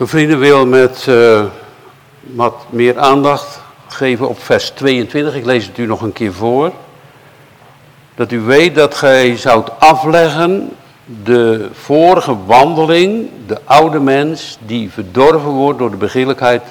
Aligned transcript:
De 0.00 0.06
vrienden 0.06 0.38
wil 0.38 0.66
met 0.66 1.06
uh, 1.08 1.44
wat 2.20 2.54
meer 2.68 2.98
aandacht 2.98 3.60
geven 3.88 4.28
op 4.28 4.42
vers 4.42 4.70
22. 4.70 5.34
Ik 5.34 5.44
lees 5.44 5.66
het 5.66 5.78
u 5.78 5.86
nog 5.86 6.00
een 6.00 6.12
keer 6.12 6.32
voor. 6.32 6.72
Dat 8.14 8.32
u 8.32 8.40
weet 8.40 8.74
dat 8.74 8.94
gij 8.94 9.36
zoudt 9.36 9.80
afleggen 9.80 10.70
de 11.24 11.68
vorige 11.72 12.44
wandeling, 12.46 13.28
de 13.46 13.58
oude 13.64 14.00
mens 14.00 14.58
die 14.66 14.90
verdorven 14.90 15.50
wordt 15.50 15.78
door 15.78 15.90
de 15.90 15.96
begeerlijkheid 15.96 16.62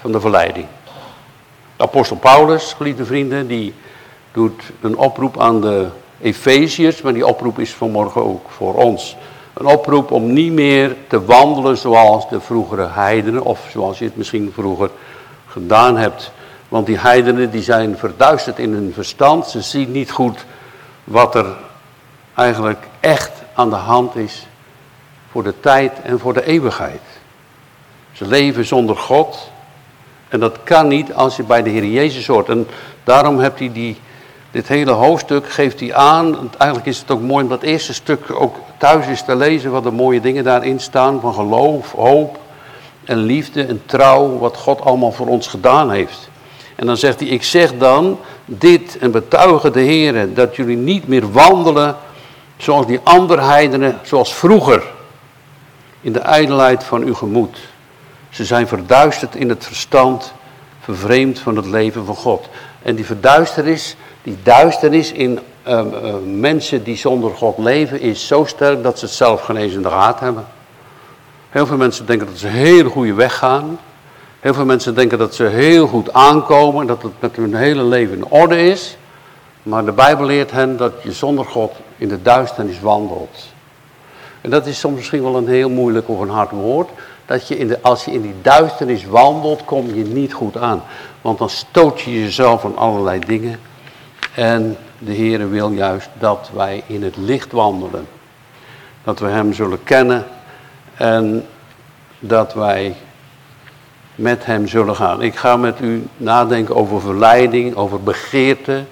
van 0.00 0.12
de 0.12 0.20
verleiding. 0.20 0.66
De 1.76 1.82
apostel 1.82 2.16
Paulus, 2.16 2.74
geliefde 2.76 3.04
vrienden, 3.04 3.46
die 3.46 3.74
doet 4.32 4.62
een 4.80 4.96
oproep 4.96 5.40
aan 5.40 5.60
de 5.60 5.86
Efeziërs, 6.20 7.02
maar 7.02 7.14
die 7.14 7.26
oproep 7.26 7.58
is 7.58 7.70
vanmorgen 7.70 8.24
ook 8.24 8.50
voor 8.50 8.74
ons. 8.74 9.16
Een 9.52 9.66
oproep 9.66 10.10
om 10.10 10.32
niet 10.32 10.52
meer 10.52 10.96
te 11.08 11.24
wandelen 11.24 11.76
zoals 11.76 12.28
de 12.28 12.40
vroegere 12.40 12.88
heidenen, 12.88 13.42
of 13.42 13.68
zoals 13.70 13.98
je 13.98 14.04
het 14.04 14.16
misschien 14.16 14.52
vroeger 14.54 14.90
gedaan 15.46 15.96
hebt. 15.96 16.32
Want 16.68 16.86
die 16.86 16.98
heidenen 16.98 17.50
die 17.50 17.62
zijn 17.62 17.98
verduisterd 17.98 18.58
in 18.58 18.72
hun 18.72 18.92
verstand, 18.94 19.46
ze 19.46 19.60
zien 19.60 19.92
niet 19.92 20.10
goed 20.10 20.44
wat 21.04 21.34
er 21.34 21.56
eigenlijk 22.34 22.86
echt 23.00 23.32
aan 23.54 23.70
de 23.70 23.76
hand 23.76 24.16
is 24.16 24.46
voor 25.30 25.42
de 25.42 25.60
tijd 25.60 25.92
en 26.02 26.18
voor 26.18 26.32
de 26.32 26.44
eeuwigheid. 26.44 27.00
Ze 28.12 28.26
leven 28.26 28.64
zonder 28.64 28.96
God 28.96 29.50
en 30.30 30.40
dat 30.40 30.58
kan 30.64 30.88
niet 30.88 31.14
als 31.14 31.36
je 31.36 31.42
bij 31.42 31.62
de 31.62 31.70
Heer 31.70 31.86
Jezus 31.86 32.26
hoort. 32.26 32.48
En 32.48 32.66
daarom 33.04 33.38
hebt 33.38 33.58
hij 33.58 33.72
die, 33.72 34.00
dit 34.50 34.68
hele 34.68 34.90
hoofdstuk, 34.90 35.50
geeft 35.50 35.80
hij 35.80 35.94
aan. 35.94 36.50
Eigenlijk 36.58 36.90
is 36.90 36.98
het 36.98 37.10
ook 37.10 37.20
mooi 37.20 37.42
om 37.42 37.50
dat 37.50 37.62
eerste 37.62 37.94
stuk 37.94 38.40
ook 38.40 38.56
thuis 38.78 39.06
is 39.06 39.22
te 39.22 39.36
lezen, 39.36 39.70
wat 39.70 39.82
de 39.82 39.90
mooie 39.90 40.20
dingen 40.20 40.44
daarin 40.44 40.80
staan 40.80 41.20
van 41.20 41.34
geloof, 41.34 41.92
hoop 41.92 42.38
en 43.04 43.18
liefde 43.18 43.64
en 43.64 43.82
trouw, 43.86 44.38
wat 44.38 44.56
God 44.56 44.80
allemaal 44.80 45.12
voor 45.12 45.26
ons 45.26 45.46
gedaan 45.46 45.90
heeft. 45.90 46.28
En 46.76 46.86
dan 46.86 46.96
zegt 46.96 47.20
hij, 47.20 47.28
ik 47.28 47.42
zeg 47.42 47.78
dan 47.78 48.18
dit 48.44 48.98
en 48.98 49.10
betuigen 49.10 49.72
de 49.72 49.80
Heer 49.80 50.34
dat 50.34 50.56
jullie 50.56 50.76
niet 50.76 51.08
meer 51.08 51.32
wandelen 51.32 51.96
zoals 52.56 52.86
die 52.86 53.00
andere 53.02 53.42
heidenen, 53.42 53.98
zoals 54.02 54.34
vroeger, 54.34 54.82
in 56.00 56.12
de 56.12 56.20
ijdelheid 56.20 56.84
van 56.84 57.02
uw 57.02 57.14
gemoed. 57.14 57.58
Ze 58.30 58.44
zijn 58.44 58.68
verduisterd 58.68 59.34
in 59.34 59.48
het 59.48 59.66
verstand, 59.66 60.32
vervreemd 60.80 61.38
van 61.38 61.56
het 61.56 61.66
leven 61.66 62.04
van 62.04 62.16
God. 62.16 62.48
En 62.82 62.94
die 62.94 63.06
verduisteris, 63.06 63.96
die 64.22 64.38
duisternis 64.42 65.12
in 65.12 65.38
uh, 65.68 65.80
uh, 66.02 66.14
mensen 66.24 66.82
die 66.82 66.96
zonder 66.96 67.30
God 67.30 67.58
leven, 67.58 68.00
is 68.00 68.26
zo 68.26 68.44
sterk 68.44 68.82
dat 68.82 68.98
ze 68.98 69.04
het 69.04 69.14
zelf 69.14 69.42
gaten 69.82 70.24
hebben. 70.24 70.46
Heel 71.50 71.66
veel 71.66 71.76
mensen 71.76 72.06
denken 72.06 72.26
dat 72.26 72.38
ze 72.38 72.46
een 72.46 72.52
hele 72.52 72.88
goede 72.88 73.14
weg 73.14 73.36
gaan. 73.36 73.78
Heel 74.40 74.54
veel 74.54 74.64
mensen 74.64 74.94
denken 74.94 75.18
dat 75.18 75.34
ze 75.34 75.44
heel 75.44 75.86
goed 75.86 76.12
aankomen, 76.12 76.86
dat 76.86 77.02
het 77.02 77.12
met 77.18 77.36
hun 77.36 77.54
hele 77.54 77.82
leven 77.82 78.16
in 78.16 78.26
orde 78.26 78.62
is. 78.62 78.96
Maar 79.62 79.84
de 79.84 79.92
Bijbel 79.92 80.26
leert 80.26 80.50
hen 80.50 80.76
dat 80.76 80.92
je 81.02 81.12
zonder 81.12 81.44
God 81.44 81.72
in 81.96 82.08
de 82.08 82.22
duisternis 82.22 82.80
wandelt. 82.80 83.46
En 84.40 84.50
dat 84.50 84.66
is 84.66 84.78
soms 84.78 84.96
misschien 84.96 85.22
wel 85.22 85.36
een 85.36 85.48
heel 85.48 85.70
moeilijk 85.70 86.08
of 86.08 86.20
een 86.20 86.28
hard 86.28 86.50
woord. 86.50 86.90
Dat 87.26 87.48
je 87.48 87.58
in 87.58 87.68
de, 87.68 87.78
als 87.82 88.04
je 88.04 88.12
in 88.12 88.22
die 88.22 88.34
duisternis 88.42 89.06
wandelt, 89.06 89.64
kom 89.64 89.94
je 89.94 90.04
niet 90.04 90.32
goed 90.32 90.56
aan. 90.56 90.82
Want 91.22 91.38
dan 91.38 91.50
stoot 91.50 92.00
je 92.00 92.20
jezelf 92.20 92.60
van 92.60 92.76
allerlei 92.76 93.18
dingen. 93.18 93.60
En 94.34 94.76
de 94.98 95.12
Heer 95.12 95.50
wil 95.50 95.70
juist 95.70 96.08
dat 96.18 96.50
wij 96.54 96.82
in 96.86 97.02
het 97.02 97.16
licht 97.16 97.52
wandelen. 97.52 98.06
Dat 99.04 99.18
we 99.18 99.26
Hem 99.26 99.52
zullen 99.52 99.82
kennen 99.84 100.26
en 100.94 101.46
dat 102.18 102.54
wij 102.54 102.94
met 104.14 104.46
Hem 104.46 104.66
zullen 104.66 104.96
gaan. 104.96 105.22
Ik 105.22 105.36
ga 105.36 105.56
met 105.56 105.80
u 105.80 106.06
nadenken 106.16 106.76
over 106.76 107.00
verleiding, 107.00 107.74
over 107.74 108.02
begeerte 108.02 108.84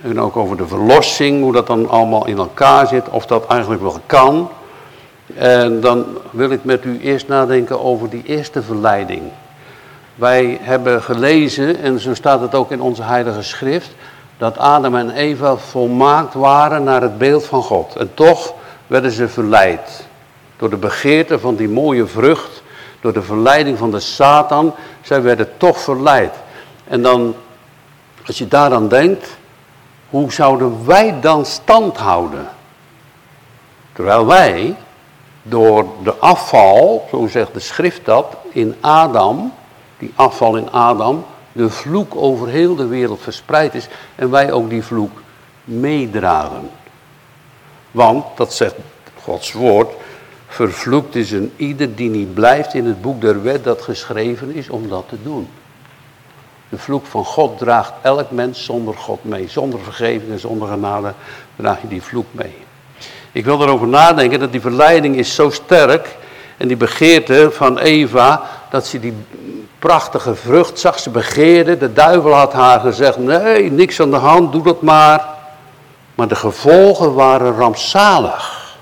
en 0.00 0.20
ook 0.20 0.36
over 0.36 0.56
de 0.56 0.66
verlossing, 0.66 1.42
hoe 1.42 1.52
dat 1.52 1.66
dan 1.66 1.88
allemaal 1.88 2.26
in 2.26 2.38
elkaar 2.38 2.86
zit, 2.86 3.08
of 3.08 3.26
dat 3.26 3.46
eigenlijk 3.46 3.82
wel 3.82 4.00
kan. 4.06 4.50
En 5.34 5.80
dan 5.80 6.04
wil 6.30 6.50
ik 6.50 6.64
met 6.64 6.84
u 6.84 7.00
eerst 7.00 7.28
nadenken 7.28 7.80
over 7.80 8.10
die 8.10 8.22
eerste 8.24 8.62
verleiding. 8.62 9.22
Wij 10.16 10.58
hebben 10.62 11.02
gelezen, 11.02 11.78
en 11.78 12.00
zo 12.00 12.14
staat 12.14 12.40
het 12.40 12.54
ook 12.54 12.70
in 12.70 12.80
onze 12.80 13.02
heilige 13.02 13.42
schrift, 13.42 13.90
dat 14.38 14.58
Adam 14.58 14.94
en 14.94 15.10
Eva 15.10 15.56
volmaakt 15.56 16.34
waren 16.34 16.84
naar 16.84 17.02
het 17.02 17.18
beeld 17.18 17.46
van 17.46 17.62
God. 17.62 17.96
En 17.96 18.10
toch 18.14 18.54
werden 18.86 19.10
ze 19.10 19.28
verleid. 19.28 20.06
Door 20.56 20.70
de 20.70 20.76
begeerte 20.76 21.38
van 21.38 21.56
die 21.56 21.68
mooie 21.68 22.06
vrucht, 22.06 22.62
door 23.00 23.12
de 23.12 23.22
verleiding 23.22 23.78
van 23.78 23.90
de 23.90 24.00
Satan, 24.00 24.74
zij 25.00 25.22
werden 25.22 25.48
toch 25.56 25.78
verleid. 25.78 26.34
En 26.88 27.02
dan, 27.02 27.34
als 28.26 28.38
je 28.38 28.48
daaraan 28.48 28.88
denkt, 28.88 29.36
hoe 30.10 30.32
zouden 30.32 30.86
wij 30.86 31.20
dan 31.20 31.46
stand 31.46 31.96
houden? 31.96 32.48
Terwijl 33.92 34.26
wij 34.26 34.76
door 35.42 35.86
de 36.02 36.14
afval, 36.14 37.06
zo 37.10 37.26
zegt 37.26 37.54
de 37.54 37.60
schrift 37.60 38.04
dat, 38.04 38.36
in 38.52 38.76
Adam, 38.80 39.52
die 39.98 40.12
afval 40.14 40.56
in 40.56 40.70
Adam, 40.70 41.24
de 41.52 41.70
vloek 41.70 42.16
over 42.16 42.48
heel 42.48 42.74
de 42.74 42.86
wereld 42.86 43.20
verspreid 43.20 43.74
is 43.74 43.88
en 44.14 44.30
wij 44.30 44.52
ook 44.52 44.70
die 44.70 44.82
vloek 44.82 45.22
meedragen. 45.64 46.70
Want, 47.90 48.24
dat 48.36 48.54
zegt 48.54 48.74
Gods 49.22 49.52
woord, 49.52 49.92
vervloekt 50.46 51.14
is 51.14 51.30
een 51.32 51.52
ieder 51.56 51.94
die 51.94 52.10
niet 52.10 52.34
blijft 52.34 52.74
in 52.74 52.86
het 52.86 53.00
boek 53.00 53.20
der 53.20 53.42
wet 53.42 53.64
dat 53.64 53.82
geschreven 53.82 54.54
is 54.54 54.68
om 54.68 54.88
dat 54.88 55.04
te 55.08 55.16
doen. 55.22 55.48
De 56.68 56.78
vloek 56.78 57.06
van 57.06 57.24
God 57.24 57.58
draagt 57.58 57.92
elk 58.02 58.30
mens 58.30 58.64
zonder 58.64 58.94
God 58.94 59.24
mee. 59.24 59.48
Zonder 59.48 59.80
vergeving 59.80 60.30
en 60.30 60.38
zonder 60.38 60.68
genade 60.68 61.12
draag 61.56 61.82
je 61.82 61.88
die 61.88 62.02
vloek 62.02 62.26
mee. 62.30 62.54
Ik 63.32 63.44
wil 63.44 63.62
erover 63.62 63.88
nadenken 63.88 64.40
dat 64.40 64.52
die 64.52 64.60
verleiding 64.60 65.16
is 65.16 65.34
zo 65.34 65.50
sterk. 65.50 66.16
En 66.56 66.68
die 66.68 66.76
begeerte 66.76 67.48
van 67.52 67.78
Eva, 67.78 68.42
dat 68.70 68.86
ze 68.86 69.00
die 69.00 69.14
prachtige 69.86 70.34
vrucht 70.34 70.78
zag. 70.78 70.98
Ze 70.98 71.10
begeerde, 71.10 71.76
de 71.76 71.92
duivel 71.92 72.32
had 72.32 72.52
haar 72.52 72.80
gezegd, 72.80 73.18
nee, 73.18 73.70
niks 73.70 74.00
aan 74.00 74.10
de 74.10 74.16
hand, 74.16 74.52
doe 74.52 74.62
dat 74.62 74.82
maar. 74.82 75.24
Maar 76.14 76.28
de 76.28 76.34
gevolgen 76.34 77.14
waren 77.14 77.56
rampzalig. 77.56 78.74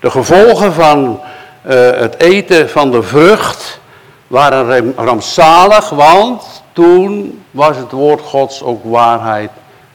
De 0.00 0.10
gevolgen 0.10 0.72
van 0.72 1.20
uh, 1.66 1.72
het 1.90 2.20
eten 2.20 2.70
van 2.70 2.90
de 2.90 3.02
vrucht 3.02 3.80
waren 4.26 4.94
rampzalig, 4.96 5.88
want 5.90 6.62
toen 6.72 7.42
was 7.50 7.76
het 7.76 7.90
woord 7.90 8.20
Gods 8.20 8.62
ook 8.62 8.84
waarheid 8.84 9.50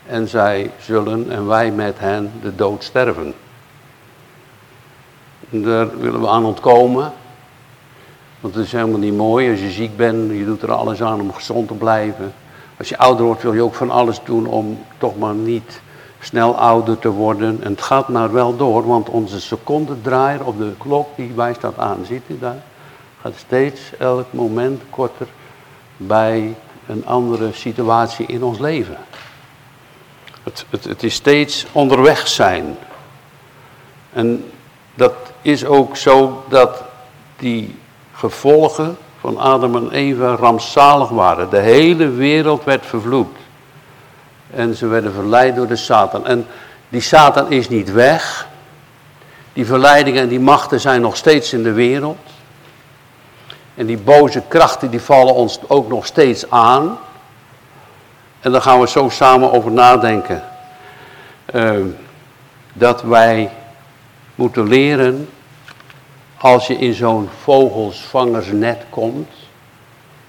en 0.08 0.28
zij 0.28 0.72
zullen 0.82 1.32
en 1.32 1.48
wij 1.48 1.72
met 1.72 2.00
hen 2.00 2.32
de 2.42 2.56
dood 2.56 2.84
sterven. 2.84 3.34
daar 5.50 6.00
willen 6.00 6.22
we 6.22 6.28
aan 6.28 6.46
ontkomen. 6.46 7.14
Want 8.42 8.56
het 8.56 8.66
is 8.66 8.72
helemaal 8.72 9.00
niet 9.00 9.16
mooi 9.16 9.52
als 9.52 9.60
je 9.60 9.72
ziek 9.72 9.98
bent, 9.98 10.32
je 10.32 10.46
doet 10.46 10.62
er 10.62 10.72
alles 10.72 11.02
aan 11.02 11.22
om 11.22 11.34
gezond 11.34 11.68
te 11.68 11.74
blijven. 11.74 12.34
Als 12.78 12.90
je 12.90 12.98
ouder 12.98 13.26
wordt 13.26 13.42
wil 13.42 13.54
je 13.54 13.64
ook 13.64 13.74
van 13.74 13.90
alles 13.90 14.20
doen 14.24 14.46
om 14.46 14.80
toch 14.98 15.18
maar 15.18 15.34
niet 15.34 15.82
snel 16.20 16.58
ouder 16.58 17.00
te 17.00 17.10
worden. 17.10 17.64
En 17.64 17.72
het 17.72 17.82
gaat 17.82 18.08
maar 18.08 18.32
wel 18.32 18.58
door, 18.58 18.88
want 18.88 19.10
onze 19.10 19.42
secondendraaier 19.42 20.46
op 20.46 20.58
de 20.58 20.72
klok 20.78 21.08
die 21.16 21.32
wijst 21.36 21.62
dat 21.62 21.78
aan. 21.78 22.06
Ziet 22.06 22.22
u 22.28 22.40
daar? 22.40 22.64
Gaat 23.22 23.34
steeds 23.38 23.82
elk 23.98 24.26
moment 24.30 24.82
korter 24.90 25.28
bij 25.98 26.56
een 26.88 27.06
andere 27.06 27.54
situatie 27.54 28.26
in 28.26 28.44
ons 28.44 28.60
leven. 28.60 28.98
Het, 30.44 30.66
het, 30.70 30.84
het 30.84 31.04
is 31.04 31.14
steeds 31.14 31.66
onderweg 31.72 32.28
zijn. 32.28 32.78
En 34.14 34.52
dat 34.96 35.14
is 35.42 35.66
ook 35.66 35.98
zo 35.98 36.44
dat 36.50 36.84
die 37.38 37.80
gevolgen 38.22 38.98
van 39.20 39.38
Adam 39.38 39.76
en 39.76 39.92
Eva 39.92 40.36
rampzalig 40.36 41.10
waren. 41.10 41.50
De 41.50 41.60
hele 41.60 42.10
wereld 42.10 42.64
werd 42.64 42.86
vervloekt. 42.86 43.40
En 44.54 44.76
ze 44.76 44.88
werden 44.88 45.14
verleid 45.14 45.56
door 45.56 45.68
de 45.68 45.76
Satan. 45.76 46.26
En 46.26 46.48
die 46.90 47.02
Satan 47.02 47.52
is 47.52 47.70
niet 47.70 47.92
weg. 47.92 48.48
Die 49.54 49.66
verleidingen 49.66 50.22
en 50.22 50.28
die 50.28 50.40
machten 50.40 50.80
zijn 50.80 51.02
nog 51.02 51.18
steeds 51.18 51.54
in 51.54 51.64
de 51.64 51.72
wereld. 51.72 52.18
En 53.76 53.86
die 53.86 53.98
boze 53.98 54.42
krachten 54.48 54.90
die 54.90 55.02
vallen 55.02 55.34
ons 55.34 55.60
ook 55.68 55.90
nog 55.90 56.06
steeds 56.06 56.50
aan. 56.50 56.98
En 58.40 58.52
daar 58.52 58.62
gaan 58.62 58.80
we 58.80 58.88
zo 58.88 59.10
samen 59.10 59.52
over 59.52 59.72
nadenken. 59.72 60.44
Uh, 61.54 61.76
dat 62.74 63.02
wij 63.02 63.50
moeten 64.36 64.68
leren, 64.68 65.30
als 66.42 66.68
je 66.68 66.78
in 66.78 66.94
zo'n 66.94 67.30
vogelsvangersnet 67.44 68.84
komt, 68.90 69.30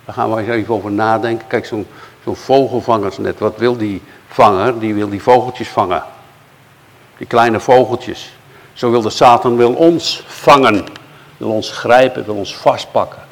daar 0.05 0.15
gaan 0.15 0.35
we 0.35 0.53
even 0.53 0.75
over 0.75 0.91
nadenken. 0.91 1.47
Kijk, 1.47 1.67
zo'n 1.67 1.87
vogelvangersnet, 2.25 3.39
wat 3.39 3.57
wil 3.57 3.77
die 3.77 4.03
vanger? 4.29 4.79
Die 4.79 4.95
wil 4.95 5.09
die 5.09 5.23
vogeltjes 5.23 5.69
vangen. 5.69 6.03
Die 7.17 7.27
kleine 7.27 7.61
vogeltjes. 7.61 8.33
Zo 8.73 8.91
wil 8.91 9.03
de 9.03 9.11
Satan 9.11 9.57
wil 9.57 9.73
ons 9.73 10.25
vangen. 10.27 10.85
Wil 11.37 11.51
ons 11.51 11.71
grijpen, 11.71 12.25
wil 12.25 12.35
ons 12.35 12.57
vastpakken. 12.57 13.23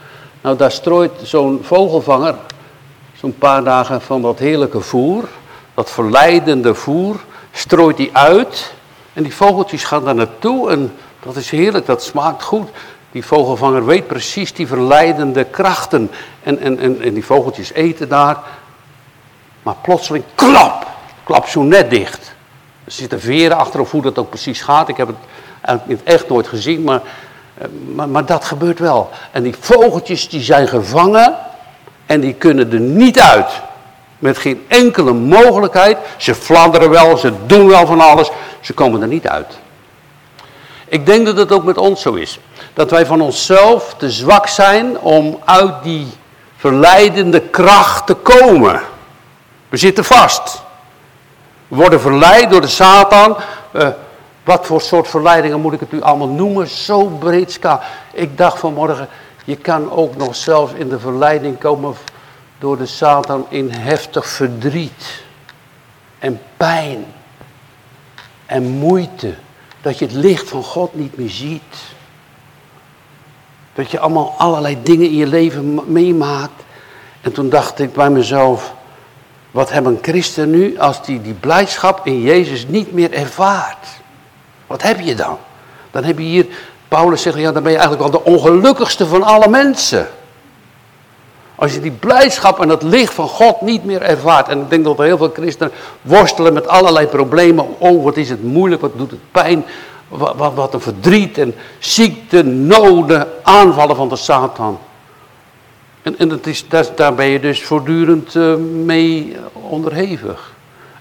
Nou, 0.41 0.57
daar 0.57 0.73
strooit 0.73 1.13
zo'n 1.23 1.59
vogelvanger 1.63 2.35
zo'n 3.21 3.39
paar 3.39 3.65
dagen 3.65 4.01
van 4.01 4.23
dat 4.23 4.39
heerlijke 4.39 4.81
voer, 4.81 5.29
dat 5.75 5.91
verleidende 5.91 6.75
voer, 6.75 7.17
strooit 7.53 7.99
hij 7.99 8.11
uit. 8.13 8.73
En 9.13 9.23
die 9.23 9.35
vogeltjes 9.35 9.85
gaan 9.85 10.05
daar 10.05 10.15
naartoe 10.15 10.71
en 10.71 10.93
dat 11.23 11.37
is 11.37 11.51
heerlijk, 11.51 11.87
dat 11.87 12.03
smaakt 12.03 12.43
goed. 12.43 12.69
Die 13.13 13.25
vogelvanger 13.25 13.87
weet 13.87 14.07
precies 14.07 14.53
die 14.53 14.67
verleidende 14.67 15.45
krachten. 15.45 16.11
En, 16.43 16.59
en, 16.59 16.79
en, 16.79 17.03
en 17.03 17.15
die 17.15 17.25
vogeltjes 17.25 17.73
eten 17.73 18.09
daar. 18.09 18.39
Maar 19.63 19.75
plotseling, 19.83 20.25
klap, 20.35 20.87
klap 21.25 21.47
zo 21.47 21.63
net 21.63 21.91
dicht. 21.91 22.33
Er 22.85 22.93
zitten 22.93 23.21
veren 23.21 23.57
achter 23.57 23.81
of 23.81 23.91
hoe 23.91 24.03
dat 24.03 24.19
ook 24.19 24.29
precies 24.29 24.63
gaat. 24.63 24.89
Ik 24.89 24.97
heb 24.97 25.07
het 25.07 25.17
eigenlijk 25.61 26.01
echt 26.05 26.29
nooit 26.29 26.49
gezien, 26.49 26.83
maar, 26.83 27.01
eh, 27.55 27.67
maar, 27.95 28.09
maar 28.09 28.25
dat 28.27 28.45
gebeurt 28.45 28.79
wel. 28.79 29.11
En 29.31 29.43
die 29.43 29.55
vogeltjes 29.61 30.29
die 30.29 30.41
zijn 30.41 30.69
gevangen 30.69 31.37
en 32.07 32.21
die 32.21 32.35
kunnen 32.35 32.73
er 32.73 32.81
niet 32.81 33.21
uit. 33.21 33.51
Met 34.19 34.39
geen 34.39 34.65
enkele 34.69 35.13
mogelijkheid. 35.13 35.99
Ze 36.17 36.35
fladderen 36.35 36.91
wel, 36.91 37.17
ze 37.17 37.33
doen 37.47 37.69
wel 37.69 37.87
van 37.87 38.01
alles. 38.01 38.31
Ze 38.61 38.73
komen 38.73 39.03
er 39.03 39.09
niet 39.09 39.29
uit. 39.29 39.59
Ik 40.91 41.07
denk 41.07 41.27
dat 41.27 41.37
het 41.37 41.53
ook 41.53 41.65
met 41.65 41.79
ons 41.79 42.03
zo 42.03 42.15
is. 42.15 42.39
Dat 42.75 42.91
wij 42.91 43.07
van 43.07 43.21
onszelf 43.21 43.95
te 43.95 44.11
zwak 44.11 44.47
zijn 44.47 44.99
om 44.99 45.39
uit 45.45 45.83
die 45.83 46.07
verleidende 46.57 47.41
kracht 47.41 48.07
te 48.07 48.15
komen. 48.15 48.81
We 49.69 49.77
zitten 49.77 50.05
vast. 50.05 50.63
We 51.69 51.77
worden 51.77 52.01
verleid 52.01 52.51
door 52.51 52.61
de 52.61 52.67
Satan. 52.67 53.37
Uh, 53.73 53.89
wat 54.45 54.67
voor 54.67 54.81
soort 54.81 55.09
verleidingen 55.09 55.61
moet 55.61 55.73
ik 55.73 55.81
het 55.81 55.93
u 55.93 56.03
allemaal 56.03 56.29
noemen? 56.29 56.69
Zo 56.69 57.07
breed 57.07 57.53
ska. 57.53 57.81
Ik 58.13 58.39
dacht 58.39 58.59
vanmorgen, 58.59 59.09
je 59.45 59.57
kan 59.57 59.93
ook 59.93 60.17
nog 60.17 60.37
zelfs 60.37 60.73
in 60.73 60.89
de 60.89 60.99
verleiding 60.99 61.59
komen 61.59 61.95
door 62.59 62.79
de 62.79 62.87
Satan 62.87 63.47
in 63.49 63.71
heftig 63.71 64.27
verdriet 64.27 65.23
en 66.19 66.41
pijn 66.57 67.05
en 68.47 68.63
moeite. 68.63 69.35
Dat 69.83 69.99
je 69.99 70.05
het 70.05 70.15
licht 70.15 70.49
van 70.49 70.63
God 70.63 70.95
niet 70.95 71.17
meer 71.17 71.31
ziet. 71.31 71.77
Dat 73.75 73.91
je 73.91 73.99
allemaal 73.99 74.35
allerlei 74.39 74.79
dingen 74.83 75.07
in 75.07 75.17
je 75.17 75.27
leven 75.27 75.93
meemaakt. 75.93 76.63
En 77.21 77.33
toen 77.33 77.49
dacht 77.49 77.79
ik 77.79 77.93
bij 77.93 78.11
mezelf, 78.11 78.75
wat 79.51 79.71
hebben 79.71 79.99
christen 80.03 80.51
nu 80.51 80.79
als 80.79 81.05
die 81.05 81.23
die 81.23 81.35
blijdschap 81.35 82.07
in 82.07 82.21
Jezus 82.21 82.67
niet 82.67 82.93
meer 82.93 83.13
ervaart? 83.13 83.87
Wat 84.67 84.83
heb 84.83 85.01
je 85.01 85.15
dan? 85.15 85.39
Dan 85.91 86.05
heb 86.05 86.19
je 86.19 86.25
hier, 86.25 86.47
Paulus 86.89 87.23
zegt, 87.23 87.39
ja 87.39 87.53
dan 87.53 87.63
ben 87.63 87.73
je 87.73 87.79
eigenlijk 87.79 88.13
wel 88.13 88.23
de 88.23 88.31
ongelukkigste 88.31 89.07
van 89.07 89.23
alle 89.23 89.49
mensen. 89.49 90.09
Als 91.61 91.75
je 91.75 91.81
die 91.81 91.91
blijdschap 91.91 92.61
en 92.61 92.69
het 92.69 92.83
licht 92.83 93.15
van 93.15 93.29
God 93.29 93.61
niet 93.61 93.85
meer 93.85 94.03
ervaart. 94.03 94.49
En 94.49 94.61
ik 94.61 94.71
denk 94.71 94.85
dat 94.85 94.99
er 94.99 95.05
heel 95.05 95.17
veel 95.17 95.31
christenen 95.35 95.73
worstelen 96.03 96.53
met 96.53 96.69
allerlei 96.69 97.07
problemen. 97.07 97.67
Oh, 97.79 98.05
wat 98.05 98.17
is 98.17 98.31
het 98.31 98.43
moeilijk, 98.43 98.81
wat 98.81 98.97
doet 98.97 99.11
het 99.11 99.31
pijn. 99.33 99.65
Wat, 100.09 100.55
wat, 100.55 100.75
een 100.75 100.81
verdriet 100.81 101.39
en 101.39 101.55
ziekte, 101.79 102.43
noden, 102.43 103.29
aanvallen 103.43 103.97
van 103.97 104.09
de 104.09 104.17
Satan. 104.17 104.79
En, 106.03 106.19
en 106.19 106.31
het 106.31 106.47
is, 106.47 106.69
daar, 106.69 106.87
daar 106.95 107.15
ben 107.15 107.27
je 107.27 107.41
dus 107.41 107.63
voortdurend 107.63 108.35
uh, 108.35 108.55
mee 108.85 109.37
onderhevig. 109.53 110.53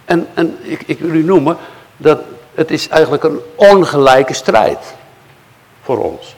En, 0.06 0.28
en 0.34 0.58
ik, 0.62 0.84
ik 0.86 1.00
wil 1.00 1.14
u 1.14 1.24
noemen 1.24 1.58
dat 1.98 2.20
het 2.54 2.72
is 2.72 2.88
eigenlijk 2.88 3.24
een 3.24 3.40
ongelijke 3.56 4.34
strijd 4.34 4.96
voor 5.82 5.98
ons. 5.98 6.36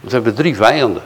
We 0.00 0.10
hebben 0.10 0.34
drie 0.34 0.56
vijanden 0.56 1.02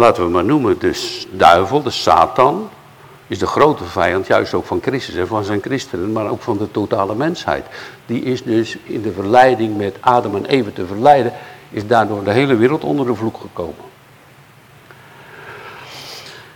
laten 0.00 0.24
we 0.24 0.30
maar 0.30 0.44
noemen, 0.44 0.78
dus 0.78 1.26
duivel, 1.30 1.82
de 1.82 1.90
Satan, 1.90 2.68
is 3.26 3.38
de 3.38 3.46
grote 3.46 3.84
vijand, 3.84 4.26
juist 4.26 4.54
ook 4.54 4.64
van 4.64 4.80
Christus 4.82 5.14
en 5.14 5.26
van 5.26 5.44
zijn 5.44 5.60
christenen, 5.60 6.12
maar 6.12 6.30
ook 6.30 6.42
van 6.42 6.58
de 6.58 6.70
totale 6.70 7.14
mensheid. 7.14 7.66
Die 8.06 8.22
is 8.22 8.42
dus 8.42 8.76
in 8.82 9.02
de 9.02 9.12
verleiding 9.12 9.76
met 9.76 9.96
Adam 10.00 10.36
en 10.36 10.46
Eva 10.46 10.70
te 10.74 10.86
verleiden, 10.86 11.32
is 11.70 11.86
daardoor 11.86 12.24
de 12.24 12.30
hele 12.30 12.56
wereld 12.56 12.84
onder 12.84 13.06
de 13.06 13.14
vloek 13.14 13.36
gekomen. 13.40 13.89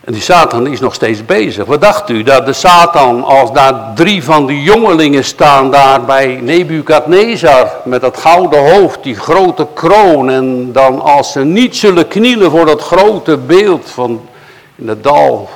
En 0.05 0.13
die 0.13 0.23
Satan 0.23 0.67
is 0.67 0.81
nog 0.81 0.95
steeds 0.95 1.25
bezig. 1.25 1.65
Wat 1.65 1.81
dacht 1.81 2.11
u? 2.11 2.23
Dat 2.23 2.47
de 2.47 2.53
Satan, 2.53 3.25
als 3.25 3.53
daar 3.53 3.95
drie 3.95 4.25
van 4.25 4.47
die 4.47 4.63
jongelingen 4.63 5.25
staan 5.25 5.71
daar 5.71 6.05
bij 6.05 6.27
Nebukadnezar 6.27 7.73
met 7.85 8.01
dat 8.01 8.19
gouden 8.19 8.75
hoofd, 8.75 9.03
die 9.03 9.15
grote 9.15 9.67
kroon. 9.75 10.31
En 10.31 10.73
dan 10.73 11.01
als 11.01 11.33
ze 11.33 11.41
niet 11.41 11.77
zullen 11.77 12.09
knielen 12.09 12.51
voor 12.51 12.67
dat 12.67 12.83
grote 12.83 13.37
beeld 13.37 13.91
van 13.91 14.29
in 14.75 14.89
het 14.89 15.03
dal, 15.03 15.49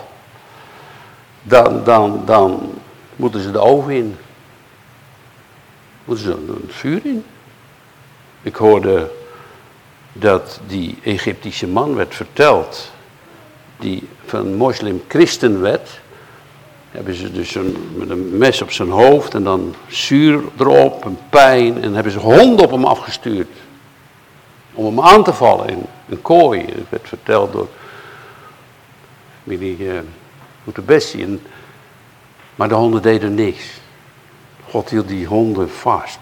dan, 1.42 1.84
dan, 1.84 2.22
dan 2.24 2.72
moeten 3.16 3.40
ze 3.40 3.50
de 3.50 3.60
oven 3.60 3.92
in. 3.92 4.16
Moeten 6.04 6.24
ze 6.24 6.30
het 6.30 6.74
vuur 6.74 7.00
in. 7.04 7.24
Ik 8.42 8.56
hoorde 8.56 9.10
dat 10.12 10.60
die 10.66 10.98
Egyptische 11.02 11.66
man 11.66 11.94
werd 11.94 12.14
verteld 12.14 12.90
die 13.78 14.08
van 14.24 14.54
moslim-christen 14.54 15.60
werd, 15.60 16.00
hebben 16.90 17.14
ze 17.14 17.32
dus 17.32 17.54
een, 17.54 17.76
met 17.96 18.10
een 18.10 18.38
mes 18.38 18.62
op 18.62 18.70
zijn 18.70 18.90
hoofd 18.90 19.34
en 19.34 19.42
dan 19.42 19.74
zuur 19.88 20.42
erop 20.58 21.04
en 21.04 21.18
pijn 21.30 21.82
en 21.82 21.94
hebben 21.94 22.12
ze 22.12 22.18
honden 22.18 22.64
op 22.64 22.70
hem 22.70 22.84
afgestuurd 22.84 23.48
om 24.72 24.84
hem 24.84 25.00
aan 25.00 25.24
te 25.24 25.32
vallen 25.32 25.68
in 25.68 25.86
een 26.08 26.22
kooi. 26.22 26.60
Het 26.60 26.88
werd 26.88 27.08
verteld 27.08 27.52
door 27.52 27.68
familie 29.42 29.78
uh, 29.78 30.84
Bessie. 30.84 31.40
maar 32.54 32.68
de 32.68 32.74
honden 32.74 33.02
deden 33.02 33.34
niks. 33.34 33.80
God 34.70 34.90
hield 34.90 35.08
die 35.08 35.26
honden 35.26 35.70
vast. 35.70 36.18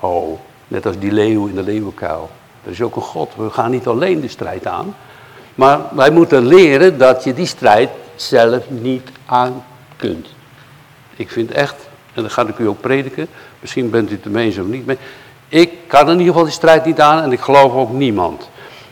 Oh, 0.00 0.38
net 0.68 0.86
als 0.86 0.98
die 0.98 1.12
leeuw 1.12 1.46
in 1.46 1.54
de 1.54 1.62
leeuwenkuil. 1.62 2.30
Er 2.64 2.70
is 2.70 2.82
ook 2.82 2.96
een 2.96 3.02
God. 3.02 3.34
We 3.36 3.50
gaan 3.50 3.70
niet 3.70 3.86
alleen 3.86 4.20
de 4.20 4.28
strijd 4.28 4.66
aan. 4.66 4.94
Maar 5.54 5.80
wij 5.90 6.10
moeten 6.10 6.46
leren 6.46 6.98
dat 6.98 7.24
je 7.24 7.34
die 7.34 7.46
strijd 7.46 7.90
zelf 8.14 8.62
niet 8.68 9.08
aan 9.26 9.64
kunt. 9.96 10.34
Ik 11.16 11.30
vind 11.30 11.50
echt, 11.50 11.74
en 12.14 12.22
dan 12.22 12.30
ga 12.30 12.46
ik 12.46 12.58
u 12.58 12.68
ook 12.68 12.80
prediken, 12.80 13.28
misschien 13.60 13.90
bent 13.90 14.10
u 14.10 14.14
het 14.14 14.24
ermee 14.24 14.46
eens 14.46 14.58
of 14.58 14.66
niet 14.66 14.86
mee. 14.86 14.98
Ik 15.48 15.72
kan 15.86 16.06
in 16.06 16.10
ieder 16.10 16.26
geval 16.26 16.42
die 16.42 16.52
strijd 16.52 16.84
niet 16.84 17.00
aan 17.00 17.22
en 17.22 17.32
ik 17.32 17.40
geloof 17.40 17.72
ook 17.72 17.92
niemand. 17.92 18.48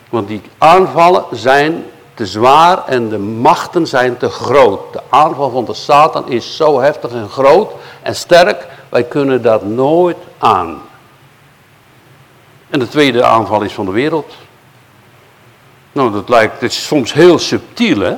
Want 0.09 0.29
die 0.29 0.43
aanvallen 0.59 1.25
zijn 1.33 1.85
te 2.15 2.27
zwaar 2.27 2.87
en 2.87 3.09
de 3.09 3.19
machten 3.19 3.87
zijn 3.87 4.17
te 4.17 4.29
groot. 4.29 4.93
De 4.93 5.01
aanval 5.09 5.51
van 5.51 5.65
de 5.65 5.75
Satan 5.75 6.29
is 6.29 6.57
zo 6.57 6.81
heftig 6.81 7.11
en 7.13 7.29
groot 7.29 7.73
en 8.03 8.17
sterk, 8.17 8.67
wij 8.89 9.05
kunnen 9.05 9.43
dat 9.43 9.65
nooit 9.65 10.17
aan. 10.39 10.83
En 12.69 12.79
de 12.79 12.89
tweede 12.89 13.25
aanval 13.25 13.63
is 13.63 13.73
van 13.73 13.85
de 13.85 13.93
wereld. 13.93 14.35
Nou, 15.93 16.13
dat 16.13 16.29
lijkt, 16.29 16.61
het 16.61 16.71
is 16.71 16.87
soms 16.87 17.13
heel 17.13 17.39
subtiel, 17.39 18.01
hè. 18.01 18.15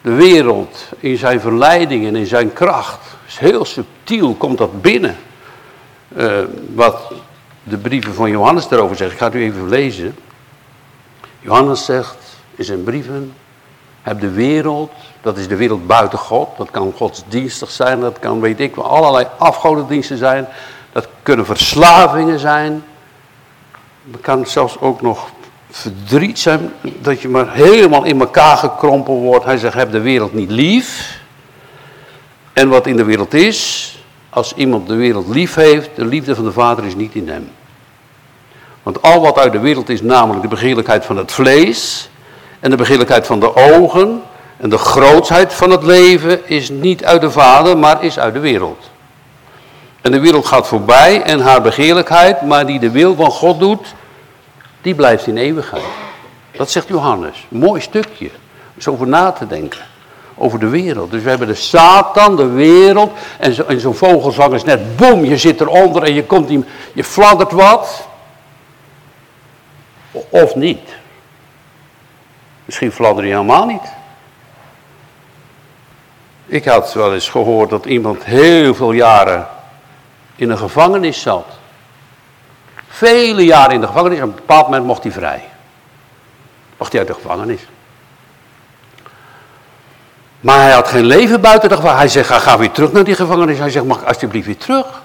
De 0.00 0.12
wereld 0.12 0.88
in 0.98 1.18
zijn 1.18 1.40
verleiding 1.40 2.06
en 2.06 2.16
in 2.16 2.26
zijn 2.26 2.52
kracht. 2.52 3.00
Is 3.26 3.38
heel 3.38 3.64
subtiel 3.64 4.34
komt 4.34 4.58
dat 4.58 4.82
binnen. 4.82 5.16
Uh, 6.16 6.38
wat 6.74 7.12
de 7.62 7.76
brieven 7.76 8.14
van 8.14 8.30
Johannes 8.30 8.68
daarover 8.68 8.96
zeggen. 8.96 9.16
Ik 9.16 9.22
ga 9.22 9.28
het 9.28 9.34
u 9.34 9.42
even 9.42 9.68
lezen. 9.68 10.16
Johannes 11.40 11.84
zegt 11.84 12.16
in 12.54 12.64
zijn 12.64 12.84
brieven. 12.84 13.34
Heb 14.02 14.20
de 14.20 14.30
wereld, 14.30 14.92
dat 15.22 15.36
is 15.36 15.48
de 15.48 15.56
wereld 15.56 15.86
buiten 15.86 16.18
God. 16.18 16.48
Dat 16.56 16.70
kan 16.70 16.92
godsdienstig 16.96 17.70
zijn, 17.70 18.00
dat 18.00 18.18
kan 18.18 18.40
weet 18.40 18.60
ik 18.60 18.74
wel, 18.74 18.84
allerlei 18.84 19.26
afgodendiensten 19.38 20.18
zijn. 20.18 20.46
Dat 20.92 21.08
kunnen 21.22 21.46
verslavingen 21.46 22.38
zijn. 22.38 22.84
Dat 24.04 24.20
kan 24.20 24.46
zelfs 24.46 24.80
ook 24.80 25.00
nog 25.00 25.30
verdriet 25.76 26.38
zijn, 26.38 26.72
dat 27.00 27.20
je 27.20 27.28
maar 27.28 27.52
helemaal 27.52 28.04
in 28.04 28.20
elkaar 28.20 28.56
gekrompen 28.56 29.14
wordt. 29.14 29.44
Hij 29.44 29.56
zegt, 29.56 29.74
heb 29.74 29.92
de 29.92 30.00
wereld 30.00 30.34
niet 30.34 30.50
lief. 30.50 31.20
En 32.52 32.68
wat 32.68 32.86
in 32.86 32.96
de 32.96 33.04
wereld 33.04 33.34
is, 33.34 33.90
als 34.30 34.54
iemand 34.54 34.88
de 34.88 34.94
wereld 34.94 35.28
lief 35.28 35.54
heeft, 35.54 35.90
de 35.94 36.04
liefde 36.04 36.34
van 36.34 36.44
de 36.44 36.52
Vader 36.52 36.84
is 36.84 36.94
niet 36.94 37.14
in 37.14 37.28
hem. 37.28 37.50
Want 38.82 39.02
al 39.02 39.20
wat 39.20 39.38
uit 39.38 39.52
de 39.52 39.58
wereld 39.58 39.88
is, 39.88 40.02
namelijk 40.02 40.42
de 40.42 40.48
begeerlijkheid 40.48 41.04
van 41.04 41.16
het 41.16 41.32
vlees 41.32 42.08
en 42.60 42.70
de 42.70 42.76
begeerlijkheid 42.76 43.26
van 43.26 43.40
de 43.40 43.56
ogen 43.56 44.22
en 44.56 44.68
de 44.68 44.78
grootsheid 44.78 45.54
van 45.54 45.70
het 45.70 45.82
leven, 45.82 46.48
is 46.48 46.70
niet 46.70 47.04
uit 47.04 47.20
de 47.20 47.30
Vader, 47.30 47.78
maar 47.78 48.04
is 48.04 48.18
uit 48.18 48.34
de 48.34 48.40
wereld. 48.40 48.90
En 50.00 50.12
de 50.12 50.20
wereld 50.20 50.46
gaat 50.46 50.66
voorbij 50.66 51.22
en 51.22 51.40
haar 51.40 51.62
begeerlijkheid, 51.62 52.42
maar 52.42 52.66
die 52.66 52.78
de 52.78 52.90
wil 52.90 53.14
van 53.14 53.30
God 53.30 53.58
doet, 53.58 53.94
die 54.84 54.94
blijft 54.94 55.26
in 55.26 55.36
eeuwigheid. 55.36 55.84
Dat 56.50 56.70
zegt 56.70 56.88
Johannes. 56.88 57.46
Mooi 57.48 57.80
stukje. 57.80 58.30
Is 58.74 58.88
over 58.88 59.06
na 59.06 59.32
te 59.32 59.46
denken. 59.46 59.80
Over 60.34 60.58
de 60.58 60.68
wereld. 60.68 61.10
Dus 61.10 61.22
we 61.22 61.28
hebben 61.28 61.46
de 61.46 61.54
Satan, 61.54 62.36
de 62.36 62.46
wereld. 62.46 63.12
En 63.38 63.54
zo'n 63.54 63.78
zo 63.78 63.92
vogelzang 63.92 64.54
is 64.54 64.64
net, 64.64 64.96
boem, 64.96 65.24
je 65.24 65.36
zit 65.36 65.60
eronder 65.60 66.02
en 66.02 66.14
je 66.14 66.24
komt 66.24 66.48
die, 66.48 66.64
je 66.92 67.04
fladdert 67.04 67.52
wat. 67.52 68.08
Of 70.28 70.54
niet. 70.54 70.88
Misschien 72.64 72.92
fladder 72.92 73.22
hij 73.22 73.32
helemaal 73.32 73.66
niet. 73.66 73.92
Ik 76.46 76.64
had 76.64 76.92
wel 76.92 77.14
eens 77.14 77.28
gehoord 77.28 77.70
dat 77.70 77.84
iemand 77.84 78.24
heel 78.24 78.74
veel 78.74 78.92
jaren 78.92 79.46
in 80.36 80.50
een 80.50 80.58
gevangenis 80.58 81.20
zat. 81.20 81.46
Vele 83.04 83.44
jaren 83.44 83.74
in 83.74 83.80
de 83.80 83.86
gevangenis 83.86 84.18
en 84.18 84.24
op 84.24 84.30
een 84.30 84.34
bepaald 84.34 84.64
moment 84.66 84.84
mocht 84.84 85.02
hij 85.02 85.12
vrij. 85.12 85.48
Mocht 86.78 86.90
hij 86.90 87.00
uit 87.00 87.08
de 87.08 87.14
gevangenis. 87.14 87.60
Maar 90.40 90.60
hij 90.60 90.72
had 90.72 90.88
geen 90.88 91.04
leven 91.04 91.40
buiten 91.40 91.68
de 91.68 91.74
gevangenis. 91.74 92.14
Hij 92.14 92.22
zegt, 92.22 92.42
ga, 92.42 92.58
weer 92.58 92.70
terug 92.70 92.92
naar 92.92 93.04
die 93.04 93.14
gevangenis. 93.14 93.58
Hij 93.58 93.70
zegt, 93.70 93.84
mag 93.84 94.00
ik 94.00 94.06
alsjeblieft 94.06 94.46
weer 94.46 94.56
terug? 94.56 95.02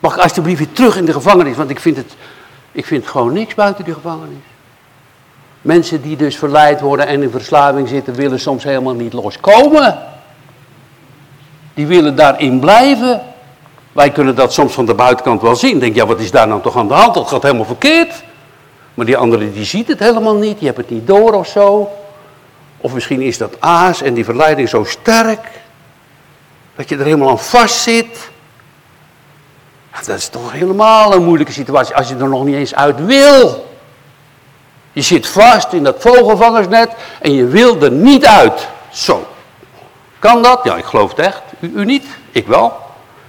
Mag 0.00 0.16
ik 0.16 0.22
alsjeblieft 0.22 0.58
weer 0.58 0.72
terug 0.72 0.96
in 0.96 1.04
de 1.04 1.12
gevangenis? 1.12 1.56
Want 1.56 1.70
ik 1.70 1.80
vind 1.80 1.96
het, 1.96 2.14
ik 2.72 2.86
vind 2.86 3.06
gewoon 3.06 3.32
niks 3.32 3.54
buiten 3.54 3.84
die 3.84 3.94
gevangenis. 3.94 4.44
Mensen 5.62 6.02
die 6.02 6.16
dus 6.16 6.36
verleid 6.36 6.80
worden 6.80 7.06
en 7.06 7.22
in 7.22 7.30
verslaving 7.30 7.88
zitten, 7.88 8.14
willen 8.14 8.40
soms 8.40 8.64
helemaal 8.64 8.94
niet 8.94 9.12
loskomen. 9.12 9.98
Die 11.74 11.86
willen 11.86 12.16
daarin 12.16 12.60
blijven. 12.60 13.22
Wij 13.96 14.10
kunnen 14.10 14.34
dat 14.34 14.52
soms 14.52 14.72
van 14.72 14.86
de 14.86 14.94
buitenkant 14.94 15.42
wel 15.42 15.56
zien. 15.56 15.78
Denk, 15.78 15.94
ja, 15.94 16.06
wat 16.06 16.20
is 16.20 16.30
daar 16.30 16.48
nou 16.48 16.62
toch 16.62 16.76
aan 16.76 16.88
de 16.88 16.94
hand? 16.94 17.14
Dat 17.14 17.28
gaat 17.28 17.42
helemaal 17.42 17.64
verkeerd. 17.64 18.22
Maar 18.94 19.06
die 19.06 19.16
andere 19.16 19.52
die 19.52 19.64
ziet 19.64 19.88
het 19.88 19.98
helemaal 19.98 20.34
niet. 20.34 20.58
Die 20.58 20.66
hebben 20.66 20.84
het 20.84 20.94
niet 20.94 21.06
door 21.06 21.32
of 21.32 21.46
zo. 21.46 21.90
Of 22.76 22.92
misschien 22.92 23.20
is 23.20 23.38
dat 23.38 23.60
aas 23.60 24.02
en 24.02 24.14
die 24.14 24.24
verleiding 24.24 24.68
zo 24.68 24.84
sterk. 24.84 25.48
Dat 26.74 26.88
je 26.88 26.96
er 26.96 27.04
helemaal 27.04 27.28
aan 27.28 27.38
vast 27.38 27.74
zit. 27.74 28.30
Dat 30.04 30.16
is 30.16 30.28
toch 30.28 30.52
helemaal 30.52 31.14
een 31.14 31.24
moeilijke 31.24 31.52
situatie 31.52 31.94
als 31.94 32.08
je 32.08 32.16
er 32.16 32.28
nog 32.28 32.44
niet 32.44 32.54
eens 32.54 32.74
uit 32.74 33.04
wil. 33.04 33.66
Je 34.92 35.02
zit 35.02 35.26
vast 35.26 35.72
in 35.72 35.84
dat 35.84 35.96
vogelvangersnet 35.98 36.90
en 37.20 37.32
je 37.32 37.46
wil 37.46 37.82
er 37.82 37.90
niet 37.90 38.26
uit. 38.26 38.68
Zo. 38.90 39.26
Kan 40.18 40.42
dat? 40.42 40.60
Ja, 40.64 40.76
ik 40.76 40.84
geloof 40.84 41.10
het 41.10 41.18
echt. 41.18 41.42
U, 41.60 41.72
u 41.74 41.84
niet? 41.84 42.04
Ik 42.30 42.46
wel. 42.46 42.84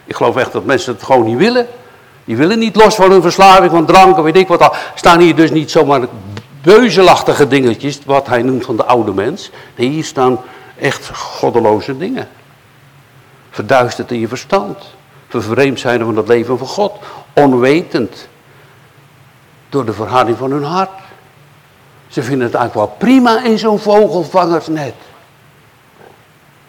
Ik 0.08 0.16
geloof 0.16 0.36
echt 0.36 0.52
dat 0.52 0.66
mensen 0.66 0.94
het 0.94 1.04
gewoon 1.04 1.26
niet 1.26 1.38
willen. 1.38 1.68
Die 2.26 2.38
willen 2.38 2.60
niet 2.60 2.76
los 2.76 2.96
van 2.96 3.12
hun 3.12 3.22
verslaving, 3.22 3.72
van 3.72 3.86
drank, 3.86 4.18
weet 4.18 4.36
ik 4.36 4.48
wat 4.48 4.62
al. 4.62 4.76
Staan 4.96 5.20
hier 5.20 5.36
dus 5.36 5.52
niet 5.52 5.72
zomaar 5.72 6.08
beuzelachtige 6.62 7.48
dingetjes, 7.48 8.00
wat 8.06 8.28
hij 8.28 8.42
noemt 8.42 8.66
van 8.66 8.76
de 8.76 8.86
oude 8.86 9.14
mens. 9.14 9.52
Nee, 9.76 9.90
hier 9.90 10.04
staan 10.04 10.40
echt 10.80 11.10
goddeloze 11.18 11.98
dingen. 11.98 12.28
Verduisterd 13.50 14.12
in 14.12 14.20
je 14.20 14.28
verstand. 14.28 14.78
Vervreemd 15.28 15.80
zijn 15.80 16.00
van 16.00 16.18
het 16.18 16.28
leven 16.28 16.58
van 16.58 16.68
God. 16.68 16.92
Onwetend. 17.34 18.28
Door 19.70 19.86
de 19.86 19.94
verharding 19.94 20.38
van 20.38 20.52
hun 20.52 20.64
hart. 20.64 20.90
Ze 22.08 22.24
vinden 22.24 22.48
het 22.48 22.56
eigenlijk 22.56 22.88
wel 22.88 22.98
prima 22.98 23.44
in 23.44 23.60
zo'n 23.60 23.80
vogelvangersnet. 23.80 24.94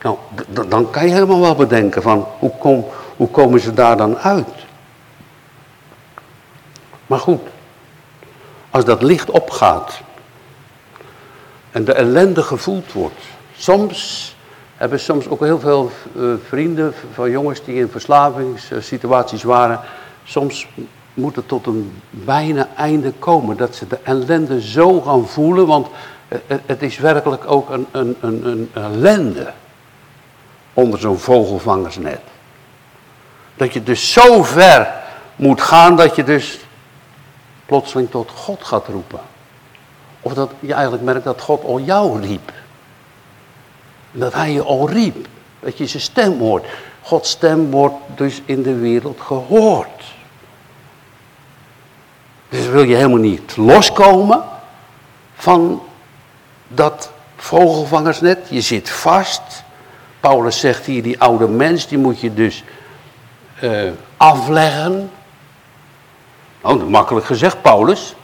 Nou, 0.02 0.16
dan 0.68 0.90
kan 0.90 1.06
je 1.06 1.12
helemaal 1.12 1.40
wel 1.40 1.54
bedenken 1.54 2.02
van 2.02 2.26
hoe, 2.38 2.52
kom, 2.58 2.84
hoe 3.18 3.28
komen 3.28 3.60
ze 3.60 3.74
daar 3.74 3.96
dan 3.96 4.18
uit? 4.18 4.66
Maar 7.06 7.18
goed, 7.18 7.40
als 8.70 8.84
dat 8.84 9.02
licht 9.02 9.30
opgaat 9.30 10.00
en 11.70 11.84
de 11.84 11.92
ellende 11.92 12.42
gevoeld 12.42 12.92
wordt. 12.92 13.20
Soms 13.56 14.36
hebben 14.76 15.00
soms 15.00 15.28
ook 15.28 15.40
heel 15.40 15.60
veel 15.60 15.90
uh, 16.16 16.32
vrienden 16.48 16.94
van 17.12 17.30
jongens 17.30 17.64
die 17.64 17.74
in 17.74 17.88
verslavingssituaties 17.88 19.42
waren. 19.42 19.80
Soms 20.24 20.68
moet 21.14 21.36
het 21.36 21.48
tot 21.48 21.66
een 21.66 22.00
bijna 22.10 22.68
einde 22.76 23.12
komen. 23.18 23.56
Dat 23.56 23.74
ze 23.74 23.86
de 23.86 23.98
ellende 24.02 24.62
zo 24.62 25.00
gaan 25.00 25.28
voelen, 25.28 25.66
want 25.66 25.86
het, 26.28 26.60
het 26.66 26.82
is 26.82 26.98
werkelijk 26.98 27.50
ook 27.50 27.70
een, 27.70 27.86
een, 27.90 28.16
een, 28.20 28.46
een 28.46 28.70
ellende 28.74 29.52
onder 30.74 30.98
zo'n 30.98 31.18
vogelvangersnet. 31.18 32.20
Dat 33.58 33.72
je 33.72 33.82
dus 33.82 34.12
zo 34.12 34.42
ver 34.42 34.92
moet 35.36 35.60
gaan 35.60 35.96
dat 35.96 36.16
je 36.16 36.24
dus 36.24 36.58
plotseling 37.66 38.10
tot 38.10 38.30
God 38.30 38.64
gaat 38.64 38.86
roepen. 38.86 39.20
Of 40.20 40.34
dat 40.34 40.50
je 40.60 40.72
eigenlijk 40.72 41.02
merkt 41.02 41.24
dat 41.24 41.40
God 41.40 41.64
al 41.64 41.80
jou 41.80 42.20
riep. 42.20 42.52
Dat 44.12 44.32
hij 44.32 44.52
je 44.52 44.62
al 44.62 44.90
riep. 44.90 45.26
Dat 45.60 45.78
je 45.78 45.86
zijn 45.86 46.02
stem 46.02 46.38
hoort. 46.38 46.66
Gods 47.02 47.30
stem 47.30 47.70
wordt 47.70 47.96
dus 48.16 48.42
in 48.44 48.62
de 48.62 48.74
wereld 48.74 49.20
gehoord. 49.20 50.04
Dus 52.48 52.66
wil 52.66 52.82
je 52.82 52.94
helemaal 52.94 53.18
niet 53.18 53.56
loskomen 53.56 54.42
van 55.34 55.82
dat 56.68 57.10
vogelvangersnet. 57.36 58.38
Je 58.48 58.60
zit 58.60 58.90
vast. 58.90 59.42
Paulus 60.20 60.60
zegt 60.60 60.86
hier, 60.86 61.02
die 61.02 61.20
oude 61.20 61.48
mens, 61.48 61.88
die 61.88 61.98
moet 61.98 62.20
je 62.20 62.34
dus 62.34 62.64
uh, 63.60 63.90
afleggen. 64.16 65.10
Nou, 66.62 66.84
makkelijk 66.84 67.26
gezegd, 67.26 67.62
Paulus. 67.62 68.14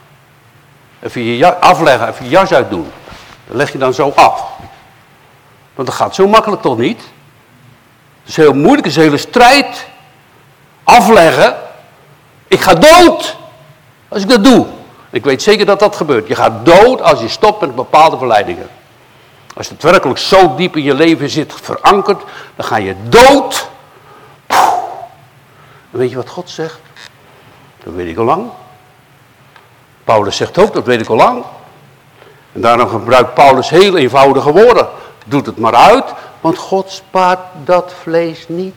Even 0.99 1.23
je 1.23 1.59
afleggen, 1.59 2.07
even 2.07 2.25
je 2.25 2.31
jas 2.31 2.53
uitdoen. 2.53 2.91
Dat 3.47 3.55
leg 3.55 3.71
je 3.71 3.77
dan 3.77 3.93
zo 3.93 4.11
af. 4.15 4.43
Want 5.73 5.87
dat 5.87 5.97
gaat 5.97 6.15
zo 6.15 6.27
makkelijk 6.27 6.61
toch 6.61 6.77
niet? 6.77 7.01
Het 8.21 8.29
is 8.29 8.35
heel 8.35 8.53
moeilijk, 8.53 8.77
het 8.77 8.85
is 8.85 8.95
een 8.95 9.01
hele 9.01 9.17
strijd. 9.17 9.87
Afleggen. 10.83 11.55
Ik 12.47 12.61
ga 12.61 12.73
dood 12.73 13.37
als 14.07 14.21
ik 14.21 14.29
dat 14.29 14.43
doe. 14.43 14.65
Ik 15.09 15.23
weet 15.23 15.41
zeker 15.41 15.65
dat 15.65 15.79
dat 15.79 15.95
gebeurt. 15.95 16.27
Je 16.27 16.35
gaat 16.35 16.65
dood 16.65 17.01
als 17.01 17.21
je 17.21 17.27
stopt 17.27 17.61
met 17.61 17.75
bepaalde 17.75 18.17
verleidingen. 18.17 18.67
Als 19.55 19.69
het 19.69 19.83
werkelijk 19.83 20.19
zo 20.19 20.55
diep 20.55 20.75
in 20.75 20.83
je 20.83 20.93
leven 20.93 21.29
zit 21.29 21.53
verankerd, 21.61 22.23
dan 22.55 22.65
ga 22.65 22.77
je 22.77 22.95
dood. 23.09 23.69
Weet 25.95 26.09
je 26.09 26.15
wat 26.15 26.29
God 26.29 26.49
zegt? 26.49 26.79
Dat 27.83 27.93
weet 27.93 28.07
ik 28.07 28.17
al 28.17 28.25
lang. 28.25 28.49
Paulus 30.03 30.35
zegt 30.35 30.57
ook, 30.57 30.73
dat 30.73 30.85
weet 30.85 31.01
ik 31.01 31.07
al 31.07 31.15
lang. 31.15 31.43
En 32.51 32.61
daarom 32.61 32.89
gebruikt 32.89 33.33
Paulus 33.33 33.69
heel 33.69 33.97
eenvoudige 33.97 34.51
woorden. 34.51 34.87
Doet 35.25 35.45
het 35.45 35.57
maar 35.57 35.75
uit, 35.75 36.13
want 36.41 36.57
God 36.57 36.91
spaart 36.91 37.39
dat 37.63 37.93
vlees 38.01 38.47
niet. 38.47 38.75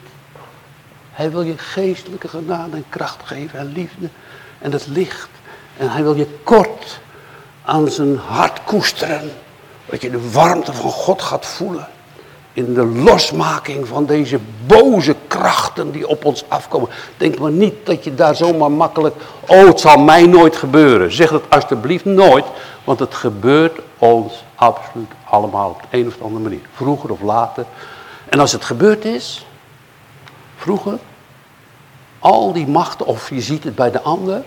Hij 1.11 1.31
wil 1.31 1.43
je 1.43 1.59
geestelijke 1.59 2.29
genade 2.29 2.77
en 2.77 2.85
kracht 2.89 3.21
geven 3.25 3.59
en 3.59 3.73
liefde 3.73 4.09
en 4.59 4.73
het 4.73 4.87
licht. 4.87 5.29
En 5.77 5.91
hij 5.91 6.03
wil 6.03 6.15
je 6.15 6.39
kort 6.43 7.01
aan 7.65 7.89
zijn 7.89 8.17
hart 8.17 8.65
koesteren. 8.65 9.33
Dat 9.87 10.03
je 10.03 10.11
de 10.11 10.31
warmte 10.31 10.73
van 10.73 10.91
God 10.91 11.23
gaat 11.23 11.47
voelen 11.47 11.89
in 12.53 12.75
de 12.75 12.85
losmaking 12.85 13.89
van 13.89 14.07
deze 14.07 14.39
boze 14.67 15.15
krachten 15.27 15.91
die 15.91 16.09
op 16.09 16.25
ons 16.25 16.45
afkomen. 16.49 16.89
Denk 17.17 17.39
maar 17.39 17.51
niet 17.51 17.87
dat 17.87 18.05
je 18.05 18.15
daar 18.15 18.35
zomaar 18.35 18.71
makkelijk, 18.71 19.15
oh 19.47 19.67
het 19.67 19.81
zal 19.81 19.99
mij 19.99 20.27
nooit 20.27 20.57
gebeuren. 20.57 21.13
Zeg 21.13 21.31
dat 21.31 21.43
alsjeblieft 21.49 22.05
nooit, 22.05 22.45
want 22.85 22.99
het 22.99 23.15
gebeurt 23.15 23.81
ons 23.99 24.45
absoluut 24.55 25.11
allemaal 25.25 25.71
op 25.71 25.83
de 25.91 25.99
een 25.99 26.07
of 26.07 26.23
andere 26.23 26.43
manier. 26.43 26.61
Vroeger 26.73 27.11
of 27.11 27.21
later. 27.21 27.65
En 28.29 28.41
als 28.41 28.53
het 28.53 28.65
gebeurd 28.65 29.05
is, 29.05 29.47
vroeger, 30.57 30.99
al 32.19 32.53
die 32.53 32.67
machten, 32.67 33.07
of 33.07 33.31
je 33.31 33.41
ziet 33.41 33.65
het 33.65 33.75
bij 33.75 33.91
de 33.91 34.01
ander, 34.01 34.43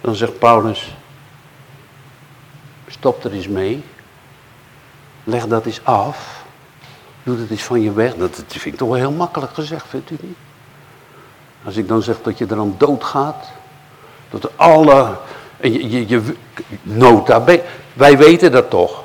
dan 0.00 0.14
zegt 0.14 0.38
Paulus, 0.38 0.94
stop 2.88 3.24
er 3.24 3.32
eens 3.32 3.48
mee, 3.48 3.84
leg 5.24 5.46
dat 5.46 5.66
eens 5.66 5.80
af 5.84 6.43
Doe 7.24 7.38
het 7.38 7.50
eens 7.50 7.62
van 7.62 7.82
je 7.82 7.92
weg. 7.92 8.14
Dat, 8.14 8.36
dat 8.36 8.44
vind 8.48 8.64
ik 8.64 8.76
toch 8.76 8.88
wel 8.88 8.98
heel 8.98 9.10
makkelijk 9.10 9.54
gezegd, 9.54 9.86
vindt 9.88 10.10
u 10.10 10.16
niet? 10.20 10.36
Als 11.64 11.76
ik 11.76 11.88
dan 11.88 12.02
zeg 12.02 12.16
dat 12.22 12.38
je 12.38 12.46
er 12.46 12.58
aan 12.58 12.74
doodgaat. 12.78 13.46
Dat 14.30 14.50
alle... 14.56 15.16
Je, 15.60 15.90
je, 15.90 16.08
je, 16.08 16.34
nota 16.82 17.44
Wij 17.92 18.18
weten 18.18 18.52
dat 18.52 18.70
toch. 18.70 19.02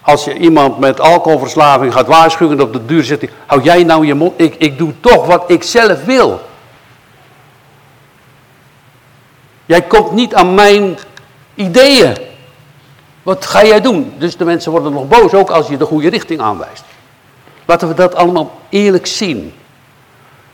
Als 0.00 0.24
je 0.24 0.38
iemand 0.38 0.78
met 0.78 1.00
alcoholverslaving 1.00 1.92
gaat 1.92 2.06
waarschuwen 2.06 2.60
op 2.60 2.72
de 2.72 2.84
duur 2.84 3.04
zit 3.04 3.30
hou 3.46 3.62
jij 3.62 3.84
nou 3.84 4.06
je 4.06 4.14
mond, 4.14 4.32
ik, 4.36 4.54
ik 4.54 4.78
doe 4.78 4.94
toch 5.00 5.26
wat 5.26 5.50
ik 5.50 5.62
zelf 5.62 6.04
wil. 6.04 6.40
Jij 9.66 9.82
komt 9.82 10.12
niet 10.12 10.34
aan 10.34 10.54
mijn 10.54 10.98
ideeën. 11.54 12.16
Wat 13.22 13.46
ga 13.46 13.64
jij 13.64 13.80
doen? 13.80 14.14
Dus 14.18 14.36
de 14.36 14.44
mensen 14.44 14.70
worden 14.70 14.92
nog 14.92 15.08
boos, 15.08 15.34
ook 15.34 15.50
als 15.50 15.68
je 15.68 15.76
de 15.76 15.84
goede 15.84 16.08
richting 16.08 16.40
aanwijst. 16.40 16.84
Laten 17.70 17.88
we 17.88 17.94
dat 17.94 18.14
allemaal 18.14 18.50
eerlijk 18.68 19.06
zien. 19.06 19.54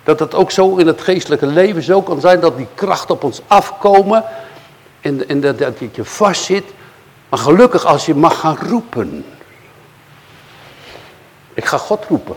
Dat 0.04 0.18
het 0.18 0.34
ook 0.34 0.50
zo 0.50 0.76
in 0.76 0.86
het 0.86 1.00
geestelijke 1.00 1.46
leven 1.46 1.82
zo 1.82 2.02
kan 2.02 2.20
zijn 2.20 2.40
dat 2.40 2.56
die 2.56 2.66
krachten 2.74 3.14
op 3.14 3.24
ons 3.24 3.40
afkomen. 3.46 4.24
En, 5.00 5.40
dat, 5.40 5.58
dat 5.58 5.78
je 5.92 6.04
vastzit. 6.04 6.64
Maar 7.28 7.38
gelukkig 7.38 7.84
als 7.84 8.06
je 8.06 8.14
mag 8.14 8.40
gaan 8.40 8.58
roepen. 8.68 9.24
Ik 11.54 11.64
ga 11.64 11.76
God 11.76 12.04
roepen. 12.08 12.36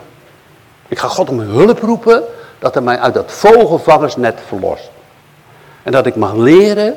Ik 0.87 0.99
ga 0.99 1.07
God 1.07 1.29
om 1.29 1.39
hulp 1.39 1.79
roepen. 1.79 2.23
Dat 2.59 2.73
hij 2.73 2.83
mij 2.83 2.99
uit 2.99 3.13
dat 3.13 3.31
vogelvangersnet 3.31 4.39
verlost. 4.47 4.89
En 5.83 5.91
dat 5.91 6.05
ik 6.05 6.15
mag 6.15 6.33
leren 6.33 6.95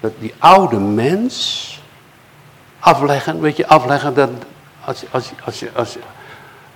dat 0.00 0.12
die 0.18 0.34
oude 0.38 0.78
mens 0.78 1.68
afleggen, 2.78 3.40
weet 3.40 3.56
je, 3.56 3.66
afleggen, 3.66 4.14
dat 4.14 4.30
als, 4.84 5.04
als, 5.10 5.30
als, 5.44 5.60
je, 5.60 5.70
als, 5.74 5.96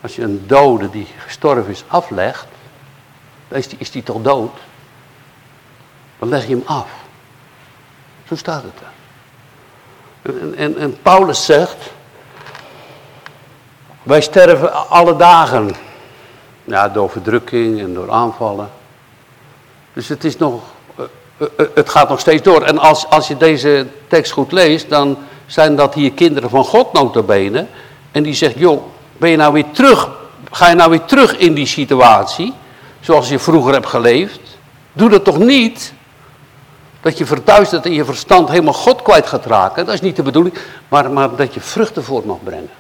als 0.09 0.17
je 0.17 0.23
een 0.23 0.45
dode 0.47 0.91
die 0.91 1.07
gestorven 1.19 1.71
is 1.71 1.85
aflegt, 1.87 2.47
dan 3.49 3.59
is 3.59 3.69
die, 3.69 3.79
is 3.79 3.91
die 3.91 4.03
toch 4.03 4.23
dood? 4.23 4.57
Dan 6.19 6.29
leg 6.29 6.47
je 6.47 6.55
hem 6.55 6.63
af. 6.67 6.89
Zo 8.29 8.37
staat 8.37 8.63
het 8.63 8.73
er. 8.81 10.33
En, 10.41 10.55
en, 10.57 10.79
en 10.79 11.03
Paulus 11.03 11.45
zegt, 11.45 11.91
wij 14.03 14.21
sterven 14.21 14.89
alle 14.89 15.17
dagen. 15.17 15.71
Ja, 16.65 16.89
door 16.89 17.11
verdrukking 17.11 17.81
en 17.81 17.95
door 17.95 18.11
aanvallen. 18.11 18.71
Dus 19.93 20.09
het 20.09 20.25
is 20.25 20.37
nog, 20.37 20.63
eh, 20.97 21.05
eh, 21.37 21.47
eh, 21.57 21.67
het 21.75 21.89
gaat 21.89 22.09
nog 22.09 22.21
steeds 22.21 22.43
door. 22.43 22.63
En 22.63 22.79
als, 22.79 23.07
als 23.07 23.29
je 23.29 23.37
deze 23.37 23.87
tekst 24.07 24.33
goed 24.33 24.53
leest, 24.53 24.89
dan 24.89 25.19
zijn 25.47 25.77
dat 25.77 25.95
hier 25.95 26.13
kinderen 26.13 26.51
van 26.51 26.65
God 26.65 26.93
notabene. 26.93 27.67
En 28.11 28.23
die 28.23 28.35
zegt, 28.35 28.59
joh, 28.59 28.97
ben 29.19 29.31
je 29.31 29.37
nou 29.37 29.53
weer 29.53 29.71
terug, 29.71 30.09
ga 30.51 30.69
je 30.69 30.75
nou 30.75 30.91
weer 30.91 31.05
terug 31.05 31.37
in 31.37 31.55
die 31.55 31.67
situatie, 31.67 32.55
zoals 33.01 33.29
je 33.29 33.39
vroeger 33.39 33.73
hebt 33.73 33.87
geleefd? 33.87 34.41
Doe 34.93 35.11
dat 35.11 35.25
toch 35.25 35.39
niet? 35.39 35.93
Dat 37.01 37.19
je 37.19 37.27
verduisterd 37.27 37.87
in 37.87 37.93
je 37.93 38.05
verstand 38.05 38.49
helemaal 38.49 38.73
God 38.73 39.03
kwijt 39.03 39.27
gaat 39.27 39.47
raken. 39.47 39.87
Dat 39.87 39.95
is 39.95 40.01
niet 40.01 40.17
de 40.17 40.23
bedoeling. 40.23 40.59
Maar, 40.89 41.11
maar 41.11 41.37
dat 41.37 41.55
je 41.55 41.61
vruchten 41.61 42.05
voort 42.05 42.25
mag 42.25 42.43
brengen. 42.43 42.71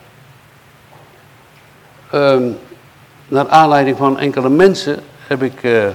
Um, 2.14 2.59
naar 3.28 3.49
aanleiding 3.49 3.97
van 3.97 4.18
enkele 4.18 4.49
mensen 4.49 5.02
heb 5.26 5.42
ik 5.42 5.62
uh, 5.62 5.87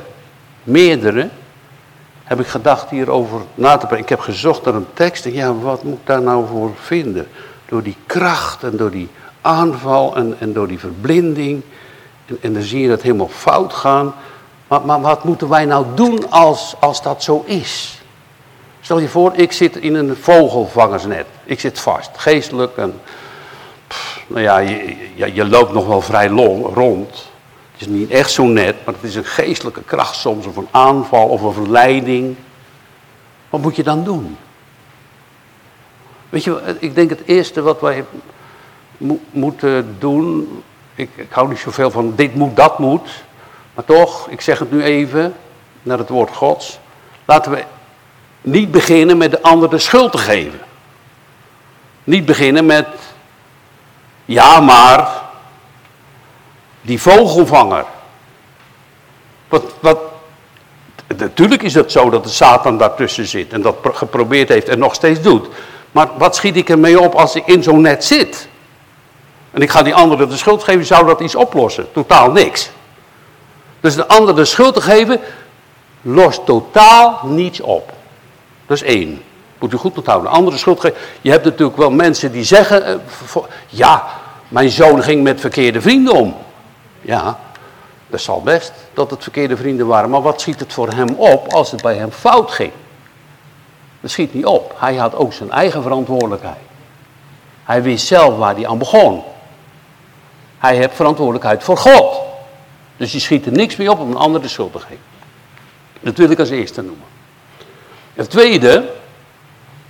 meerdere 0.63 1.29
heb 2.23 2.39
ik 2.39 2.47
gedacht 2.47 2.89
hierover 2.89 3.41
na 3.55 3.77
te 3.77 3.85
brengen. 3.85 4.03
Ik 4.03 4.09
heb 4.09 4.19
gezocht 4.19 4.65
naar 4.65 4.73
een 4.73 4.87
tekst 4.93 5.25
en 5.25 5.33
ja, 5.33 5.53
wat 5.53 5.83
moet 5.83 5.97
ik 5.97 6.05
daar 6.05 6.21
nou 6.21 6.47
voor 6.47 6.71
vinden? 6.75 7.27
Door 7.65 7.83
die 7.83 7.97
kracht 8.05 8.63
en 8.63 8.77
door 8.77 8.91
die 8.91 9.09
aanval 9.43 10.15
en, 10.15 10.35
en 10.39 10.53
door 10.53 10.67
die 10.67 10.79
verblinding. 10.79 11.61
En, 12.25 12.37
en 12.41 12.53
dan 12.53 12.61
zie 12.61 12.81
je 12.81 12.87
dat 12.87 13.01
helemaal 13.01 13.27
fout 13.27 13.73
gaan. 13.73 14.13
Maar, 14.67 14.81
maar 14.85 15.01
wat 15.01 15.23
moeten 15.23 15.49
wij 15.49 15.65
nou 15.65 15.85
doen 15.95 16.31
als, 16.31 16.75
als 16.79 17.01
dat 17.01 17.23
zo 17.23 17.43
is? 17.45 18.01
Stel 18.81 18.99
je 18.99 19.09
voor, 19.09 19.35
ik 19.35 19.51
zit 19.51 19.75
in 19.75 19.95
een 19.95 20.15
vogelvangersnet. 20.15 21.25
Ik 21.43 21.59
zit 21.59 21.79
vast, 21.79 22.09
geestelijk. 22.13 22.77
En, 22.77 22.99
nou 24.27 24.41
ja, 24.41 24.57
je, 24.57 25.33
je, 25.33 25.45
loopt 25.45 25.73
nog 25.73 25.87
wel 25.87 26.01
vrij 26.01 26.27
rond. 26.27 27.31
Het 27.71 27.81
is 27.81 27.87
niet 27.87 28.09
echt 28.09 28.31
zo 28.31 28.43
net, 28.43 28.75
maar 28.85 28.93
het 28.93 29.03
is 29.03 29.15
een 29.15 29.25
geestelijke 29.25 29.83
kracht 29.83 30.15
soms, 30.15 30.45
of 30.45 30.55
een 30.55 30.67
aanval, 30.71 31.27
of 31.27 31.41
een 31.41 31.53
verleiding. 31.53 32.35
Wat 33.49 33.61
moet 33.61 33.75
je 33.75 33.83
dan 33.83 34.03
doen? 34.03 34.37
Weet 36.29 36.43
je, 36.43 36.75
ik 36.79 36.95
denk 36.95 37.09
het 37.09 37.21
eerste 37.25 37.61
wat 37.61 37.81
wij 37.81 38.05
moeten 39.31 39.95
doen, 39.99 40.63
ik, 40.95 41.09
ik 41.15 41.31
hou 41.31 41.49
niet 41.49 41.59
zoveel 41.59 41.91
van 41.91 42.13
dit 42.15 42.35
moet, 42.35 42.55
dat 42.55 42.79
moet, 42.79 43.09
maar 43.73 43.85
toch, 43.85 44.27
ik 44.29 44.41
zeg 44.41 44.59
het 44.59 44.71
nu 44.71 44.83
even, 44.83 45.33
naar 45.83 45.97
het 45.97 46.09
woord 46.09 46.35
Gods. 46.35 46.79
Laten 47.25 47.51
we 47.51 47.63
niet 48.41 48.71
beginnen 48.71 49.17
met 49.17 49.31
de 49.31 49.41
ander 49.41 49.69
de 49.69 49.79
schuld 49.79 50.11
te 50.11 50.17
geven. 50.17 50.59
Niet 52.03 52.25
beginnen 52.25 52.65
met, 52.65 52.87
ja 54.25 54.59
maar, 54.59 55.21
die 56.81 57.01
vogelvanger. 57.01 57.85
Wat, 59.47 59.63
wat, 59.79 59.99
natuurlijk 61.17 61.61
is 61.61 61.73
het 61.73 61.91
zo 61.91 62.09
dat 62.09 62.23
de 62.23 62.29
Satan 62.29 62.77
daartussen 62.77 63.27
zit 63.27 63.53
en 63.53 63.61
dat 63.61 63.75
geprobeerd 63.81 64.49
heeft 64.49 64.69
en 64.69 64.79
nog 64.79 64.93
steeds 64.93 65.21
doet. 65.21 65.47
Maar 65.91 66.07
wat 66.17 66.35
schiet 66.35 66.55
ik 66.55 66.69
ermee 66.69 66.99
op 66.99 67.13
als 67.13 67.35
ik 67.35 67.45
in 67.45 67.63
zo'n 67.63 67.81
net 67.81 68.03
zit? 68.03 68.47
En 69.53 69.61
ik 69.61 69.69
ga 69.69 69.83
die 69.83 69.95
andere 69.95 70.27
de 70.27 70.37
schuld 70.37 70.63
geven, 70.63 70.85
zou 70.85 71.05
dat 71.05 71.19
iets 71.19 71.35
oplossen? 71.35 71.91
Totaal 71.91 72.31
niks. 72.31 72.69
Dus 73.79 73.95
de 73.95 74.07
ander 74.07 74.35
de 74.35 74.45
schuld 74.45 74.73
te 74.73 74.81
geven, 74.81 75.19
lost 76.01 76.45
totaal 76.45 77.19
niets 77.23 77.61
op. 77.61 77.91
Dat 78.65 78.77
is 78.77 78.83
één. 78.83 79.21
Moet 79.59 79.73
u 79.73 79.77
goed 79.77 79.97
onthouden. 79.97 80.31
De 80.31 80.37
andere 80.37 80.57
schuld 80.57 80.79
geven. 80.79 80.97
Je 81.21 81.31
hebt 81.31 81.43
natuurlijk 81.43 81.77
wel 81.77 81.91
mensen 81.91 82.31
die 82.31 82.43
zeggen, 82.43 82.85
eh, 82.85 82.95
ja, 83.67 84.07
mijn 84.47 84.69
zoon 84.69 85.03
ging 85.03 85.23
met 85.23 85.39
verkeerde 85.39 85.81
vrienden 85.81 86.13
om. 86.13 86.35
Ja, 87.01 87.39
dat 88.07 88.21
zal 88.21 88.41
best 88.41 88.73
dat 88.93 89.09
het 89.09 89.23
verkeerde 89.23 89.57
vrienden 89.57 89.87
waren. 89.87 90.09
Maar 90.09 90.21
wat 90.21 90.41
schiet 90.41 90.59
het 90.59 90.73
voor 90.73 90.89
hem 90.89 91.09
op 91.09 91.53
als 91.53 91.71
het 91.71 91.81
bij 91.81 91.95
hem 91.95 92.11
fout 92.11 92.51
ging? 92.51 92.71
Dat 94.01 94.11
schiet 94.11 94.33
niet 94.33 94.45
op. 94.45 94.75
Hij 94.77 94.95
had 94.95 95.15
ook 95.15 95.33
zijn 95.33 95.51
eigen 95.51 95.81
verantwoordelijkheid. 95.81 96.57
Hij 97.63 97.83
wist 97.83 98.07
zelf 98.07 98.37
waar 98.37 98.55
hij 98.55 98.67
aan 98.67 98.77
begon. 98.77 99.23
Hij 100.63 100.75
heeft 100.75 100.95
verantwoordelijkheid 100.95 101.63
voor 101.63 101.77
God. 101.77 102.19
Dus 102.97 103.11
je 103.11 103.19
schiet 103.19 103.45
er 103.45 103.51
niks 103.51 103.75
mee 103.75 103.91
op 103.91 103.99
om 103.99 104.09
een 104.09 104.17
ander 104.17 104.41
de 104.41 104.47
schuld 104.47 104.71
te 104.71 104.79
geven. 104.79 104.97
Dat 105.99 106.17
wil 106.17 106.29
ik 106.29 106.39
als 106.39 106.49
eerste 106.49 106.81
noemen. 106.81 107.05
Het 108.13 108.29
tweede, 108.29 108.89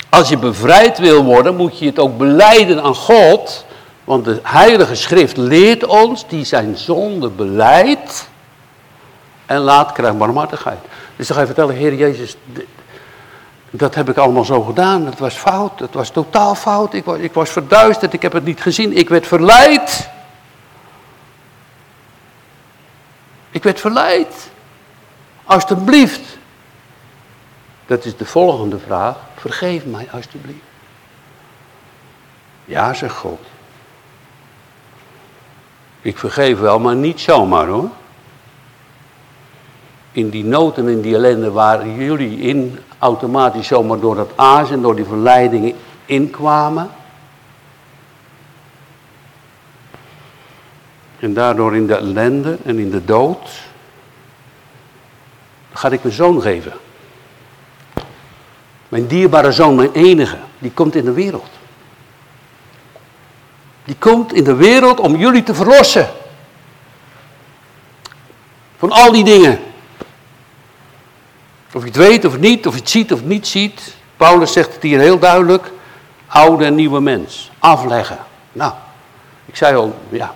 als 0.09 0.29
je 0.29 0.37
bevrijd 0.37 0.97
wil 0.97 1.23
worden, 1.23 1.55
moet 1.55 1.79
je 1.79 1.85
het 1.85 1.99
ook 1.99 2.17
beleiden 2.17 2.83
aan 2.83 2.95
God 2.95 3.65
want 4.03 4.25
de 4.25 4.39
Heilige 4.43 4.95
Schrift 4.95 5.37
leert 5.37 5.85
ons 5.85 6.27
die 6.27 6.45
zijn 6.45 6.77
zonde 6.77 7.29
beleidt 7.29 8.27
en 9.45 9.57
laat 9.57 9.91
krijgen 9.91 10.17
barmhartigheid. 10.17 10.79
Dus 11.15 11.27
dan 11.27 11.35
ga 11.35 11.41
je 11.41 11.47
vertellen, 11.47 11.75
Heer 11.75 11.93
Jezus, 11.93 12.35
dat 13.69 13.95
heb 13.95 14.09
ik 14.09 14.17
allemaal 14.17 14.45
zo 14.45 14.61
gedaan. 14.61 15.05
Het 15.05 15.19
was 15.19 15.33
fout, 15.33 15.79
het 15.79 15.93
was 15.93 16.09
totaal 16.09 16.55
fout. 16.55 16.93
Ik 16.93 17.05
ik 17.05 17.33
was 17.33 17.49
verduisterd, 17.49 18.13
ik 18.13 18.21
heb 18.21 18.33
het 18.33 18.45
niet 18.45 18.61
gezien, 18.61 18.97
ik 18.97 19.09
werd 19.09 19.27
verleid. 19.27 20.11
Ik 23.53 23.63
werd 23.63 23.79
verleid. 23.79 24.51
Alsjeblieft. 25.43 26.37
Dat 27.85 28.05
is 28.05 28.17
de 28.17 28.25
volgende 28.25 28.79
vraag. 28.79 29.15
Vergeef 29.35 29.85
mij 29.85 30.07
alsjeblieft. 30.11 30.59
Ja, 32.65 32.93
zegt 32.93 33.15
God. 33.15 33.39
Ik 36.01 36.17
vergeef 36.17 36.59
wel, 36.59 36.79
maar 36.79 36.95
niet 36.95 37.19
zomaar 37.19 37.67
hoor. 37.67 37.89
In 40.11 40.29
die 40.29 40.43
nood 40.43 40.77
en 40.77 40.87
in 40.87 41.01
die 41.01 41.15
ellende 41.15 41.51
waar 41.51 41.87
jullie 41.87 42.39
in 42.39 42.79
automatisch 42.99 43.67
zomaar 43.67 43.99
door 43.99 44.15
dat 44.15 44.31
aas 44.35 44.71
en 44.71 44.81
door 44.81 44.95
die 44.95 45.05
verleidingen 45.05 45.75
inkwamen. 46.05 46.89
En 51.23 51.33
daardoor 51.33 51.75
in 51.75 51.87
de 51.87 51.95
ellende 51.95 52.57
en 52.65 52.79
in 52.79 52.89
de 52.89 53.05
dood. 53.05 53.49
ga 55.73 55.89
ik 55.89 56.03
mijn 56.03 56.15
zoon 56.15 56.41
geven. 56.41 56.73
Mijn 58.89 59.07
dierbare 59.07 59.51
zoon, 59.51 59.75
mijn 59.75 59.91
enige, 59.91 60.37
die 60.59 60.71
komt 60.71 60.95
in 60.95 61.05
de 61.05 61.11
wereld. 61.11 61.49
Die 63.85 63.95
komt 63.99 64.33
in 64.33 64.43
de 64.43 64.55
wereld 64.55 64.99
om 64.99 65.15
jullie 65.15 65.43
te 65.43 65.53
verlossen. 65.53 66.09
Van 68.77 68.91
al 68.91 69.11
die 69.11 69.23
dingen. 69.23 69.59
Of 71.73 71.81
je 71.81 71.87
het 71.87 71.95
weet 71.95 72.25
of 72.25 72.37
niet, 72.37 72.67
of 72.67 72.73
je 72.73 72.79
het 72.79 72.89
ziet 72.89 73.13
of 73.13 73.23
niet 73.23 73.47
ziet. 73.47 73.95
Paulus 74.17 74.53
zegt 74.53 74.73
het 74.73 74.83
hier 74.83 74.99
heel 74.99 75.19
duidelijk. 75.19 75.71
Oude 76.27 76.65
en 76.65 76.75
nieuwe 76.75 77.01
mens. 77.01 77.51
Afleggen. 77.59 78.17
Nou, 78.51 78.73
ik 79.45 79.55
zei 79.55 79.75
al, 79.75 79.95
ja. 80.09 80.35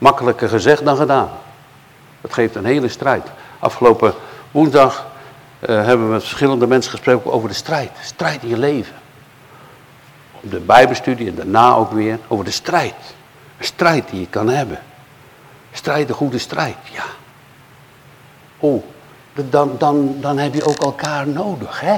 Makkelijker 0.00 0.48
gezegd 0.48 0.84
dan 0.84 0.96
gedaan. 0.96 1.30
Dat 2.20 2.32
geeft 2.32 2.54
een 2.54 2.64
hele 2.64 2.88
strijd. 2.88 3.26
Afgelopen 3.58 4.14
woensdag 4.50 5.06
uh, 5.60 5.68
hebben 5.68 6.06
we 6.06 6.12
met 6.12 6.22
verschillende 6.22 6.66
mensen 6.66 6.90
gesproken 6.90 7.32
over 7.32 7.48
de 7.48 7.54
strijd. 7.54 7.90
Strijd 8.00 8.42
in 8.42 8.48
je 8.48 8.58
leven 8.58 8.94
de 10.40 10.60
bijbelstudie 10.60 11.28
en 11.28 11.34
daarna 11.34 11.74
ook 11.74 11.92
weer 11.92 12.18
over 12.28 12.44
de 12.44 12.50
strijd. 12.50 12.94
Een 13.58 13.64
strijd 13.64 14.08
die 14.10 14.20
je 14.20 14.26
kan 14.26 14.48
hebben. 14.48 14.78
Strijd, 15.72 16.08
een 16.08 16.14
goede 16.14 16.38
strijd, 16.38 16.76
ja. 16.92 17.04
Oh, 18.58 18.84
dan, 19.50 19.74
dan, 19.78 20.16
dan 20.20 20.38
heb 20.38 20.54
je 20.54 20.64
ook 20.64 20.82
elkaar 20.82 21.28
nodig, 21.28 21.80
hè? 21.80 21.96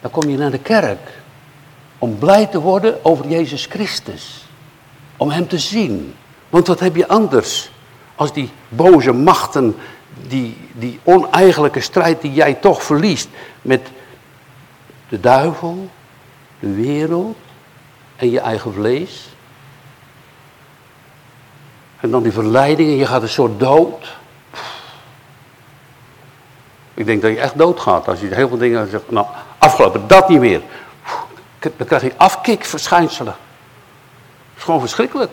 Dan 0.00 0.10
kom 0.10 0.28
je 0.28 0.36
naar 0.36 0.50
de 0.50 0.58
kerk 0.58 1.20
om 1.98 2.18
blij 2.18 2.46
te 2.46 2.60
worden 2.60 3.04
over 3.04 3.28
Jezus 3.28 3.66
Christus. 3.66 4.46
Om 5.16 5.30
Hem 5.30 5.48
te 5.48 5.58
zien. 5.58 6.14
Want 6.48 6.66
wat 6.66 6.80
heb 6.80 6.96
je 6.96 7.08
anders 7.08 7.70
als 8.14 8.32
die 8.32 8.50
boze 8.68 9.12
machten, 9.12 9.76
die, 10.26 10.56
die 10.72 11.00
oneigenlijke 11.02 11.80
strijd 11.80 12.20
die 12.20 12.32
jij 12.32 12.54
toch 12.54 12.82
verliest 12.82 13.28
met 13.62 13.88
de 15.08 15.20
duivel, 15.20 15.88
de 16.60 16.74
wereld 16.74 17.36
en 18.16 18.30
je 18.30 18.40
eigen 18.40 18.72
vlees. 18.72 19.28
En 22.00 22.10
dan 22.10 22.22
die 22.22 22.32
verleiding 22.32 22.90
en 22.90 22.96
je 22.96 23.06
gaat 23.06 23.22
een 23.22 23.28
soort 23.28 23.60
dood. 23.60 24.16
Ik 26.94 27.06
denk 27.06 27.22
dat 27.22 27.30
je 27.30 27.40
echt 27.40 27.58
doodgaat 27.58 28.08
als 28.08 28.20
je 28.20 28.34
heel 28.34 28.48
veel 28.48 28.58
dingen 28.58 28.90
zegt. 28.90 29.10
Nou, 29.10 29.26
Afgelopen, 29.58 30.08
dat 30.08 30.28
niet 30.28 30.40
meer. 30.40 30.62
Dan 31.58 31.86
krijg 31.86 32.02
je 32.02 32.12
afkikverschijnselen. 32.16 33.32
Dat 33.32 34.56
is 34.56 34.62
gewoon 34.62 34.80
verschrikkelijk. 34.80 35.32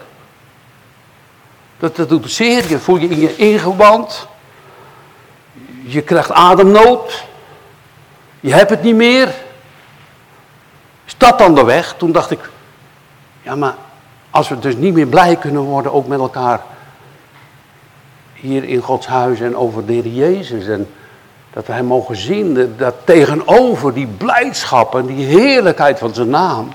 Dat, 1.80 1.96
dat 1.96 2.10
doet 2.10 2.32
zeer. 2.32 2.70
Je 2.70 2.80
voel 2.80 2.98
je 2.98 3.08
in 3.08 3.20
je 3.20 3.36
ingewand. 3.36 4.28
Je 5.84 6.02
krijgt 6.02 6.32
ademnood. 6.32 7.24
Je 8.40 8.54
hebt 8.54 8.70
het 8.70 8.84
niet 8.84 8.96
meer. 8.96 9.34
Is 11.06 11.18
dat 11.18 11.38
dan 11.38 11.56
de 11.56 11.64
weg? 11.64 11.96
Toen 11.98 12.12
dacht 12.12 12.32
ik, 12.32 12.50
ja 13.42 13.56
maar 13.56 13.76
als 14.30 14.50
we 14.50 14.60
dus 14.60 14.76
niet 14.76 14.94
meer 14.94 15.08
blij 15.08 15.36
kunnen 15.36 15.62
worden 15.62 15.94
ook 15.94 16.08
met 16.08 16.20
elkaar 16.20 16.62
hier 18.34 18.64
in 18.64 18.82
Gods 18.82 19.08
huis 19.08 19.40
en 19.40 19.58
over 19.58 19.86
de 19.86 19.94
Heer 19.94 20.08
Jezus 20.08 20.68
en 20.68 20.90
dat 21.54 21.68
we 21.68 21.74
hem 21.74 21.86
mogen 21.86 22.16
zien, 22.16 22.76
dat 22.78 22.96
tegenover 23.04 23.94
die 23.94 24.08
blijdschap 24.08 24.96
en 24.96 25.06
die 25.06 25.26
heerlijkheid 25.26 26.00
van 26.00 26.14
zijn 26.14 26.30
naam, 26.30 26.70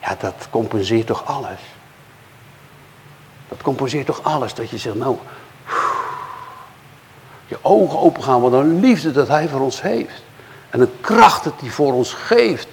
ja 0.00 0.16
dat 0.20 0.34
compenseert 0.50 1.06
toch 1.06 1.26
alles. 1.26 1.60
Dat 3.54 3.62
compenseert 3.62 4.06
toch 4.06 4.22
alles, 4.22 4.54
dat 4.54 4.70
je 4.70 4.78
zegt 4.78 4.94
nou, 4.94 5.16
je 7.46 7.56
ogen 7.62 7.98
open 7.98 8.22
gaan, 8.22 8.40
wat 8.40 8.52
een 8.52 8.80
liefde 8.80 9.10
dat 9.10 9.28
hij 9.28 9.48
voor 9.48 9.60
ons 9.60 9.82
heeft. 9.82 10.22
En 10.70 10.80
een 10.80 10.90
kracht 11.00 11.44
dat 11.44 11.52
hij 11.60 11.70
voor 11.70 11.92
ons 11.92 12.12
geeft. 12.12 12.68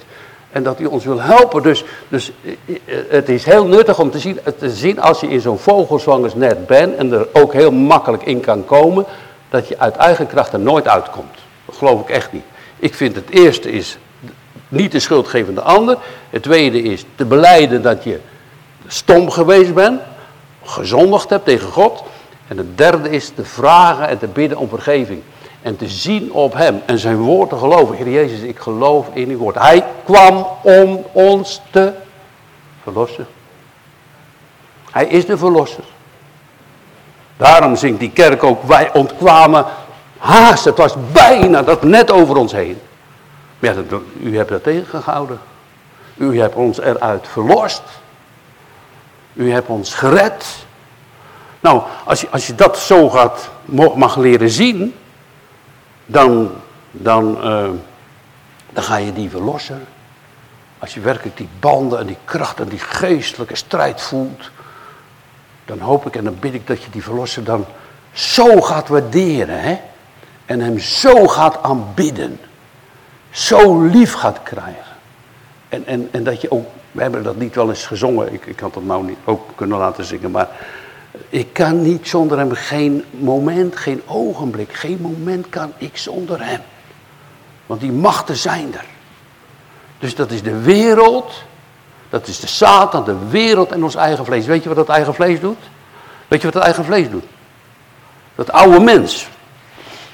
En 0.50 0.62
dat 0.62 0.78
hij 0.78 0.86
ons 0.86 1.04
wil 1.04 1.20
helpen. 1.20 1.62
Dus, 1.62 1.84
dus 2.08 2.32
eh, 2.44 2.52
eh, 2.84 3.04
het 3.08 3.28
is 3.28 3.44
heel 3.44 3.66
nuttig 3.66 3.98
om 3.98 4.10
te 4.10 4.18
zien, 4.18 4.38
te 4.58 4.70
zien 4.70 5.00
als 5.00 5.20
je 5.20 5.28
in 5.28 5.40
zo'n 5.40 5.58
vogelzwangersnet 5.58 6.66
bent 6.66 6.96
en 6.96 7.12
er 7.12 7.28
ook 7.32 7.52
heel 7.52 7.72
makkelijk 7.72 8.22
in 8.22 8.40
kan 8.40 8.64
komen, 8.64 9.04
dat 9.48 9.68
je 9.68 9.78
uit 9.78 9.96
eigen 9.96 10.26
kracht 10.26 10.52
er 10.52 10.60
nooit 10.60 10.88
uitkomt. 10.88 11.38
Dat 11.64 11.76
geloof 11.76 12.00
ik 12.00 12.08
echt 12.08 12.32
niet. 12.32 12.44
Ik 12.76 12.94
vind 12.94 13.14
het 13.14 13.30
eerste 13.30 13.70
is 13.70 13.98
niet 14.68 14.92
de 14.92 15.00
schuld 15.00 15.28
geven 15.28 15.54
de 15.54 15.60
ander. 15.60 15.98
Het 16.30 16.42
tweede 16.42 16.82
is 16.82 17.04
te 17.14 17.24
beleiden 17.24 17.82
dat 17.82 18.04
je 18.04 18.20
stom 18.86 19.30
geweest 19.30 19.74
bent, 19.74 20.00
gezondigd 20.64 21.30
hebt 21.30 21.44
tegen 21.44 21.68
God. 21.68 22.02
En 22.48 22.58
het 22.58 22.78
derde 22.78 23.10
is 23.10 23.28
te 23.28 23.44
vragen 23.44 24.08
en 24.08 24.18
te 24.18 24.26
bidden 24.26 24.58
om 24.58 24.68
vergeving. 24.68 25.22
En 25.62 25.76
te 25.76 25.88
zien 25.88 26.32
op 26.32 26.54
hem 26.54 26.82
en 26.86 26.98
zijn 26.98 27.16
woord 27.16 27.48
te 27.48 27.56
geloven. 27.56 27.96
Heer 27.96 28.10
Jezus, 28.10 28.40
ik 28.40 28.58
geloof 28.58 29.06
in 29.12 29.28
uw 29.28 29.38
woord. 29.38 29.58
Hij 29.58 29.84
kwam 30.04 30.46
om 30.62 31.04
ons 31.12 31.60
te 31.70 31.92
verlossen. 32.82 33.26
Hij 34.90 35.06
is 35.06 35.26
de 35.26 35.38
verlosser. 35.38 35.84
Daarom 37.36 37.76
zingt 37.76 38.00
die 38.00 38.10
kerk 38.10 38.42
ook, 38.42 38.62
wij 38.62 38.92
ontkwamen 38.92 39.64
haast. 40.18 40.64
Het 40.64 40.76
was 40.76 40.94
bijna 41.12 41.62
dat 41.62 41.82
net 41.82 42.10
over 42.10 42.36
ons 42.36 42.52
heen. 42.52 42.80
Maar 43.58 43.74
u 44.20 44.36
hebt 44.36 44.48
dat 44.48 44.62
tegengehouden. 44.62 45.40
U 46.14 46.40
hebt 46.40 46.54
ons 46.54 46.80
eruit 46.80 47.28
verlost. 47.28 47.82
U 49.32 49.52
hebt 49.52 49.68
ons 49.68 49.94
gered. 49.94 50.46
Nou, 51.60 51.82
als 52.04 52.20
je, 52.20 52.28
als 52.30 52.46
je 52.46 52.54
dat 52.54 52.78
zo 52.78 53.08
gaat, 53.08 53.50
mag 53.94 54.16
leren 54.16 54.50
zien, 54.50 54.94
dan, 56.06 56.50
dan, 56.90 57.36
uh, 57.36 57.70
dan 58.72 58.82
ga 58.82 58.96
je 58.96 59.12
die 59.12 59.30
verlossen. 59.30 59.84
Als 60.78 60.94
je 60.94 61.00
werkelijk 61.00 61.36
die 61.36 61.48
banden 61.60 61.98
en 61.98 62.06
die 62.06 62.16
kracht 62.24 62.60
en 62.60 62.68
die 62.68 62.78
geestelijke 62.78 63.56
strijd 63.56 64.00
voelt, 64.00 64.50
dan 65.64 65.78
hoop 65.78 66.06
ik 66.06 66.16
en 66.16 66.24
dan 66.24 66.36
bid 66.40 66.54
ik 66.54 66.66
dat 66.66 66.82
je 66.82 66.90
die 66.90 67.02
verlosser 67.02 67.44
dan 67.44 67.66
zo 68.12 68.60
gaat 68.60 68.88
waarderen. 68.88 69.60
Hè? 69.60 69.78
En 70.46 70.60
hem 70.60 70.78
zo 70.78 71.26
gaat 71.26 71.62
aanbidden. 71.62 72.40
Zo 73.30 73.82
lief 73.82 74.12
gaat 74.12 74.42
krijgen. 74.42 74.96
En, 75.68 75.86
en, 75.86 76.08
en 76.10 76.24
dat 76.24 76.40
je 76.40 76.50
ook, 76.50 76.66
we 76.92 77.02
hebben 77.02 77.22
dat 77.22 77.36
niet 77.36 77.54
wel 77.54 77.68
eens 77.68 77.86
gezongen, 77.86 78.32
ik, 78.32 78.46
ik 78.46 78.60
had 78.60 78.74
dat 78.74 78.84
nou 78.84 79.04
niet 79.04 79.18
ook 79.24 79.48
kunnen 79.54 79.78
laten 79.78 80.04
zingen, 80.04 80.30
maar 80.30 80.48
ik 81.28 81.52
kan 81.52 81.82
niet 81.82 82.08
zonder 82.08 82.38
hem, 82.38 82.52
geen 82.52 83.04
moment, 83.10 83.76
geen 83.76 84.02
ogenblik, 84.06 84.72
geen 84.72 84.98
moment 85.00 85.48
kan 85.48 85.72
ik 85.76 85.96
zonder 85.96 86.44
hem. 86.44 86.60
Want 87.66 87.80
die 87.80 87.92
machten 87.92 88.36
zijn 88.36 88.74
er. 88.74 88.84
Dus 89.98 90.14
dat 90.14 90.30
is 90.30 90.42
de 90.42 90.60
wereld, 90.60 91.42
dat 92.10 92.26
is 92.26 92.40
de 92.40 92.46
Satan, 92.46 93.04
de 93.04 93.28
wereld 93.30 93.72
en 93.72 93.84
ons 93.84 93.94
eigen 93.94 94.24
vlees. 94.24 94.46
Weet 94.46 94.62
je 94.62 94.68
wat 94.68 94.86
dat 94.86 94.88
eigen 94.88 95.14
vlees 95.14 95.40
doet? 95.40 95.58
Weet 96.28 96.40
je 96.40 96.44
wat 96.44 96.54
dat 96.54 96.64
eigen 96.64 96.84
vlees 96.84 97.10
doet? 97.10 97.24
Dat 98.34 98.52
oude 98.52 98.80
mens. 98.80 99.28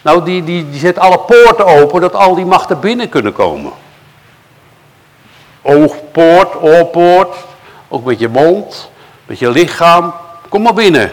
Nou, 0.03 0.25
die, 0.25 0.45
die, 0.45 0.71
die 0.71 0.81
zet 0.81 0.99
alle 0.99 1.19
poorten 1.19 1.67
open 1.67 2.01
dat 2.01 2.14
al 2.14 2.35
die 2.35 2.45
machten 2.45 2.81
binnen 2.81 3.09
kunnen 3.09 3.33
komen. 3.33 3.73
Oogpoort, 5.68 6.62
oorpoort, 6.62 7.37
ook 7.88 8.04
met 8.04 8.18
je 8.18 8.28
mond, 8.28 8.90
met 9.26 9.38
je 9.38 9.50
lichaam, 9.50 10.12
Kom 10.48 10.62
maar 10.62 10.74
binnen. 10.74 11.12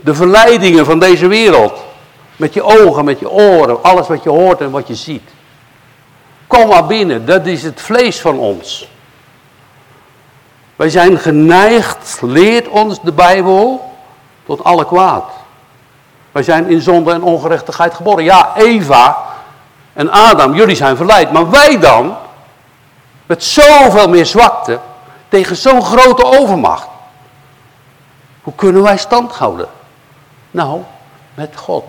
De 0.00 0.14
verleidingen 0.14 0.84
van 0.84 0.98
deze 0.98 1.26
wereld. 1.26 1.72
Met 2.36 2.54
je 2.54 2.62
ogen, 2.62 3.04
met 3.04 3.18
je 3.18 3.30
oren, 3.30 3.82
alles 3.82 4.08
wat 4.08 4.22
je 4.22 4.30
hoort 4.30 4.60
en 4.60 4.70
wat 4.70 4.88
je 4.88 4.94
ziet. 4.94 5.30
Kom 6.46 6.68
maar 6.68 6.86
binnen, 6.86 7.26
dat 7.26 7.46
is 7.46 7.62
het 7.62 7.80
vlees 7.80 8.20
van 8.20 8.38
ons. 8.38 8.88
Wij 10.76 10.88
zijn 10.88 11.18
geneigd, 11.18 12.18
leert 12.22 12.68
ons 12.68 13.00
de 13.02 13.12
Bijbel, 13.12 13.92
tot 14.46 14.64
alle 14.64 14.86
kwaad. 14.86 15.24
Wij 16.32 16.42
zijn 16.42 16.68
in 16.68 16.80
zonde 16.80 17.12
en 17.12 17.22
ongerechtigheid 17.22 17.94
geboren. 17.94 18.24
Ja, 18.24 18.52
Eva 18.56 19.24
en 19.92 20.10
Adam, 20.10 20.54
jullie 20.54 20.76
zijn 20.76 20.96
verleid. 20.96 21.32
Maar 21.32 21.50
wij 21.50 21.78
dan, 21.78 22.16
met 23.30 23.44
zoveel 23.44 24.08
meer 24.08 24.26
zwakte, 24.26 24.78
tegen 25.28 25.56
zo'n 25.56 25.82
grote 25.82 26.24
overmacht. 26.24 26.88
Hoe 28.42 28.54
kunnen 28.54 28.82
wij 28.82 28.96
stand 28.96 29.32
houden? 29.32 29.68
Nou, 30.50 30.80
met 31.34 31.56
God. 31.56 31.84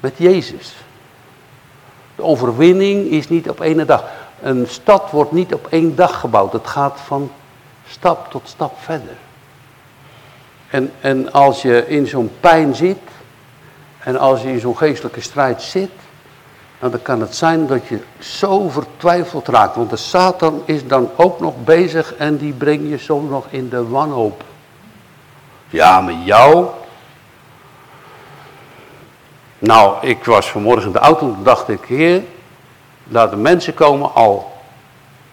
Met 0.00 0.12
Jezus. 0.16 0.74
De 2.16 2.22
overwinning 2.22 3.10
is 3.10 3.28
niet 3.28 3.48
op 3.50 3.60
één 3.60 3.86
dag. 3.86 4.04
Een 4.42 4.66
stad 4.68 5.10
wordt 5.10 5.32
niet 5.32 5.54
op 5.54 5.66
één 5.70 5.96
dag 5.96 6.20
gebouwd. 6.20 6.52
Het 6.52 6.66
gaat 6.66 6.98
van 7.04 7.32
stap 7.88 8.30
tot 8.30 8.48
stap 8.48 8.74
verder. 8.80 9.16
En, 10.70 10.92
en 11.00 11.32
als 11.32 11.62
je 11.62 11.88
in 11.88 12.06
zo'n 12.06 12.32
pijn 12.40 12.74
zit, 12.74 12.98
en 13.98 14.18
als 14.18 14.42
je 14.42 14.48
in 14.48 14.60
zo'n 14.60 14.76
geestelijke 14.76 15.20
strijd 15.20 15.62
zit, 15.62 15.90
nou, 16.80 16.92
dan 16.92 17.02
kan 17.02 17.20
het 17.20 17.36
zijn 17.36 17.66
dat 17.66 17.86
je 17.86 18.00
zo 18.18 18.68
vertwijfeld 18.68 19.48
raakt. 19.48 19.76
Want 19.76 19.90
de 19.90 19.96
Satan 19.96 20.62
is 20.64 20.86
dan 20.86 21.10
ook 21.16 21.40
nog 21.40 21.54
bezig 21.64 22.14
en 22.14 22.36
die 22.36 22.52
brengt 22.52 22.88
je 22.88 22.98
soms 22.98 23.30
nog 23.30 23.46
in 23.50 23.68
de 23.68 23.88
wanhoop. 23.88 24.44
Ja, 25.68 26.00
met 26.00 26.16
jou. 26.24 26.66
Nou, 29.58 30.06
ik 30.06 30.24
was 30.24 30.50
vanmorgen 30.50 30.86
in 30.86 30.92
de 30.92 30.98
auto 30.98 31.26
en 31.26 31.42
dacht 31.42 31.68
ik, 31.68 31.80
heer, 31.86 32.22
laat 33.04 33.30
de 33.30 33.36
mensen 33.36 33.74
komen 33.74 34.14
al, 34.14 34.52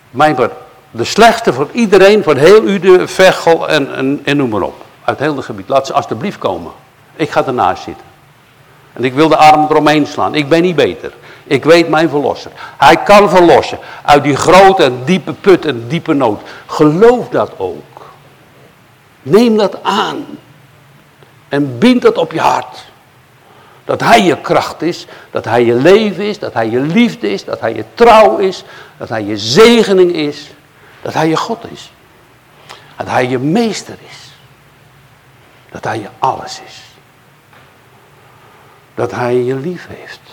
mijnbaar 0.09 0.49
de 0.91 1.03
slechte 1.03 1.53
van 1.53 1.69
iedereen, 1.71 2.23
van 2.23 2.37
heel 2.37 2.63
Ude, 2.63 3.07
Vechel 3.07 3.69
en, 3.69 4.21
en, 4.23 4.37
noem 4.37 4.49
maar 4.49 4.61
op. 4.61 4.85
Uit 5.03 5.19
heel 5.19 5.35
het 5.35 5.45
gebied. 5.45 5.69
Laat 5.69 5.87
ze 5.87 5.93
alsjeblieft 5.93 6.37
komen. 6.37 6.71
Ik 7.15 7.29
ga 7.29 7.45
ernaast 7.45 7.83
zitten. 7.83 8.05
En 8.93 9.03
ik 9.03 9.13
wil 9.13 9.27
de 9.27 9.37
arm 9.37 9.65
eromheen 9.69 10.07
slaan. 10.07 10.35
Ik 10.35 10.49
ben 10.49 10.61
niet 10.61 10.75
beter. 10.75 11.13
Ik 11.47 11.63
weet 11.63 11.89
mijn 11.89 12.09
verlosser. 12.09 12.51
Hij 12.77 12.97
kan 12.97 13.29
verlossen. 13.29 13.79
Uit 14.03 14.23
die 14.23 14.35
grote 14.35 14.83
en 14.83 15.01
diepe 15.05 15.33
put 15.33 15.65
en 15.65 15.87
diepe 15.87 16.13
nood. 16.13 16.41
Geloof 16.65 17.29
dat 17.29 17.51
ook. 17.57 18.13
Neem 19.21 19.57
dat 19.57 19.83
aan. 19.83 20.25
En 21.49 21.77
bind 21.77 22.01
dat 22.01 22.17
op 22.17 22.31
je 22.31 22.39
hart. 22.39 22.85
Dat 23.85 24.01
hij 24.01 24.21
je 24.21 24.41
kracht 24.41 24.81
is, 24.81 25.07
dat 25.31 25.45
hij 25.45 25.65
je 25.65 25.73
leven 25.73 26.23
is, 26.23 26.39
dat 26.39 26.53
hij 26.53 26.69
je 26.69 26.79
liefde 26.79 27.31
is, 27.31 27.45
dat 27.45 27.59
hij 27.59 27.75
je 27.75 27.85
trouw 27.93 28.37
is, 28.37 28.63
dat 28.97 29.09
hij 29.09 29.23
je 29.23 29.37
zegening 29.37 30.13
is, 30.13 30.49
dat 31.01 31.13
hij 31.13 31.27
je 31.27 31.37
God 31.37 31.71
is. 31.71 31.91
Dat 32.97 33.07
hij 33.07 33.27
je 33.27 33.39
meester 33.39 33.97
is. 34.09 34.31
Dat 35.71 35.83
hij 35.83 35.99
je 35.99 36.09
alles 36.19 36.61
is. 36.65 36.81
Dat 38.95 39.11
hij 39.11 39.35
je 39.35 39.55
lief 39.55 39.87
heeft. 39.87 40.26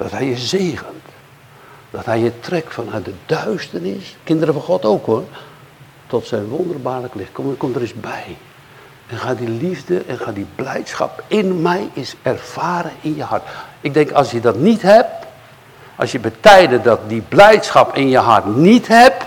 Dat 0.00 0.10
hij 0.10 0.24
je 0.24 0.36
zegent. 0.36 1.04
Dat 1.90 2.04
hij 2.04 2.18
je 2.18 2.40
trekt 2.40 2.74
vanuit 2.74 3.04
de 3.04 3.14
duisternis. 3.26 4.16
Kinderen 4.24 4.54
van 4.54 4.62
God 4.62 4.84
ook 4.84 5.06
hoor 5.06 5.24
tot 6.06 6.26
zijn 6.26 6.48
wonderbaarlijk 6.48 7.14
licht. 7.14 7.32
Kom, 7.32 7.56
kom 7.56 7.74
er 7.74 7.80
eens 7.80 7.94
bij. 7.94 8.36
En 9.06 9.18
ga 9.18 9.34
die 9.34 9.48
liefde 9.48 10.02
en 10.04 10.18
ga 10.18 10.32
die 10.32 10.46
blijdschap 10.54 11.24
in 11.26 11.62
mij 11.62 11.88
is 11.92 12.14
ervaren 12.22 12.92
in 13.00 13.16
je 13.16 13.22
hart. 13.22 13.42
Ik 13.80 13.94
denk 13.94 14.10
als 14.10 14.30
je 14.30 14.40
dat 14.40 14.56
niet 14.56 14.82
hebt, 14.82 15.26
als 15.96 16.12
je 16.12 16.18
bij 16.18 16.32
tijden 16.40 16.82
dat 16.82 17.08
die 17.08 17.20
blijdschap 17.20 17.96
in 17.96 18.08
je 18.08 18.18
hart 18.18 18.56
niet 18.56 18.88
hebt, 18.88 19.24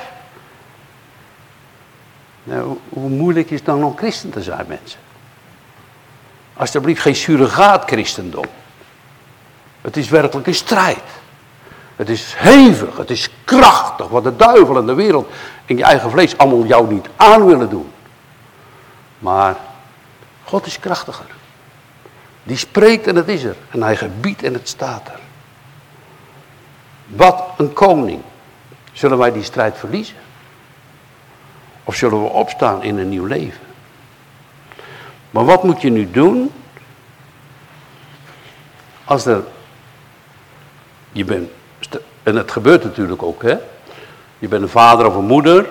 nou, 2.43 2.77
hoe 2.89 3.09
moeilijk 3.09 3.49
is 3.49 3.57
het 3.57 3.65
dan 3.65 3.83
om 3.83 3.97
christen 3.97 4.29
te 4.29 4.41
zijn, 4.41 4.65
mensen? 4.67 4.99
Alsjeblieft 6.53 7.01
geen 7.01 7.15
surrogaat 7.15 7.83
christendom. 7.85 8.45
Het 9.83 9.97
is 9.97 10.09
werkelijk 10.09 10.47
een 10.47 10.55
strijd. 10.55 11.03
Het 11.95 12.09
is 12.09 12.33
hevig, 12.37 12.97
het 12.97 13.09
is 13.09 13.29
krachtig, 13.43 14.07
wat 14.07 14.23
de 14.23 14.35
duivel 14.35 14.77
en 14.77 14.85
de 14.85 14.93
wereld 14.93 15.29
in 15.65 15.77
je 15.77 15.83
eigen 15.83 16.11
vlees 16.11 16.37
allemaal 16.37 16.65
jou 16.65 16.93
niet 16.93 17.07
aan 17.15 17.45
willen 17.45 17.69
doen. 17.69 17.91
Maar 19.19 19.55
God 20.43 20.65
is 20.65 20.79
krachtiger. 20.79 21.25
Die 22.43 22.57
spreekt 22.57 23.07
en 23.07 23.15
het 23.15 23.27
is 23.27 23.43
er. 23.43 23.55
En 23.69 23.83
hij 23.83 23.95
gebiedt 23.95 24.43
en 24.43 24.53
het 24.53 24.67
staat 24.67 25.07
er. 25.07 25.19
Wat 27.05 27.43
een 27.57 27.73
koning. 27.73 28.21
Zullen 28.91 29.17
wij 29.17 29.31
die 29.31 29.43
strijd 29.43 29.77
verliezen? 29.77 30.15
Of 31.83 31.95
zullen 31.95 32.23
we 32.23 32.29
opstaan 32.29 32.83
in 32.83 32.97
een 32.97 33.09
nieuw 33.09 33.25
leven? 33.25 33.61
Maar 35.31 35.45
wat 35.45 35.63
moet 35.63 35.81
je 35.81 35.89
nu 35.89 36.11
doen? 36.11 36.51
Als 39.03 39.25
er. 39.25 39.43
Je 41.13 41.25
bent. 41.25 41.49
En 42.23 42.35
het 42.35 42.51
gebeurt 42.51 42.83
natuurlijk 42.83 43.23
ook, 43.23 43.41
hè? 43.41 43.55
Je 44.39 44.47
bent 44.47 44.61
een 44.61 44.69
vader 44.69 45.05
of 45.05 45.15
een 45.15 45.25
moeder. 45.25 45.69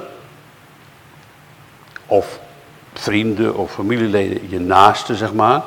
Of 2.07 2.41
vrienden 2.93 3.57
of 3.57 3.73
familieleden, 3.73 4.51
je 4.51 4.61
naaste, 4.61 5.17
zeg 5.17 5.33
maar. 5.33 5.63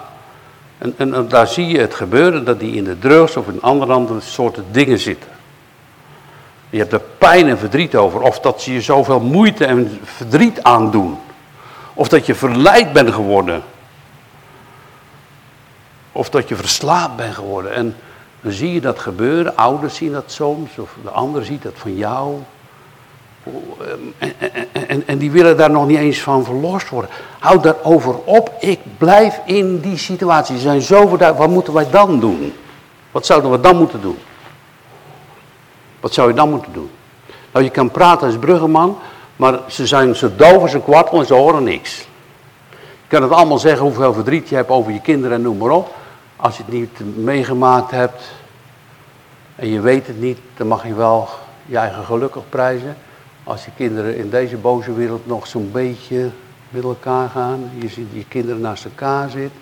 En, 0.77 0.93
en, 0.97 1.27
daar 1.27 1.47
zie 1.47 1.67
je 1.67 1.79
het 1.79 1.95
gebeuren 1.95 2.45
dat 2.45 2.59
die 2.59 2.75
in 2.75 2.83
de 2.83 2.99
drugs 2.99 3.37
of 3.37 3.47
in 3.47 3.61
andere, 3.61 3.93
andere 3.93 4.21
soorten 4.21 4.65
dingen 4.71 4.99
zitten. 4.99 5.29
Je 6.69 6.77
hebt 6.77 6.93
er 6.93 7.01
pijn 7.17 7.49
en 7.49 7.57
verdriet 7.57 7.95
over. 7.95 8.21
Of 8.21 8.39
dat 8.39 8.61
ze 8.61 8.73
je 8.73 8.81
zoveel 8.81 9.19
moeite 9.19 9.65
en 9.65 9.99
verdriet 10.03 10.63
aandoen. 10.63 11.17
Of 11.93 12.07
dat 12.07 12.25
je 12.25 12.35
verleid 12.35 12.93
bent 12.93 13.13
geworden. 13.13 13.63
Of 16.11 16.29
dat 16.29 16.47
je 16.49 16.55
verslaafd 16.55 17.15
bent 17.15 17.35
geworden. 17.35 17.73
En 17.73 17.95
dan 18.45 18.53
zie 18.53 18.73
je 18.73 18.81
dat 18.81 18.99
gebeuren. 18.99 19.57
Ouders 19.57 19.95
zien 19.95 20.11
dat 20.11 20.31
soms. 20.31 20.77
Of 20.77 20.95
de 21.03 21.09
ander 21.09 21.45
ziet 21.45 21.63
dat 21.63 21.73
van 21.75 21.95
jou. 21.95 22.35
En, 24.17 24.33
en, 24.37 24.87
en, 24.87 25.07
en, 25.07 25.17
die 25.17 25.31
willen 25.31 25.57
daar 25.57 25.71
nog 25.71 25.87
niet 25.87 25.97
eens 25.97 26.21
van 26.21 26.43
verlost 26.43 26.89
worden. 26.89 27.09
Houd 27.39 27.63
daarover 27.63 28.15
op. 28.23 28.51
Ik 28.59 28.79
blijf 28.97 29.39
in 29.45 29.79
die 29.79 29.97
situatie. 29.97 30.55
Ze 30.55 30.61
zijn 30.61 30.81
zo 30.81 31.07
verduidelijk. 31.07 31.37
Wat 31.37 31.49
moeten 31.49 31.73
wij 31.73 31.89
dan 31.89 32.19
doen? 32.19 32.53
Wat 33.11 33.25
zouden 33.25 33.51
we 33.51 33.59
dan 33.59 33.77
moeten 33.77 34.01
doen? 34.01 34.17
Wat 35.99 36.13
zou 36.13 36.27
je 36.27 36.33
dan 36.33 36.49
moeten 36.49 36.73
doen? 36.73 36.89
Nou, 37.51 37.65
je 37.65 37.71
kan 37.71 37.91
praten 37.91 38.27
als 38.27 38.37
bruggenman, 38.37 38.97
maar 39.35 39.59
ze 39.67 39.87
zijn 39.87 40.15
zo 40.15 40.29
doof 40.35 40.61
als 40.61 40.73
een 40.73 40.83
kwartel 40.83 41.19
en 41.19 41.25
ze 41.25 41.33
horen 41.33 41.63
niks. 41.63 41.97
Je 42.69 43.07
kan 43.07 43.21
het 43.21 43.31
allemaal 43.31 43.59
zeggen 43.59 43.85
hoeveel 43.85 44.13
verdriet 44.13 44.49
je 44.49 44.55
hebt 44.55 44.69
over 44.69 44.91
je 44.91 45.01
kinderen 45.01 45.37
en 45.37 45.43
noem 45.43 45.57
maar 45.57 45.69
op. 45.69 45.93
Als 46.35 46.57
je 46.57 46.63
het 46.63 46.71
niet 46.71 47.15
meegemaakt 47.17 47.91
hebt 47.91 48.31
en 49.55 49.67
je 49.67 49.79
weet 49.79 50.07
het 50.07 50.19
niet, 50.19 50.39
dan 50.57 50.67
mag 50.67 50.87
je 50.87 50.93
wel 50.93 51.29
je 51.65 51.77
eigen 51.77 52.05
gelukkig 52.05 52.49
prijzen. 52.49 52.97
Als 53.43 53.65
je 53.65 53.71
kinderen 53.75 54.17
in 54.17 54.29
deze 54.29 54.57
boze 54.57 54.93
wereld 54.93 55.27
nog 55.27 55.47
zo'n 55.47 55.69
beetje 55.71 56.29
met 56.69 56.83
elkaar 56.83 57.29
gaan, 57.29 57.71
je 57.79 57.87
ziet 57.87 58.07
je 58.11 58.25
kinderen 58.27 58.61
naast 58.61 58.85
elkaar 58.85 59.29
zitten. 59.29 59.59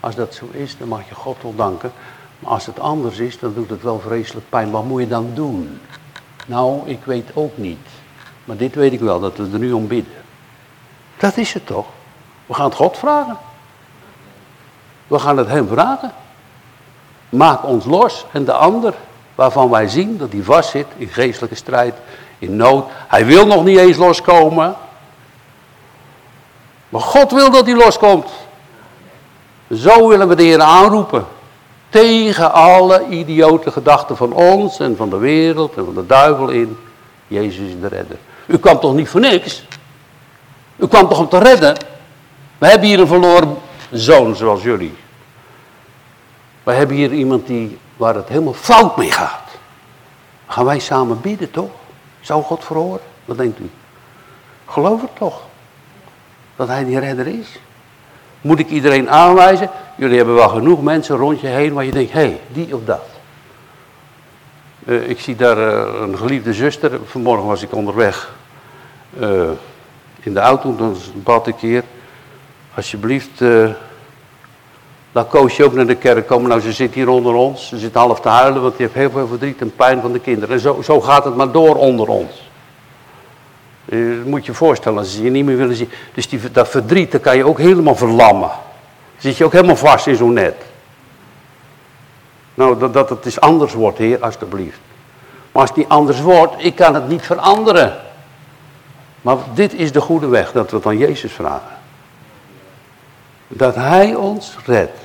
Als 0.00 0.14
dat 0.14 0.34
zo 0.34 0.48
is, 0.52 0.78
dan 0.78 0.88
mag 0.88 1.08
je 1.08 1.14
God 1.14 1.36
wel 1.42 1.54
danken. 1.54 1.92
Maar 2.38 2.52
als 2.52 2.66
het 2.66 2.80
anders 2.80 3.18
is, 3.18 3.38
dan 3.38 3.54
doet 3.54 3.70
het 3.70 3.82
wel 3.82 4.00
vreselijk 4.00 4.48
pijn. 4.48 4.70
Wat 4.70 4.84
moet 4.84 5.00
je 5.00 5.08
dan 5.08 5.30
doen? 5.34 5.80
Nou, 6.46 6.88
ik 6.88 7.04
weet 7.04 7.30
ook 7.34 7.56
niet. 7.56 7.88
Maar 8.44 8.56
dit 8.56 8.74
weet 8.74 8.92
ik 8.92 9.00
wel, 9.00 9.20
dat 9.20 9.36
we 9.36 9.48
er 9.52 9.58
nu 9.58 9.72
om 9.72 9.86
bidden. 9.86 10.12
Dat 11.18 11.36
is 11.36 11.52
het 11.52 11.66
toch? 11.66 11.86
We 12.46 12.54
gaan 12.54 12.64
het 12.64 12.74
God 12.74 12.98
vragen. 12.98 13.36
We 15.10 15.18
gaan 15.18 15.36
het 15.36 15.48
hem 15.48 15.68
vragen. 15.68 16.12
Maak 17.28 17.64
ons 17.64 17.84
los 17.84 18.24
en 18.32 18.44
de 18.44 18.52
ander, 18.52 18.94
waarvan 19.34 19.70
wij 19.70 19.88
zien 19.88 20.18
dat 20.18 20.32
hij 20.32 20.42
vast 20.42 20.70
zit 20.70 20.86
in 20.96 21.08
geestelijke 21.08 21.54
strijd, 21.54 21.94
in 22.38 22.56
nood. 22.56 22.84
Hij 23.08 23.26
wil 23.26 23.46
nog 23.46 23.64
niet 23.64 23.78
eens 23.78 23.96
loskomen. 23.96 24.74
Maar 26.88 27.00
God 27.00 27.32
wil 27.32 27.50
dat 27.50 27.66
hij 27.66 27.76
loskomt. 27.76 28.28
Zo 29.74 30.08
willen 30.08 30.28
we 30.28 30.34
de 30.34 30.42
Heer 30.42 30.60
aanroepen. 30.60 31.26
Tegen 31.88 32.52
alle 32.52 33.06
idiote 33.08 33.70
gedachten 33.70 34.16
van 34.16 34.32
ons 34.32 34.78
en 34.78 34.96
van 34.96 35.10
de 35.10 35.18
wereld 35.18 35.76
en 35.76 35.84
van 35.84 35.94
de 35.94 36.06
duivel 36.06 36.48
in. 36.48 36.78
Jezus 37.26 37.68
is 37.68 37.80
de 37.80 37.88
redder. 37.88 38.18
U 38.46 38.58
kwam 38.58 38.80
toch 38.80 38.94
niet 38.94 39.08
voor 39.08 39.20
niks? 39.20 39.64
U 40.76 40.86
kwam 40.86 41.08
toch 41.08 41.18
om 41.18 41.28
te 41.28 41.38
redden? 41.38 41.76
We 42.58 42.66
hebben 42.66 42.88
hier 42.88 43.00
een 43.00 43.06
verloren 43.06 43.56
zoon 43.90 44.36
zoals 44.36 44.62
jullie. 44.62 44.94
We 46.62 46.72
hebben 46.72 46.96
hier 46.96 47.12
iemand 47.12 47.46
die, 47.46 47.78
waar 47.96 48.14
het 48.14 48.28
helemaal 48.28 48.52
fout 48.52 48.96
mee 48.96 49.10
gaat. 49.10 49.58
Gaan 50.46 50.64
wij 50.64 50.78
samen 50.78 51.20
bidden 51.20 51.50
toch? 51.50 51.70
Zou 52.20 52.42
God 52.42 52.64
verhoren? 52.64 53.00
Wat 53.24 53.36
denkt 53.36 53.58
u? 53.58 53.70
Geloof 54.66 55.00
het 55.00 55.16
toch? 55.18 55.40
Dat 56.56 56.68
hij 56.68 56.84
die 56.84 56.98
redder 56.98 57.26
is. 57.26 57.58
Moet 58.40 58.58
ik 58.58 58.68
iedereen 58.68 59.10
aanwijzen? 59.10 59.70
Jullie 59.96 60.16
hebben 60.16 60.34
wel 60.34 60.48
genoeg 60.48 60.82
mensen 60.82 61.16
rond 61.16 61.40
je 61.40 61.46
heen 61.46 61.72
waar 61.72 61.84
je 61.84 61.92
denkt, 61.92 62.12
hé, 62.12 62.20
hey, 62.20 62.40
die 62.48 62.74
of 62.74 62.84
dat. 62.84 63.02
Uh, 64.84 65.08
ik 65.08 65.20
zie 65.20 65.36
daar 65.36 65.58
uh, 65.58 66.00
een 66.00 66.18
geliefde 66.18 66.52
zuster. 66.52 67.00
Vanmorgen 67.04 67.46
was 67.46 67.62
ik 67.62 67.74
onderweg 67.74 68.34
uh, 69.20 69.50
in 70.20 70.34
de 70.34 70.40
auto. 70.40 70.76
Dan 70.76 70.96
bad 71.14 71.46
ik 71.46 71.56
hier. 71.56 71.84
Alsjeblieft, 72.80 73.40
laat 75.12 75.28
Koosje 75.28 75.64
ook 75.64 75.72
naar 75.72 75.86
de 75.86 75.94
kerk 75.94 76.26
komen. 76.26 76.48
Nou, 76.48 76.60
ze 76.60 76.72
zit 76.72 76.94
hier 76.94 77.08
onder 77.08 77.34
ons. 77.34 77.68
Ze 77.68 77.78
zit 77.78 77.94
half 77.94 78.20
te 78.20 78.28
huilen, 78.28 78.62
want 78.62 78.76
die 78.76 78.86
heeft 78.86 78.98
heel 78.98 79.10
veel 79.10 79.26
verdriet 79.26 79.60
en 79.60 79.74
pijn 79.74 80.00
van 80.00 80.12
de 80.12 80.18
kinderen. 80.18 80.54
En 80.54 80.60
zo, 80.60 80.82
zo 80.82 81.00
gaat 81.00 81.24
het 81.24 81.36
maar 81.36 81.52
door 81.52 81.76
onder 81.76 82.08
ons. 82.08 82.50
Uh, 83.84 84.16
dat 84.16 84.26
moet 84.26 84.44
je 84.44 84.50
je 84.50 84.56
voorstellen, 84.56 85.04
ze 85.04 85.22
je 85.22 85.30
niet 85.30 85.44
meer 85.44 85.56
willen 85.56 85.76
zien. 85.76 85.90
Dus 86.14 86.28
die, 86.28 86.40
dat 86.52 86.68
verdriet, 86.68 87.12
dat 87.12 87.20
kan 87.20 87.36
je 87.36 87.46
ook 87.46 87.58
helemaal 87.58 87.96
verlammen. 87.96 88.48
Dan 88.48 89.18
zit 89.18 89.36
je 89.36 89.44
ook 89.44 89.52
helemaal 89.52 89.76
vast 89.76 90.06
in 90.06 90.16
zo'n 90.16 90.32
net. 90.32 90.56
Nou, 92.54 92.78
dat, 92.78 92.92
dat 92.92 93.08
het 93.08 93.24
eens 93.24 93.40
anders 93.40 93.72
wordt, 93.72 93.98
heer, 93.98 94.20
alstublieft. 94.20 94.80
Maar 95.52 95.60
als 95.62 95.70
het 95.70 95.78
niet 95.78 95.88
anders 95.88 96.20
wordt, 96.20 96.54
ik 96.58 96.74
kan 96.74 96.94
het 96.94 97.08
niet 97.08 97.22
veranderen. 97.22 97.96
Maar 99.20 99.36
dit 99.54 99.74
is 99.74 99.92
de 99.92 100.00
goede 100.00 100.26
weg, 100.28 100.52
dat 100.52 100.70
we 100.70 100.76
het 100.76 100.86
aan 100.86 100.98
Jezus 100.98 101.32
vragen. 101.32 101.78
Dat 103.52 103.74
Hij 103.74 104.14
ons 104.14 104.56
redt. 104.66 104.98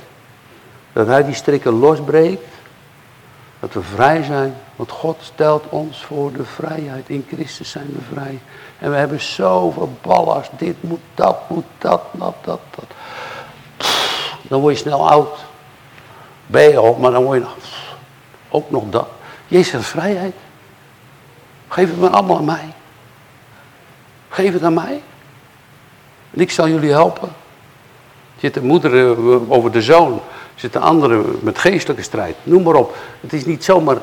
Dat 0.92 1.06
Hij 1.06 1.24
die 1.24 1.34
strikken 1.34 1.72
losbreekt. 1.72 2.54
Dat 3.60 3.72
we 3.72 3.82
vrij 3.82 4.22
zijn. 4.22 4.54
Want 4.76 4.90
God 4.90 5.16
stelt 5.20 5.68
ons 5.68 6.04
voor 6.04 6.32
de 6.32 6.44
vrijheid. 6.44 7.08
In 7.08 7.26
Christus 7.32 7.70
zijn 7.70 7.86
we 7.86 8.14
vrij. 8.14 8.40
En 8.78 8.90
we 8.90 8.96
hebben 8.96 9.20
zoveel 9.20 9.96
ballast. 10.02 10.50
Dit 10.56 10.82
moet, 10.82 11.00
dat 11.14 11.50
moet, 11.50 11.64
dat, 11.78 12.02
dat, 12.12 12.34
dat, 12.44 12.60
dat. 12.70 12.90
Dan 14.42 14.60
word 14.60 14.74
je 14.74 14.80
snel 14.80 15.10
oud. 15.10 15.38
Ben 16.46 16.68
je 16.68 16.76
al, 16.76 16.94
maar 16.94 17.10
dan 17.10 17.24
word 17.24 17.42
je 17.42 17.48
ook 18.48 18.70
nog 18.70 18.84
dat. 18.90 19.08
Jezus 19.48 19.86
vrijheid. 19.86 20.34
Geef 21.68 21.88
het 21.88 22.00
maar 22.00 22.10
allemaal 22.10 22.36
aan 22.36 22.44
mij. 22.44 22.74
Geef 24.28 24.52
het 24.52 24.62
aan 24.62 24.74
mij. 24.74 25.02
En 26.30 26.40
ik 26.40 26.50
zal 26.50 26.68
jullie 26.68 26.90
helpen. 26.90 27.28
Zit 28.38 28.54
de 28.54 28.62
moeder 28.62 29.10
eh, 29.10 29.50
over 29.50 29.72
de 29.72 29.82
zoon. 29.82 30.20
Zit 30.54 30.72
de 30.72 30.78
andere 30.78 31.24
met 31.40 31.58
geestelijke 31.58 32.02
strijd. 32.02 32.36
Noem 32.42 32.62
maar 32.62 32.74
op. 32.74 32.96
Het 33.20 33.32
is 33.32 33.44
niet 33.44 33.64
zomaar 33.64 33.96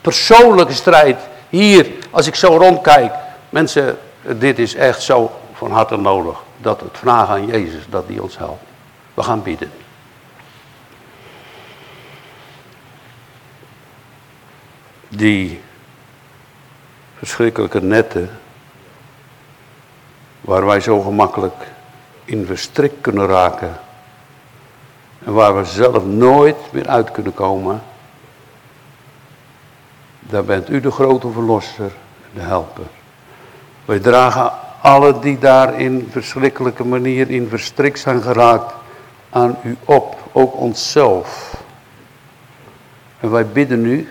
persoonlijke 0.00 0.72
strijd. 0.72 1.20
Hier, 1.48 1.90
als 2.10 2.26
ik 2.26 2.34
zo 2.34 2.56
rondkijk. 2.56 3.12
Mensen, 3.50 3.98
dit 4.22 4.58
is 4.58 4.74
echt 4.74 5.02
zo 5.02 5.30
van 5.52 5.70
harte 5.70 5.96
nodig. 5.96 6.38
Dat 6.56 6.80
het 6.80 6.98
vragen 6.98 7.34
aan 7.34 7.46
Jezus, 7.46 7.82
dat 7.90 8.08
die 8.08 8.22
ons 8.22 8.38
helpt. 8.38 8.64
We 9.14 9.22
gaan 9.22 9.42
bidden. 9.42 9.70
Die 15.08 15.60
verschrikkelijke 17.18 17.82
netten, 17.82 18.30
waar 20.40 20.66
wij 20.66 20.80
zo 20.80 21.00
gemakkelijk 21.00 21.73
in 22.24 22.46
verstrikt 22.46 23.00
kunnen 23.00 23.26
raken. 23.26 23.76
En 25.24 25.32
waar 25.32 25.56
we 25.56 25.64
zelf 25.64 26.04
nooit 26.04 26.56
meer 26.70 26.88
uit 26.88 27.10
kunnen 27.10 27.34
komen. 27.34 27.82
Daar 30.20 30.44
bent 30.44 30.70
u 30.70 30.80
de 30.80 30.90
grote 30.90 31.30
verlosser, 31.30 31.92
de 32.34 32.40
helper. 32.40 32.86
Wij 33.84 33.98
dragen 33.98 34.52
alle 34.80 35.18
die 35.18 35.38
daar 35.38 35.80
in 35.80 36.08
verschrikkelijke 36.10 36.84
manier 36.84 37.30
in 37.30 37.48
verstrikt 37.48 37.98
zijn 37.98 38.22
geraakt 38.22 38.74
aan 39.30 39.56
u 39.62 39.76
op, 39.84 40.16
ook 40.32 40.56
onszelf. 40.56 41.56
En 43.20 43.30
wij 43.30 43.46
bidden 43.46 43.84
u, 43.84 44.08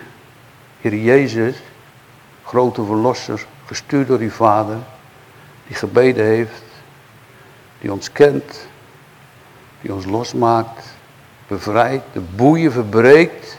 Heer 0.80 0.94
Jezus, 0.94 1.56
grote 2.44 2.84
verlosser, 2.84 3.46
gestuurd 3.66 4.08
door 4.08 4.18
uw 4.18 4.30
Vader, 4.30 4.76
die 5.66 5.76
gebeden 5.76 6.24
heeft, 6.24 6.62
die 7.84 7.92
ons 7.92 8.08
kent, 8.12 8.62
die 9.82 9.92
ons 9.92 10.06
losmaakt, 10.08 10.86
bevrijdt, 11.52 12.16
de 12.16 12.22
boeien 12.36 12.72
verbreekt, 12.72 13.58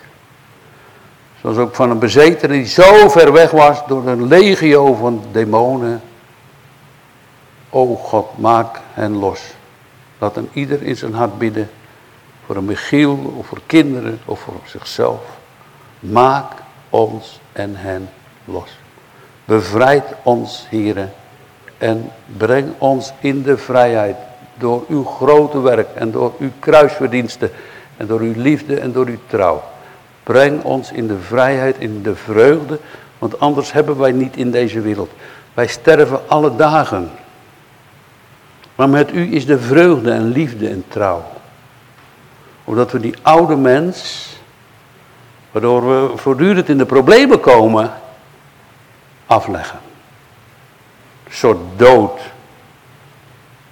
Zoals 1.46 1.60
ook 1.60 1.76
van 1.76 1.90
een 1.90 2.00
bezetene 2.00 2.54
die 2.54 2.66
zo 2.66 3.10
ver 3.10 3.32
weg 3.32 3.52
was 3.52 3.88
door 3.88 4.08
een 4.08 4.28
legio 4.28 4.94
van 4.94 5.24
demonen. 5.32 6.02
O 7.70 7.96
God, 7.96 8.38
maak 8.38 8.80
hen 8.94 9.16
los. 9.16 9.42
Laat 10.18 10.36
hem 10.36 10.50
ieder 10.54 10.82
in 10.82 10.96
zijn 10.96 11.14
hart 11.14 11.38
bidden. 11.38 11.70
Voor 12.46 12.56
een 12.56 12.66
Michiel 12.66 13.34
of 13.38 13.48
voor 13.48 13.62
kinderen 13.66 14.20
of 14.26 14.40
voor 14.40 14.54
zichzelf. 14.66 15.22
Maak 16.00 16.52
ons 16.90 17.40
en 17.52 17.76
hen 17.76 18.10
los. 18.46 18.70
Bevrijd 19.46 20.06
ons, 20.24 20.66
heren. 20.70 21.14
En 21.78 22.12
breng 22.38 22.68
ons 22.78 23.14
in 23.20 23.42
de 23.42 23.58
vrijheid. 23.58 24.16
Door 24.58 24.86
uw 24.88 25.04
grote 25.04 25.62
werk 25.62 25.88
en 25.96 26.12
door 26.12 26.34
uw 26.40 26.52
kruisverdiensten. 26.60 27.52
En 27.98 28.08
door 28.08 28.20
uw 28.20 28.34
liefde 28.36 28.80
en 28.80 28.92
door 28.92 29.06
uw 29.06 29.20
trouw. 29.28 29.64
Breng 30.24 30.64
ons 30.64 30.92
in 30.92 31.08
de 31.08 31.20
vrijheid, 31.20 31.76
in 31.80 32.02
de 32.02 32.16
vreugde. 32.16 32.80
Want 33.20 33.40
anders 33.40 33.72
hebben 33.72 33.98
wij 33.98 34.12
niet 34.12 34.38
in 34.38 34.52
deze 34.52 34.82
wereld. 34.82 35.12
Wij 35.54 35.68
sterven 35.68 36.20
alle 36.28 36.56
dagen. 36.56 37.12
Maar 38.76 38.90
met 38.90 39.14
u 39.14 39.34
is 39.36 39.46
de 39.46 39.60
vreugde 39.60 40.12
en 40.12 40.32
liefde 40.32 40.70
en 40.70 40.84
trouw. 40.88 41.24
Omdat 42.64 42.92
we 42.92 43.00
die 43.00 43.16
oude 43.22 43.56
mens, 43.56 44.30
waardoor 45.52 45.88
we 45.88 46.18
voortdurend 46.18 46.70
in 46.70 46.78
de 46.78 46.86
problemen 46.86 47.40
komen, 47.40 47.92
afleggen. 49.26 49.80
Soort 51.30 51.58
dood 51.76 52.22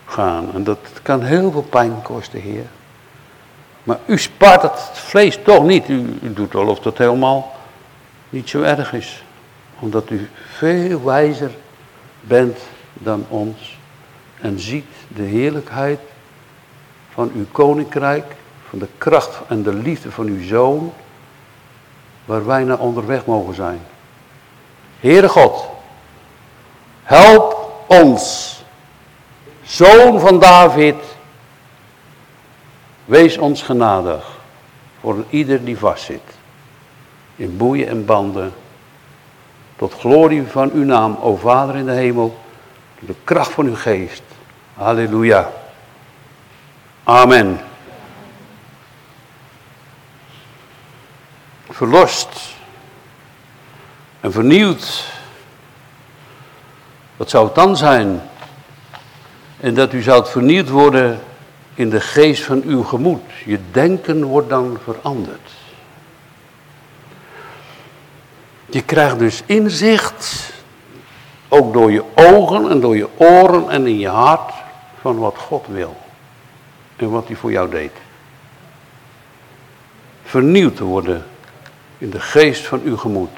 gaan. 0.06 0.54
En 0.54 0.64
dat 0.64 0.80
kan 1.02 1.22
heel 1.22 1.52
veel 1.52 1.62
pijn 1.62 2.02
kosten, 2.02 2.42
Heer. 2.42 2.66
Maar 3.84 4.00
u 4.06 4.18
spaart 4.18 4.62
het 4.62 4.80
vlees 4.94 5.40
toch 5.44 5.64
niet. 5.64 5.90
U, 5.90 6.20
u 6.22 6.34
doet 6.34 6.54
wel 6.54 6.68
of 6.68 6.80
dat 6.80 6.98
helemaal 6.98 7.56
niet 8.30 8.50
zo 8.50 8.62
erg 8.62 8.94
is. 8.94 9.24
Omdat 9.80 10.10
u 10.10 10.30
veel 10.56 11.04
wijzer 11.04 11.52
bent 12.22 12.58
dan 12.94 13.26
ons. 13.30 13.78
En 14.42 14.60
ziet 14.60 14.86
de 15.08 15.24
heerlijkheid 15.24 16.00
van 17.10 17.32
uw 17.36 17.46
koninkrijk. 17.52 18.36
Van 18.70 18.80
de 18.80 18.88
kracht 18.98 19.40
en 19.48 19.64
de 19.64 19.74
liefde 19.74 20.12
van 20.12 20.28
uw 20.28 20.44
zoon. 20.44 20.94
Waar 22.26 22.46
wij 22.46 22.64
naar 22.64 22.80
onderweg 22.80 23.26
mogen 23.26 23.56
zijn. 23.56 23.80
Heere 25.00 25.30
God. 25.30 25.73
Help 27.04 27.86
ons. 27.88 28.52
Zoon 29.64 30.20
van 30.20 30.40
David 30.40 30.96
Wees 33.06 33.38
ons 33.38 33.62
genadig 33.62 34.40
voor 35.00 35.26
ieder 35.30 35.64
die 35.64 35.78
vastzit. 35.78 36.24
In 37.36 37.58
boeien 37.58 37.88
en 37.88 38.06
banden. 38.06 38.54
Tot 39.76 39.94
glorie 39.94 40.44
van 40.48 40.72
uw 40.72 40.84
naam, 40.84 41.18
o 41.22 41.36
Vader 41.36 41.76
in 41.76 41.86
de 41.86 41.92
hemel. 41.92 42.38
Door 43.00 43.08
de 43.08 43.16
kracht 43.24 43.52
van 43.52 43.66
uw 43.66 43.76
geest. 43.76 44.24
Halleluja. 44.74 45.52
Amen. 47.04 47.60
Verlost 51.70 52.56
en 54.20 54.32
vernieuwd. 54.32 55.12
Wat 57.18 57.30
zou 57.30 57.46
het 57.46 57.56
dan 57.56 57.78
zijn? 57.78 58.22
En 59.60 59.74
dat 59.74 59.94
u 59.94 60.02
zou 60.02 60.26
vernieuwd 60.26 60.70
worden 60.70 61.20
in 61.74 61.90
de 61.90 62.02
geest 62.02 62.44
van 62.44 62.62
uw 62.66 62.84
gemoed. 62.84 63.22
Je 63.46 63.60
denken 63.72 64.24
wordt 64.24 64.50
dan 64.50 64.78
veranderd. 64.84 65.52
Je 68.66 68.82
krijgt 68.82 69.20
dus 69.20 69.44
inzicht, 69.46 70.54
ook 71.48 71.74
door 71.74 71.92
je 71.92 72.04
ogen 72.16 72.70
en 72.70 72.80
door 72.80 72.96
je 72.96 73.08
oren 73.18 73.70
en 73.70 73.88
in 73.88 74.00
je 74.00 74.08
hart, 74.08 74.54
van 75.02 75.18
wat 75.18 75.38
God 75.38 75.66
wil. 75.68 75.98
En 76.96 77.10
wat 77.10 77.28
hij 77.28 77.36
voor 77.36 77.52
jou 77.52 77.70
deed. 77.70 77.92
Vernieuwd 80.24 80.76
te 80.76 80.84
worden 80.84 81.26
in 81.98 82.10
de 82.10 82.20
geest 82.20 82.66
van 82.66 82.82
uw 82.84 82.98
gemoed. 82.98 83.38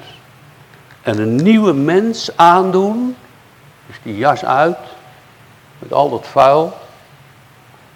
En 1.02 1.18
een 1.18 1.36
nieuwe 1.36 1.72
mens 1.72 2.36
aandoen, 2.36 3.16
dus 3.86 3.96
die 4.02 4.16
jas 4.16 4.44
uit, 4.44 4.78
met 5.78 5.92
al 5.92 6.10
dat 6.10 6.26
vuil, 6.26 6.76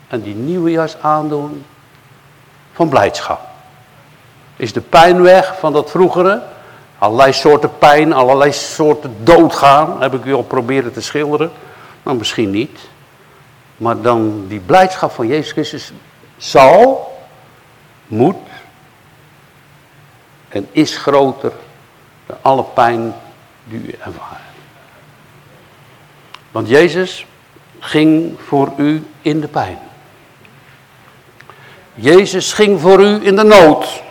en 0.08 0.20
die 0.20 0.34
nieuwe 0.34 0.70
jas 0.70 0.96
aandoen 1.00 1.64
van 2.72 2.88
blijdschap. 2.88 3.40
Is 4.56 4.72
de 4.72 4.80
pijn 4.80 5.22
weg 5.22 5.58
van 5.58 5.72
dat 5.72 5.90
vroegere? 5.90 6.42
Allerlei 6.98 7.32
soorten 7.32 7.78
pijn, 7.78 8.12
allerlei 8.12 8.52
soorten 8.52 9.16
doodgaan, 9.24 10.02
heb 10.02 10.14
ik 10.14 10.24
u 10.24 10.34
al 10.34 10.42
proberen 10.42 10.92
te 10.92 11.00
schilderen. 11.00 11.50
Maar 12.02 12.16
misschien 12.16 12.50
niet. 12.50 12.78
Maar 13.76 14.00
dan 14.00 14.44
die 14.48 14.60
blijdschap 14.60 15.12
van 15.12 15.26
Jezus 15.26 15.52
Christus 15.52 15.92
zal, 16.36 17.12
moet 18.06 18.36
en 20.48 20.68
is 20.72 20.96
groter 20.96 21.52
dan 22.26 22.36
alle 22.42 22.64
pijn 22.64 23.14
die 23.64 23.80
u 23.80 23.90
ervaart. 23.90 24.49
Want 26.50 26.68
Jezus 26.68 27.26
ging 27.80 28.38
voor 28.46 28.72
u 28.76 29.06
in 29.22 29.40
de 29.40 29.48
pijn. 29.48 29.78
Jezus 31.94 32.52
ging 32.52 32.80
voor 32.80 33.00
u 33.00 33.26
in 33.26 33.36
de 33.36 33.44
nood. 33.44 34.02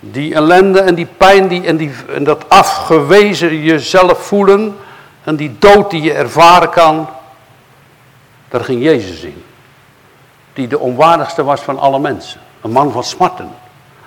Die 0.00 0.34
ellende 0.34 0.80
en 0.80 0.94
die 0.94 1.06
pijn 1.06 1.48
die, 1.48 1.66
en, 1.66 1.76
die, 1.76 1.92
en 2.14 2.24
dat 2.24 2.48
afgewezen 2.48 3.62
jezelf 3.62 4.26
voelen 4.26 4.76
en 5.24 5.36
die 5.36 5.56
dood 5.58 5.90
die 5.90 6.02
je 6.02 6.12
ervaren 6.12 6.70
kan, 6.70 7.08
daar 8.48 8.64
ging 8.64 8.82
Jezus 8.82 9.20
in. 9.20 9.44
Die 10.52 10.68
de 10.68 10.78
onwaardigste 10.78 11.44
was 11.44 11.60
van 11.60 11.78
alle 11.78 11.98
mensen. 11.98 12.40
Een 12.60 12.70
man 12.70 12.92
van 12.92 13.04
smarten. 13.04 13.50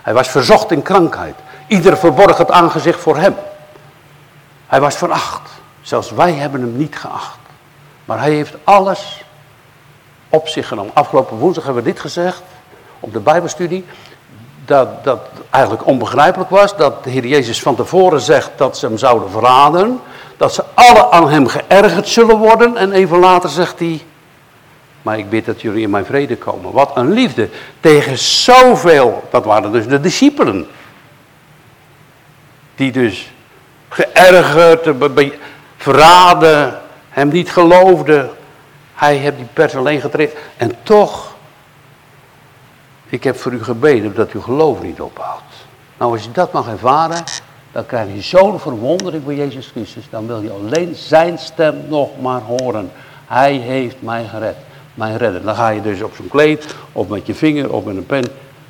Hij 0.01 0.13
was 0.13 0.27
verzocht 0.27 0.71
in 0.71 0.81
krankheid. 0.81 1.35
Ieder 1.67 1.97
verborg 1.97 2.37
het 2.37 2.51
aangezicht 2.51 2.99
voor 2.99 3.17
hem. 3.17 3.35
Hij 4.67 4.79
was 4.79 4.95
veracht. 4.95 5.57
Zelfs 5.88 6.12
wij 6.12 6.34
hebben 6.34 6.62
hem 6.62 6.78
niet 6.78 6.95
geacht. 6.95 7.38
Maar 8.06 8.19
hij 8.19 8.32
heeft 8.32 8.56
alles 8.63 9.23
op 10.30 10.47
zich 10.47 10.67
genomen. 10.67 10.91
Afgelopen 10.93 11.38
woensdag 11.38 11.63
hebben 11.63 11.84
we 11.84 11.89
dit 11.89 12.00
gezegd 12.00 12.41
op 13.00 13.13
de 13.13 13.19
Bijbelstudie. 13.19 13.86
Dat, 14.65 15.04
dat 15.04 15.19
eigenlijk 15.50 15.86
onbegrijpelijk 15.86 16.50
was. 16.50 16.78
Dat 16.78 17.04
de 17.04 17.10
Heer 17.10 17.26
Jezus 17.26 17.62
van 17.62 17.76
tevoren 17.76 18.21
zegt 18.21 18.52
dat 18.56 18.78
ze 18.78 18.86
hem 18.86 18.97
zouden 18.97 19.30
verraden. 19.30 20.02
Dat 20.38 20.54
ze 20.54 20.63
alle 20.73 21.12
aan 21.12 21.30
hem 21.30 21.47
geërgerd 21.47 22.08
zullen 22.08 22.38
worden. 22.38 22.78
En 22.78 22.91
even 22.91 23.17
later 23.17 23.50
zegt 23.50 23.80
hij. 23.80 24.02
Maar 25.02 25.17
ik 25.17 25.30
bid 25.30 25.45
dat 25.45 25.62
jullie 25.62 25.84
in 25.84 25.89
mijn 25.89 26.06
vrede 26.06 26.38
komen. 26.38 26.71
Wat 26.71 26.91
een 26.97 27.12
liefde 27.12 27.50
tegen 27.80 28.17
zoveel. 28.17 29.23
Dat 29.30 29.45
waren 29.45 29.71
dus 29.71 29.88
de 29.88 30.00
discipelen. 30.00 30.67
Die 32.76 32.91
dus 32.91 33.32
geërgerd, 33.89 35.00
verraden, 35.91 36.80
hem 37.10 37.28
niet 37.28 37.52
geloofden. 37.52 38.30
Hij 38.93 39.15
heeft 39.15 39.38
die 39.38 39.47
pers 39.54 39.76
alleen 39.76 40.02
getreden. 40.02 40.36
En 40.58 40.71
toch, 40.84 41.36
ik 43.10 43.23
heb 43.23 43.38
voor 43.38 43.52
u 43.52 43.63
gebeden 43.63 44.15
dat 44.15 44.32
uw 44.32 44.41
geloof 44.41 44.82
niet 44.82 45.02
ophoudt. 45.02 45.54
Nou, 45.97 46.12
als 46.12 46.23
je 46.23 46.32
dat 46.32 46.52
mag 46.52 46.67
ervaren, 46.67 47.23
dan 47.71 47.86
krijg 47.86 48.13
je 48.13 48.21
zo'n 48.21 48.60
verwondering 48.60 49.23
voor 49.23 49.34
Jezus 49.34 49.67
Christus. 49.67 50.10
Dan 50.10 50.28
wil 50.28 50.41
je 50.41 50.52
alleen 50.52 50.95
zijn 50.95 51.38
stem 51.38 51.76
nog 51.88 52.10
maar 52.21 52.41
horen. 52.41 52.91
Hij 53.28 53.54
heeft 53.54 53.95
mij 54.00 54.26
gered, 54.26 54.58
mijn 54.93 55.17
redder. 55.17 55.43
Dan 55.43 55.56
ga 55.56 55.69
je 55.69 55.82
dus 55.82 56.02
op 56.02 56.15
zo'n 56.15 56.28
kleed, 56.28 56.76
of 56.91 57.08
met 57.08 57.26
je 57.26 57.36
vinger, 57.36 57.74
of 57.74 57.84
met 57.84 57.95
een 57.95 58.05
pen. 58.05 58.26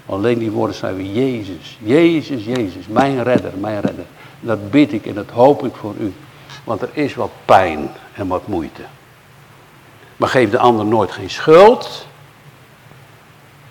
Alleen 0.06 0.38
die 0.38 0.52
woorden 0.52 0.76
schrijven, 0.76 1.14
Jezus, 1.14 1.78
Jezus, 1.80 2.46
Jezus, 2.46 2.88
mijn 2.88 3.24
redder, 3.24 3.52
mijn 3.60 3.82
redder. 3.82 4.06
Dat 4.40 4.72
bid 4.72 4.94
ik 4.94 5.06
en 5.06 5.14
dat 5.14 5.30
hoop 5.30 5.66
ik 5.66 5.76
voor 5.76 5.94
u. 6.00 6.14
Want 6.68 6.82
er 6.82 6.90
is 6.92 7.16
wat 7.16 7.32
pijn 7.46 7.90
en 8.14 8.28
wat 8.28 8.48
moeite. 8.48 8.82
Maar 10.18 10.30
geef 10.30 10.50
de 10.50 10.58
ander 10.58 10.86
nooit 10.86 11.12
geen 11.12 11.30
schuld. 11.30 12.08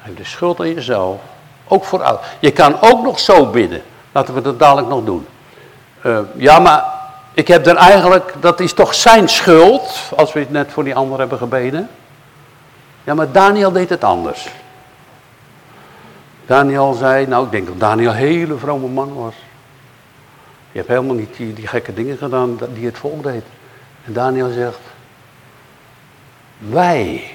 Geef 0.03 0.15
de 0.15 0.25
schuld 0.25 0.61
aan 0.61 0.75
jezelf. 0.75 1.21
Ook 1.69 1.85
voor 1.85 2.03
oud. 2.03 2.21
Je 2.39 2.51
kan 2.51 2.81
ook 2.81 3.03
nog 3.03 3.19
zo 3.19 3.51
bidden. 3.51 3.83
Laten 4.13 4.35
we 4.35 4.41
dat 4.41 4.59
dadelijk 4.59 4.89
nog 4.89 5.05
doen. 5.05 5.27
Uh, 6.03 6.19
ja, 6.37 6.59
maar 6.59 6.85
ik 7.35 7.49
heb 7.49 7.67
er 7.67 7.77
eigenlijk, 7.77 8.35
dat 8.41 8.61
is 8.61 8.73
toch 8.73 8.95
zijn 8.95 9.29
schuld, 9.29 10.13
als 10.17 10.33
we 10.33 10.41
het 10.41 10.51
net 10.51 10.73
voor 10.73 10.85
die 10.85 10.95
ander 10.95 11.19
hebben 11.19 11.39
gebeden. 11.39 11.89
Ja, 13.05 13.15
maar 13.15 13.33
Daniel 13.33 13.73
deed 13.73 13.89
het 13.89 14.05
anders. 14.05 14.49
Daniel 16.47 16.93
zei, 16.93 17.27
nou 17.27 17.45
ik 17.45 17.51
denk 17.51 17.67
dat 17.67 17.81
Daniel 17.81 18.11
een 18.11 18.17
hele 18.17 18.57
vrome 18.57 18.89
man 18.89 19.15
was. 19.15 19.35
Je 20.77 20.83
hebt 20.83 20.95
helemaal 20.95 21.17
niet 21.17 21.37
die, 21.37 21.53
die 21.53 21.67
gekke 21.67 21.95
dingen 21.95 22.17
gedaan 22.17 22.59
die 22.75 22.87
het 22.87 22.99
volk 22.99 23.23
deed. 23.23 23.45
En 24.05 24.13
Daniel 24.13 24.51
zegt, 24.51 24.79
wij 26.59 27.31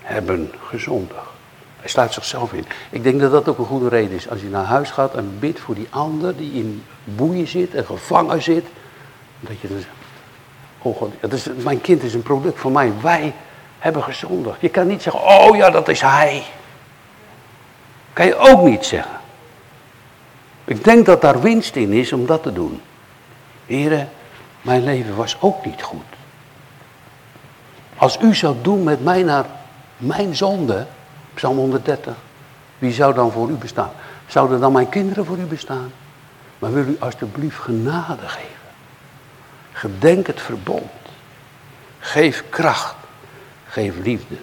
hebben 0.00 0.52
gezondigd. 0.66 1.28
Hij 1.76 1.88
sluit 1.88 2.12
zichzelf 2.12 2.52
in. 2.52 2.64
Ik 2.90 3.02
denk 3.02 3.20
dat 3.20 3.30
dat 3.30 3.48
ook 3.48 3.58
een 3.58 3.64
goede 3.64 3.88
reden 3.88 4.16
is. 4.16 4.28
Als 4.28 4.40
je 4.40 4.48
naar 4.48 4.64
huis 4.64 4.90
gaat 4.90 5.14
en 5.14 5.38
bidt 5.38 5.60
voor 5.60 5.74
die 5.74 5.86
ander 5.90 6.36
die 6.36 6.52
in 6.52 6.84
boeien 7.04 7.46
zit 7.46 7.74
en 7.74 7.84
gevangen 7.84 8.42
zit. 8.42 8.66
Dat 9.40 9.60
je 9.60 9.68
dan 9.68 9.78
zegt, 9.78 9.92
oh 10.82 10.96
God, 10.96 11.12
dat 11.20 11.48
mijn 11.56 11.80
kind 11.80 12.02
is 12.02 12.14
een 12.14 12.22
product 12.22 12.60
van 12.60 12.72
mij. 12.72 12.92
Wij 13.02 13.34
hebben 13.78 14.02
gezondigd. 14.02 14.60
Je 14.60 14.68
kan 14.68 14.86
niet 14.86 15.02
zeggen, 15.02 15.22
oh 15.22 15.56
ja, 15.56 15.70
dat 15.70 15.88
is 15.88 16.00
hij. 16.00 16.42
Kan 18.12 18.26
je 18.26 18.36
ook 18.36 18.62
niet 18.62 18.84
zeggen. 18.84 19.18
Ik 20.68 20.84
denk 20.84 21.06
dat 21.06 21.20
daar 21.20 21.40
winst 21.40 21.76
in 21.76 21.92
is 21.92 22.12
om 22.12 22.26
dat 22.26 22.42
te 22.42 22.52
doen. 22.52 22.80
Heren, 23.66 24.08
mijn 24.62 24.84
leven 24.84 25.16
was 25.16 25.36
ook 25.40 25.64
niet 25.64 25.82
goed. 25.82 26.04
Als 27.96 28.18
u 28.20 28.34
zou 28.34 28.56
doen 28.62 28.82
met 28.82 29.04
mij 29.04 29.22
naar 29.22 29.46
mijn 29.96 30.36
zonde, 30.36 30.86
Psalm 31.34 31.56
130, 31.56 32.14
wie 32.78 32.92
zou 32.92 33.14
dan 33.14 33.32
voor 33.32 33.50
u 33.50 33.54
bestaan? 33.54 33.90
Zouden 34.26 34.60
dan 34.60 34.72
mijn 34.72 34.88
kinderen 34.88 35.24
voor 35.24 35.38
u 35.38 35.44
bestaan? 35.44 35.92
Maar 36.58 36.72
wil 36.72 36.86
u 36.86 36.96
alstublieft 36.98 37.58
genade 37.58 38.28
geven? 38.28 38.48
Gedenk 39.72 40.26
het 40.26 40.40
verbond. 40.40 40.92
Geef 41.98 42.44
kracht. 42.48 42.96
Geef 43.68 43.94
liefde. 44.02 44.36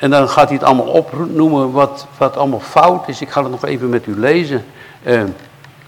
En 0.00 0.10
dan 0.10 0.28
gaat 0.28 0.48
hij 0.48 0.56
het 0.56 0.66
allemaal 0.66 0.86
opnoemen 0.86 1.72
wat, 1.72 2.06
wat 2.18 2.36
allemaal 2.36 2.60
fout 2.60 3.08
is. 3.08 3.20
Ik 3.20 3.30
ga 3.30 3.42
het 3.42 3.50
nog 3.50 3.64
even 3.64 3.88
met 3.88 4.06
u 4.06 4.18
lezen. 4.18 4.64
Uh, 5.02 5.22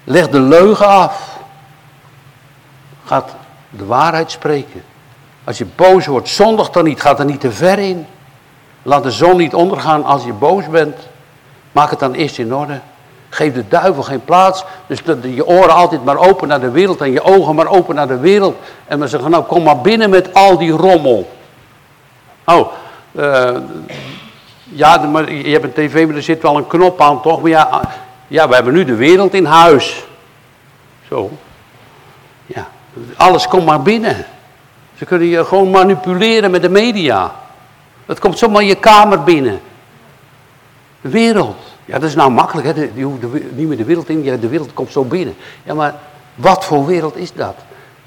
leg 0.05 0.29
de 0.29 0.41
leugen 0.41 0.87
af. 0.87 1.39
Gaat 3.05 3.31
de 3.71 3.85
waarheid 3.85 4.31
spreken. 4.31 4.83
Als 5.45 5.59
je 5.59 5.67
boos 5.77 6.07
wordt, 6.07 6.29
zondig 6.29 6.71
dan 6.71 6.85
niet. 6.85 7.01
Gaat 7.01 7.19
er 7.19 7.25
niet 7.25 7.41
te 7.41 7.53
ver 7.53 7.79
in. 7.79 8.07
Laat 8.83 9.03
de 9.03 9.11
zon 9.11 9.37
niet 9.37 9.55
ondergaan 9.55 10.05
als 10.05 10.25
je 10.25 10.33
boos 10.33 10.69
bent. 10.69 10.97
Maak 11.73 11.91
het 11.91 11.99
dan 11.99 12.13
eerst 12.13 12.39
in 12.39 12.55
orde. 12.55 12.81
Geef 13.29 13.55
de 13.55 13.69
duivel 13.69 14.03
geen 14.03 14.25
plaats. 14.25 14.65
Dus 14.87 14.99
je 15.35 15.47
oren 15.47 15.75
altijd 15.75 16.05
maar 16.05 16.19
open 16.19 16.49
naar 16.49 16.61
de 16.61 16.71
wereld 16.71 17.01
en 17.01 17.13
je 17.13 17.23
ogen 17.23 17.55
maar 17.55 17.69
open 17.69 17.95
naar 17.95 18.09
de 18.09 18.19
wereld. 18.19 18.57
En 18.87 19.01
we 19.01 19.09
zeggen, 19.09 19.31
nou 19.31 19.45
kom 19.45 19.63
maar 19.63 19.81
binnen 19.81 20.11
met 20.11 20.35
al 20.35 20.59
die 20.59 20.73
rommel. 20.73 21.31
Oh, 22.45 22.73
uh, 23.13 23.57
ja, 24.65 24.97
maar 24.97 25.33
je 25.33 25.53
hebt 25.53 25.65
een 25.65 25.73
tv, 25.73 26.07
maar 26.07 26.17
er 26.17 26.23
zit 26.23 26.43
wel 26.43 26.57
een 26.57 26.67
knop 26.67 27.01
aan, 27.01 27.23
toch? 27.23 27.41
Maar 27.41 27.51
ja, 27.51 27.81
ja, 28.27 28.49
we 28.49 28.55
hebben 28.55 28.73
nu 28.73 28.85
de 28.85 28.95
wereld 28.95 29.35
in 29.35 29.45
huis. 29.45 30.07
Zo. 31.09 31.31
Ja, 32.47 32.69
alles 33.17 33.49
komt 33.49 33.65
maar 33.65 33.83
binnen. 33.83 34.27
Ze 34.95 35.05
kunnen 35.05 35.29
je 35.29 35.45
gewoon 35.45 35.71
manipuleren 35.71 36.51
met 36.51 36.63
de 36.63 36.69
media. 36.69 37.33
Het 38.07 38.19
komt 38.19 38.39
zomaar 38.39 38.63
je 38.63 38.75
kamer 38.75 39.23
binnen. 39.23 39.61
De 41.01 41.09
wereld. 41.09 41.57
Ja, 41.85 41.99
dat 41.99 42.09
is 42.09 42.15
nou 42.15 42.31
makkelijk, 42.31 42.77
hè? 42.77 42.91
je 42.95 43.03
hoeft 43.03 43.23
niet 43.51 43.69
meer 43.69 43.77
de 43.77 43.85
wereld 43.85 44.09
in, 44.09 44.23
ja, 44.23 44.37
de 44.37 44.49
wereld 44.49 44.73
komt 44.73 44.93
zo 44.93 45.05
binnen. 45.05 45.35
Ja, 45.63 45.75
maar 45.75 45.95
wat 46.35 46.65
voor 46.65 46.87
wereld 46.87 47.17
is 47.17 47.33
dat? 47.33 47.55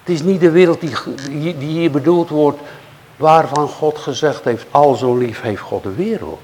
Het 0.03 0.13
is 0.13 0.23
niet 0.23 0.39
de 0.39 0.51
wereld 0.51 0.81
die, 0.81 1.57
die 1.57 1.69
hier 1.69 1.91
bedoeld 1.91 2.29
wordt, 2.29 2.59
waarvan 3.17 3.67
God 3.67 3.97
gezegd 3.97 4.43
heeft, 4.43 4.65
al 4.71 4.95
zo 4.95 5.15
lief 5.15 5.41
heeft 5.41 5.61
God 5.61 5.83
de 5.83 5.93
wereld. 5.93 6.39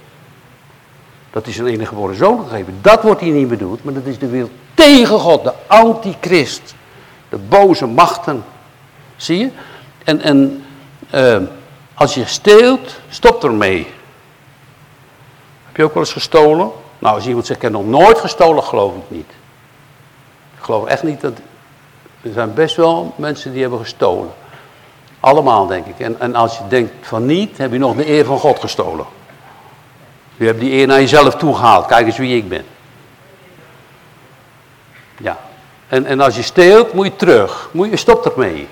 Dat 1.31 1.47
is 1.47 1.57
een 1.57 1.67
enige 1.67 1.85
geboren 1.85 2.15
zoon 2.15 2.43
gegeven. 2.43 2.79
Dat 2.81 3.03
wordt 3.03 3.21
hier 3.21 3.33
niet 3.33 3.47
bedoeld, 3.47 3.83
maar 3.83 3.93
dat 3.93 4.05
is 4.05 4.19
de 4.19 4.27
wereld 4.27 4.51
tegen 4.73 5.19
God, 5.19 5.43
de 5.43 5.53
antichrist. 5.67 6.75
De 7.29 7.37
boze 7.37 7.85
machten. 7.85 8.43
Zie 9.15 9.37
je? 9.37 9.49
En, 10.03 10.21
en 10.21 10.63
uh, 11.13 11.37
als 11.93 12.13
je 12.13 12.25
steelt, 12.25 12.99
stop 13.09 13.43
ermee. 13.43 13.87
Heb 15.65 15.75
je 15.77 15.83
ook 15.83 15.93
wel 15.93 16.03
eens 16.03 16.13
gestolen? 16.13 16.71
Nou, 16.99 17.15
als 17.15 17.27
iemand 17.27 17.45
zegt, 17.45 17.57
ik 17.63 17.71
heb 17.71 17.71
nog 17.71 17.85
nooit 17.85 18.19
gestolen, 18.19 18.63
geloof 18.63 18.95
ik 18.95 19.01
niet. 19.07 19.29
Ik 20.57 20.63
geloof 20.63 20.85
echt 20.85 21.03
niet 21.03 21.21
dat... 21.21 21.33
Er 22.21 22.33
zijn 22.33 22.53
best 22.53 22.75
wel 22.75 23.13
mensen 23.15 23.51
die 23.51 23.61
hebben 23.61 23.79
gestolen. 23.79 24.31
Allemaal, 25.21 25.67
denk 25.67 25.85
ik. 25.85 25.99
En, 25.99 26.19
en 26.19 26.35
als 26.35 26.57
je 26.57 26.63
denkt 26.67 26.91
van 27.01 27.25
niet, 27.25 27.57
heb 27.57 27.71
je 27.71 27.77
nog 27.77 27.95
de 27.95 28.09
eer 28.09 28.25
van 28.25 28.39
God 28.39 28.59
gestolen. 28.59 29.05
Je 30.35 30.45
hebt 30.45 30.59
die 30.59 30.71
eer 30.71 30.87
naar 30.87 30.99
jezelf 30.99 31.35
toegehaald. 31.35 31.85
Kijk 31.85 32.05
eens 32.05 32.17
wie 32.17 32.37
ik 32.37 32.49
ben. 32.49 32.65
Ja. 35.17 35.37
En, 35.87 36.05
en 36.05 36.19
als 36.19 36.35
je 36.35 36.41
steelt, 36.41 36.93
moet 36.93 37.05
je 37.05 37.15
terug. 37.15 37.69
Moet 37.71 37.89
je, 37.89 37.97
stop 37.97 38.25
ermee. 38.25 38.67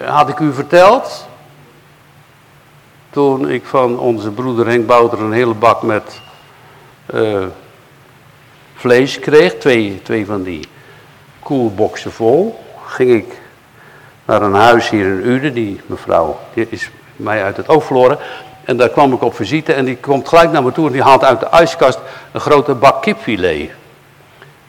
Had 0.00 0.28
ik 0.28 0.38
u 0.38 0.52
verteld, 0.52 1.26
toen 3.10 3.48
ik 3.48 3.64
van 3.64 3.98
onze 3.98 4.30
broeder 4.30 4.66
Henk 4.66 4.86
Bouter 4.86 5.20
een 5.20 5.32
hele 5.32 5.54
bak 5.54 5.82
met 5.82 6.20
uh, 7.14 7.46
vlees 8.74 9.18
kreeg, 9.18 9.54
twee, 9.54 10.02
twee 10.02 10.26
van 10.26 10.42
die 10.42 10.68
koelboxen 11.38 12.12
vol, 12.12 12.64
ging 12.86 13.10
ik 13.10 13.40
naar 14.26 14.42
een 14.42 14.54
huis 14.54 14.90
hier 14.90 15.06
in 15.06 15.26
Uden, 15.26 15.54
die 15.54 15.80
mevrouw 15.86 16.38
die 16.54 16.66
is 16.70 16.90
mij 17.16 17.44
uit 17.44 17.56
het 17.56 17.68
oog 17.68 17.84
verloren. 17.84 18.18
En 18.64 18.76
daar 18.76 18.88
kwam 18.88 19.12
ik 19.12 19.22
op 19.22 19.34
visite 19.34 19.72
en 19.72 19.84
die 19.84 19.96
komt 19.96 20.28
gelijk 20.28 20.52
naar 20.52 20.62
me 20.62 20.72
toe 20.72 20.86
en 20.86 20.92
die 20.92 21.02
haalt 21.02 21.24
uit 21.24 21.40
de 21.40 21.48
ijskast 21.48 21.98
een 22.32 22.40
grote 22.40 22.74
bak 22.74 23.02
kipfilet. 23.02 23.70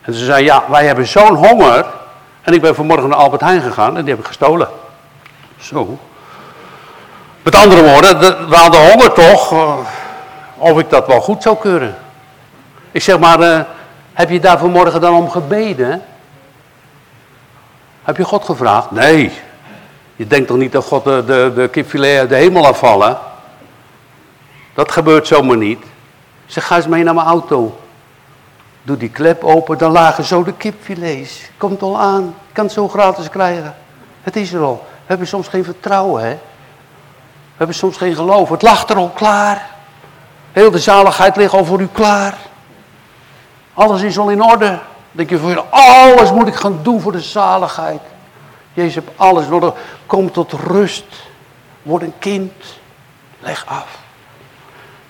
En 0.02 0.14
ze 0.14 0.26
zei, 0.26 0.44
ja, 0.44 0.64
wij 0.70 0.86
hebben 0.86 1.08
zo'n 1.08 1.36
honger. 1.36 1.86
En 2.42 2.54
ik 2.54 2.62
ben 2.62 2.76
vanmorgen 2.76 3.10
naar 3.10 3.18
Albert 3.18 3.42
Heijn 3.42 3.62
gegaan 3.62 3.98
en 3.98 4.02
die 4.02 4.10
heb 4.14 4.20
ik 4.20 4.28
gestolen. 4.28 4.68
Zo. 5.60 5.98
Met 7.44 7.56
andere 7.56 7.84
woorden, 7.84 8.20
we 8.50 8.56
hadden 8.56 8.90
honger 8.92 9.14
toch, 9.14 9.52
eh, 9.52 9.74
of 10.58 10.80
ik 10.80 10.90
dat 10.90 11.08
wel 11.08 11.22
goed 11.22 11.42
zou 11.44 11.58
kunnen. 11.58 11.96
Ik 12.92 13.02
zeg 13.02 13.20
maar, 13.20 13.40
uh, 13.40 13.60
heb 14.14 14.30
je 14.30 14.40
daar 14.40 14.58
vanmorgen 14.58 15.02
dan 15.02 15.14
om 15.14 15.30
gebeden? 15.30 16.04
Heb 18.04 18.18
je 18.18 18.24
God 18.24 18.46
gevraagd? 18.46 18.92
Nee. 18.92 19.32
Je 20.18 20.28
denkt 20.28 20.48
toch 20.48 20.58
niet 20.58 20.72
dat 20.72 20.86
God 20.86 21.04
de, 21.04 21.24
de, 21.26 21.52
de 21.56 21.68
kipfilet 21.68 22.20
uit 22.20 22.30
de 22.30 22.36
hemel 22.36 22.68
afvallen? 22.68 23.18
Dat 24.74 24.92
gebeurt 24.92 25.28
zomaar 25.28 25.58
niet. 25.58 25.84
Zeg, 26.46 26.68
ga 26.68 26.76
eens 26.76 26.88
mee 26.88 27.04
naar 27.04 27.14
mijn 27.14 27.28
auto. 27.28 27.80
Doe 28.84 28.98
die 28.98 29.10
klep 29.10 29.44
open, 29.44 29.78
dan 29.78 29.92
lagen 29.92 30.24
zo 30.24 30.44
de 30.44 30.54
kipfilets. 30.54 31.50
Komt 31.58 31.82
al 31.82 32.00
aan, 32.00 32.24
ik 32.24 32.54
kan 32.54 32.64
het 32.64 32.74
zo 32.74 32.88
gratis 32.88 33.30
krijgen. 33.30 33.76
Het 34.22 34.36
is 34.36 34.54
er 34.54 34.62
al. 34.62 34.86
We 34.86 35.04
hebben 35.06 35.28
soms 35.28 35.48
geen 35.48 35.64
vertrouwen, 35.64 36.24
hè. 36.24 36.30
We 36.30 37.58
hebben 37.58 37.76
soms 37.76 37.98
geen 37.98 38.16
geloof. 38.16 38.50
Het 38.50 38.62
lag 38.62 38.90
er 38.90 38.96
al 38.96 39.10
klaar. 39.10 39.70
Heel 40.52 40.72
de 40.72 40.80
zaligheid 40.80 41.36
ligt 41.36 41.54
al 41.54 41.66
voor 41.66 41.82
u 41.82 41.88
klaar. 41.92 42.38
Alles 43.74 44.02
is 44.02 44.18
al 44.18 44.30
in 44.30 44.44
orde. 44.44 44.80
denk 45.12 45.30
je 45.30 45.38
voor 45.38 45.66
alles 45.70 46.32
moet 46.32 46.48
ik 46.48 46.56
gaan 46.56 46.80
doen 46.82 47.02
voor 47.02 47.12
de 47.12 47.22
zaligheid. 47.22 48.02
Jezus 48.78 48.96
heeft 48.96 49.08
alles 49.16 49.48
nodig. 49.48 49.74
Kom 50.06 50.32
tot 50.32 50.52
rust. 50.52 51.06
Word 51.82 52.02
een 52.02 52.14
kind. 52.20 52.52
Leg 53.40 53.66
af. 53.68 53.98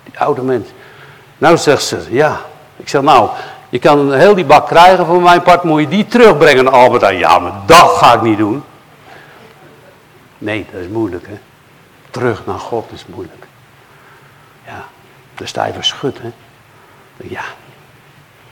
Die 0.03 0.19
oude 0.19 0.41
mens. 0.41 0.67
Nou 1.37 1.57
zegt 1.57 1.83
ze, 1.83 2.05
ja. 2.09 2.41
Ik 2.75 2.89
zeg 2.89 3.01
nou, 3.01 3.29
je 3.69 3.79
kan 3.79 4.13
heel 4.13 4.35
die 4.35 4.45
bak 4.45 4.67
krijgen 4.67 5.05
van 5.05 5.21
mijn 5.21 5.41
part. 5.41 5.63
Moet 5.63 5.81
je 5.81 5.87
die 5.87 6.05
terugbrengen 6.05 6.63
naar 6.63 6.73
Albert 6.73 7.17
Ja, 7.17 7.39
maar 7.39 7.51
dat 7.65 7.89
ga 7.89 8.13
ik 8.13 8.21
niet 8.21 8.37
doen. 8.37 8.63
Nee, 10.37 10.65
dat 10.71 10.81
is 10.81 10.87
moeilijk 10.87 11.27
hè. 11.27 11.37
Terug 12.09 12.45
naar 12.45 12.59
God 12.59 12.91
is 12.91 13.05
moeilijk. 13.05 13.47
Ja, 14.65 14.85
de 15.35 15.45
stijve 15.45 15.83
schut 15.83 16.17
hè. 16.21 16.31
Ja, 17.17 17.43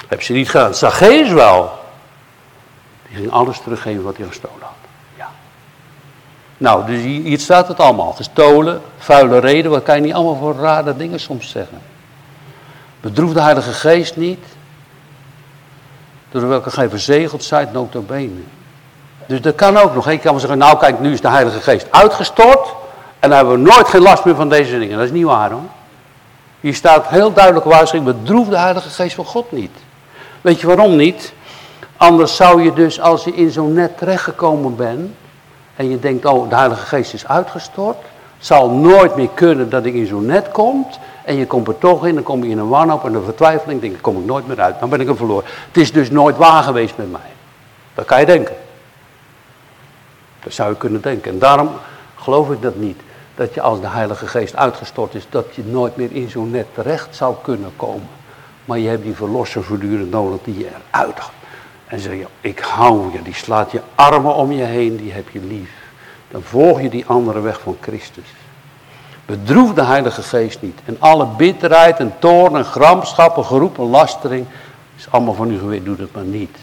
heb 0.08 0.22
ze 0.22 0.34
niet 0.34 0.50
gedaan. 0.50 0.76
Zacchaeus 0.76 1.32
wel. 1.32 1.80
Die 3.08 3.18
ging 3.18 3.32
alles 3.32 3.60
teruggeven 3.60 4.04
wat 4.04 4.18
hij 4.18 4.28
gestolen. 4.28 4.65
Nou, 6.58 6.86
dus 6.86 7.02
hier 7.02 7.40
staat 7.40 7.68
het 7.68 7.80
allemaal. 7.80 8.12
Gestolen, 8.12 8.82
vuile 8.98 9.40
reden. 9.40 9.72
Wat 9.72 9.84
kan 9.84 9.96
je 9.96 10.02
niet 10.02 10.14
allemaal 10.14 10.36
voor 10.36 10.56
rare 10.56 10.96
dingen 10.96 11.20
soms 11.20 11.50
zeggen. 11.50 11.78
Bedroef 13.02 13.34
de 13.34 13.42
Heilige 13.42 13.72
Geest 13.72 14.16
niet. 14.16 14.46
Door 16.32 16.48
welke 16.48 16.70
gij 16.70 16.90
verzegeld 16.90 17.44
zijt, 17.44 17.70
bene. 18.08 18.42
Dus 19.26 19.42
dat 19.42 19.56
kan 19.56 19.78
ook 19.78 19.94
nog. 19.94 20.10
Ik 20.10 20.22
kan 20.22 20.32
wel 20.32 20.40
zeggen, 20.40 20.58
nou 20.58 20.78
kijk, 20.78 21.00
nu 21.00 21.14
is 21.14 21.22
de 21.22 21.30
Heilige 21.30 21.60
Geest 21.60 21.88
uitgestort. 21.92 22.68
En 23.20 23.30
dan 23.30 23.38
hebben 23.38 23.56
we 23.56 23.72
nooit 23.72 23.88
geen 23.88 24.02
last 24.02 24.26
meer 24.26 24.36
van 24.36 24.50
deze 24.50 24.80
dingen. 24.80 24.98
Dat 24.98 25.06
is 25.06 25.12
niet 25.12 25.26
waar 25.26 25.52
hoor. 25.52 25.62
Hier 26.60 26.76
staat 26.76 27.08
heel 27.08 27.34
duidelijk 27.34 27.66
waarschuwing, 27.66 28.18
bedroef 28.18 28.48
de 28.48 28.58
Heilige 28.58 28.90
Geest 28.90 29.16
van 29.16 29.26
God 29.26 29.52
niet. 29.52 29.72
Weet 30.42 30.60
je 30.60 30.68
waarom 30.68 30.96
niet? 30.96 31.34
Anders 31.98 32.36
zou 32.36 32.64
je 32.64 32.74
dus, 32.74 33.02
als 33.02 33.24
je 33.24 33.36
in 33.36 33.52
zo'n 33.52 33.74
net 33.74 33.98
terechtgekomen 33.98 34.76
bent, 34.76 35.16
en 35.76 35.90
je 35.90 36.00
denkt, 36.00 36.26
oh, 36.26 36.50
de 36.50 36.56
Heilige 36.56 36.86
Geest 36.86 37.14
is 37.14 37.28
uitgestort, 37.28 37.98
zal 38.38 38.70
nooit 38.70 39.16
meer 39.16 39.30
kunnen 39.34 39.70
dat 39.70 39.86
ik 39.86 39.94
in 39.94 40.08
zo'n 40.08 40.26
net 40.26 40.52
kom, 40.52 40.88
en 41.24 41.36
je 41.36 41.48
komt 41.48 41.68
er 41.68 41.78
toch 41.78 42.06
in, 42.06 42.14
dan 42.14 42.24
kom 42.24 42.44
je 42.44 42.50
in 42.50 42.58
een 42.58 42.68
wanhoop 42.68 43.06
en 43.06 43.14
een 43.14 43.24
vertwijfeling, 43.24 43.82
denk 43.82 43.94
ik, 43.94 44.02
kom 44.02 44.20
ik 44.20 44.26
nooit 44.26 44.48
meer 44.48 44.62
uit, 44.62 44.80
dan 44.80 44.90
ben 44.90 45.02
ik 45.02 45.08
er 45.08 45.16
verloren. 45.16 45.46
Het 45.68 45.78
is 45.78 45.92
dus 45.92 46.10
nooit 46.10 46.38
waar 46.38 46.64
geweest 46.64 46.98
met 46.98 47.12
mij. 47.12 47.32
Dat 47.94 48.06
kan 48.06 48.20
je 48.20 48.26
denken. 48.26 48.56
Dat 50.44 50.54
zou 50.54 50.70
je 50.70 50.78
kunnen 50.78 51.02
denken. 51.02 51.32
En 51.32 51.40
daarom 51.40 51.70
geloof 52.16 52.52
ik 52.52 52.62
dat 52.62 52.76
niet. 52.76 53.00
dat 53.36 53.54
je 53.54 53.62
als 53.62 53.82
de 53.82 53.88
Heilige 53.88 54.28
Geest 54.28 54.56
uitgestort 54.56 55.16
is, 55.16 55.28
dat 55.30 55.56
je 55.56 55.64
nooit 55.64 55.96
meer 55.96 56.12
in 56.12 56.30
zo'n 56.30 56.52
net 56.52 56.66
terecht 56.74 57.16
zou 57.16 57.36
kunnen 57.42 57.72
komen. 57.76 58.08
Maar 58.66 58.80
je 58.80 58.90
hebt 58.90 59.04
die 59.04 59.16
verlosser 59.16 59.64
voortdurend 59.64 60.12
nodig 60.12 60.40
die 60.44 60.58
je 60.58 60.68
eruit 60.92 61.20
had. 61.20 61.32
En 61.96 62.02
zeg 62.02 62.14
je, 62.14 62.28
ik 62.42 62.60
hou 62.60 63.12
je, 63.12 63.22
die 63.22 63.34
slaat 63.34 63.72
je 63.72 63.82
armen 63.96 64.36
om 64.36 64.52
je 64.52 64.64
heen, 64.64 64.98
die 64.98 65.12
heb 65.12 65.30
je 65.30 65.40
lief. 65.40 65.72
Dan 66.28 66.42
volg 66.42 66.82
je 66.82 66.90
die 66.90 67.06
andere 67.06 67.40
weg 67.40 67.60
van 67.62 67.78
Christus. 67.82 68.26
Bedroef 69.26 69.74
de 69.74 69.84
Heilige 69.84 70.22
Geest 70.22 70.62
niet. 70.62 70.80
En 70.86 70.98
alle 71.00 71.26
bitterheid 71.26 72.00
en 72.00 72.14
toorn 72.20 72.56
en 72.56 72.66
gramschappen, 72.66 73.46
geroep 73.46 73.78
en 73.78 73.84
lastering 73.84 74.46
is 74.98 75.12
allemaal 75.12 75.34
van 75.34 75.52
u 75.52 75.60
geweest. 75.60 75.86
Doe 75.86 75.96
dat 75.96 76.12
maar 76.14 76.24
niet. 76.24 76.58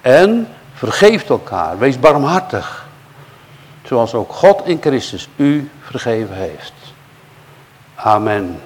En 0.00 0.48
vergeeft 0.72 1.28
elkaar. 1.28 1.78
Wees 1.78 1.98
barmhartig. 1.98 2.86
Zoals 3.84 4.14
ook 4.14 4.32
God 4.32 4.66
in 4.66 4.78
Christus 4.80 5.28
u 5.36 5.70
vergeven 5.80 6.34
heeft. 6.34 6.72
Amen. 7.94 8.60